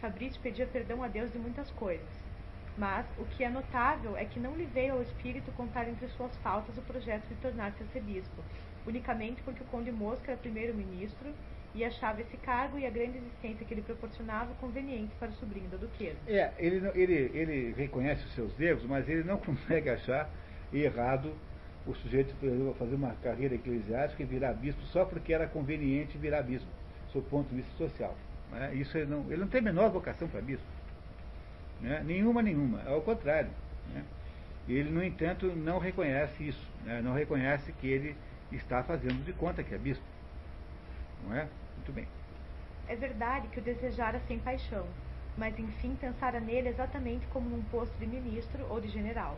[0.00, 2.08] Fabrício pedia perdão a Deus de muitas coisas,
[2.76, 6.34] mas o que é notável é que não lhe veio ao espírito contar entre suas
[6.38, 8.42] faltas o projeto de tornar-se arcebispo,
[8.84, 11.32] unicamente porque o conde Mosca era primeiro-ministro
[11.72, 15.68] e achava esse cargo e a grande existência que ele proporcionava conveniente para o sobrinho
[15.68, 16.18] da duquesa.
[16.26, 20.28] É, ele, ele, ele reconhece os seus erros, mas ele não consegue achar
[20.72, 21.32] errado
[21.86, 22.34] o sujeito,
[22.78, 26.68] fazer uma carreira eclesiástica e virar bispo só porque era conveniente virar bispo,
[27.12, 28.16] do ponto de vista social.
[28.50, 28.74] Né?
[28.74, 30.64] Isso ele não, ele não tem a menor vocação para bispo.
[31.80, 32.02] Né?
[32.04, 32.82] Nenhuma, nenhuma.
[32.84, 33.50] Ao contrário.
[33.92, 34.04] Né?
[34.68, 36.70] Ele, no entanto, não reconhece isso.
[36.84, 37.02] Né?
[37.02, 38.16] Não reconhece que ele
[38.52, 40.04] está fazendo de conta que é bispo.
[41.24, 41.48] Não é?
[41.76, 42.06] Muito bem.
[42.86, 44.86] É verdade que o desejara sem paixão,
[45.36, 49.36] mas enfim pensara nele exatamente como num posto de ministro ou de general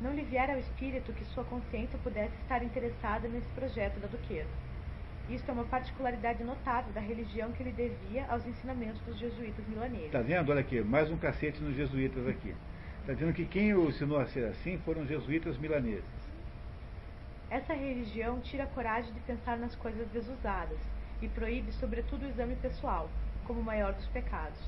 [0.00, 4.48] não lhe viera ao espírito que sua consciência pudesse estar interessada nesse projeto da duquesa.
[5.28, 10.06] Isto é uma particularidade notável da religião que ele devia aos ensinamentos dos jesuítas milaneses.
[10.06, 10.50] Está vendo?
[10.50, 12.54] Olha aqui, mais um cacete nos jesuítas aqui.
[13.00, 16.04] Está dizendo que quem o ensinou a ser assim foram os jesuítas milaneses.
[17.50, 20.78] Essa religião tira a coragem de pensar nas coisas desusadas
[21.22, 23.08] e proíbe, sobretudo, o exame pessoal,
[23.46, 24.58] como o maior dos pecados.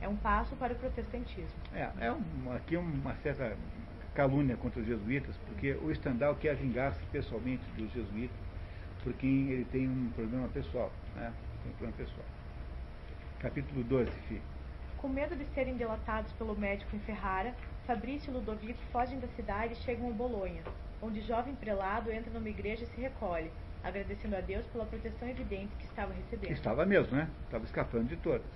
[0.00, 1.56] É um passo para o protestantismo.
[1.74, 3.56] É, é um, aqui uma certa
[4.14, 8.36] calúnia contra os jesuítas, porque o Stendhal quer vingar-se pessoalmente dos jesuítas,
[9.02, 11.32] porque ele tem um problema pessoal, né?
[11.62, 12.26] Tem um problema pessoal.
[13.40, 14.42] Capítulo 12, filho.
[14.96, 17.54] Com medo de serem delatados pelo médico em Ferrara,
[17.86, 20.62] Fabrício e Ludovico fogem da cidade e chegam a Bolonha,
[21.02, 23.50] onde o jovem prelado entra numa igreja e se recolhe,
[23.82, 26.52] agradecendo a Deus pela proteção evidente que estava recebendo.
[26.52, 27.28] Estava mesmo, né?
[27.44, 28.46] Estava escapando de todas.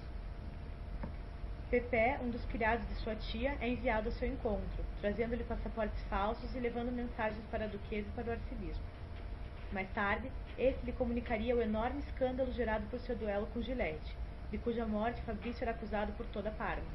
[1.70, 6.54] Pepé, um dos criados de sua tia, é enviado ao seu encontro, trazendo-lhe passaportes falsos
[6.56, 8.82] e levando mensagens para a duquesa e para o arcebispo.
[9.70, 14.16] Mais tarde, este lhe comunicaria o enorme escândalo gerado por seu duelo com Gillette,
[14.50, 16.88] de cuja morte Fabrício era acusado por toda Parma.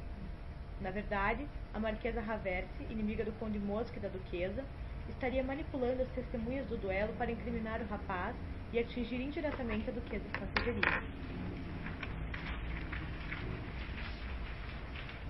[0.80, 4.64] Na verdade, a marquesa Raversi, inimiga do conde Mosca e da duquesa,
[5.08, 8.34] estaria manipulando as testemunhas do duelo para incriminar o rapaz
[8.72, 10.62] e atingir indiretamente a duquesa de Santa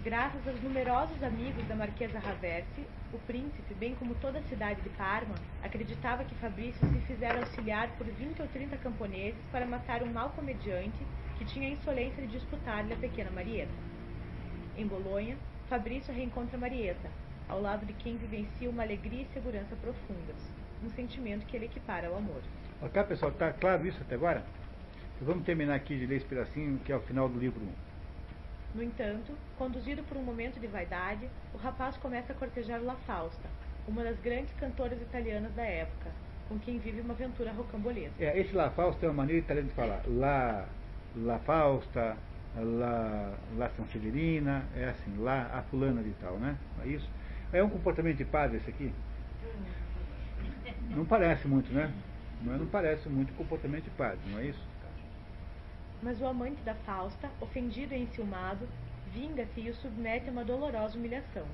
[0.04, 4.90] Graças aos numerosos amigos da Marquesa Raversi, o príncipe, bem como toda a cidade de
[4.90, 10.12] Parma, acreditava que Fabrício se fizera auxiliar por 20 ou 30 camponeses para matar um
[10.12, 10.98] mau comediante
[11.38, 13.72] que tinha a insolência de disputar-lhe a pequena Marieta.
[14.76, 15.38] Em Bolonha,
[15.70, 17.08] Fabrício reencontra Marieta,
[17.48, 20.36] ao lado de quem vivencia uma alegria e segurança profundas,
[20.84, 22.42] um sentimento que ele equipara ao amor.
[22.82, 24.44] Ok, pessoal, está claro isso até agora?
[25.22, 27.93] Vamos terminar aqui de ler esse pedacinho, que é o final do livro 1.
[28.74, 33.48] No entanto, conduzido por um momento de vaidade, o rapaz começa a cortejar La Fausta,
[33.86, 36.10] uma das grandes cantoras italianas da época,
[36.48, 38.16] com quem vive uma aventura rocambolesca.
[38.18, 40.02] É, esse La Fausta é uma maneira italiana de falar.
[40.08, 40.66] La,
[41.14, 42.16] La Fausta,
[42.56, 46.56] La, La Severina, é assim, lá a fulana de tal, né?
[46.84, 47.08] É isso?
[47.52, 48.92] É um comportamento de padre esse aqui?
[50.90, 51.92] Não parece muito, né?
[52.42, 54.73] Não parece muito comportamento de padre, não é isso?
[56.04, 58.68] Mas o amante da Fausta, ofendido e enciumado,
[59.14, 61.46] vinga-se e o submete a uma dolorosa humilhação.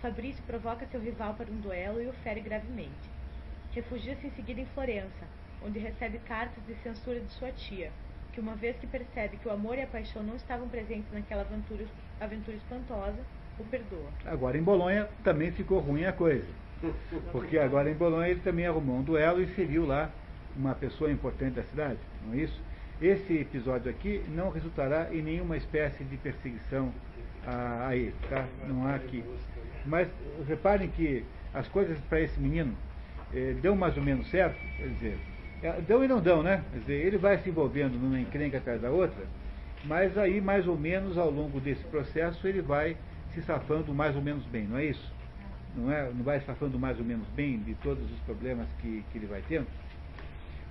[0.00, 3.10] Fabrício provoca seu rival para um duelo e o fere gravemente.
[3.72, 5.26] Refugia-se em seguida em Florença,
[5.66, 7.90] onde recebe cartas de censura de sua tia,
[8.32, 11.42] que uma vez que percebe que o amor e a paixão não estavam presentes naquela
[11.42, 11.84] aventura,
[12.20, 13.18] aventura espantosa,
[13.58, 14.10] o perdoa.
[14.24, 16.46] Agora em Bolonha também ficou ruim a coisa.
[17.32, 20.08] Porque agora em Bolonha ele também arrumou um duelo e feriu lá
[20.56, 22.71] uma pessoa importante da cidade, não é isso?
[23.02, 26.92] Esse episódio aqui não resultará em nenhuma espécie de perseguição
[27.44, 28.46] a, a ele, tá?
[28.68, 29.24] Não há aqui.
[29.84, 30.06] Mas
[30.46, 32.72] reparem que as coisas para esse menino
[33.34, 35.18] eh, dão mais ou menos certo, quer dizer,
[35.64, 36.62] é, dão e não dão, né?
[36.70, 39.24] Quer dizer, ele vai se envolvendo numa encrenca atrás da outra,
[39.82, 42.96] mas aí mais ou menos ao longo desse processo ele vai
[43.34, 45.12] se safando mais ou menos bem, não é isso?
[45.74, 49.18] Não, é, não vai safando mais ou menos bem de todos os problemas que, que
[49.18, 49.66] ele vai tendo?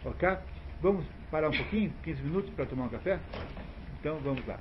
[0.05, 0.29] Ok?
[0.81, 3.19] Vamos parar um pouquinho, 15 minutos para tomar um café?
[3.99, 4.59] Então vamos lá.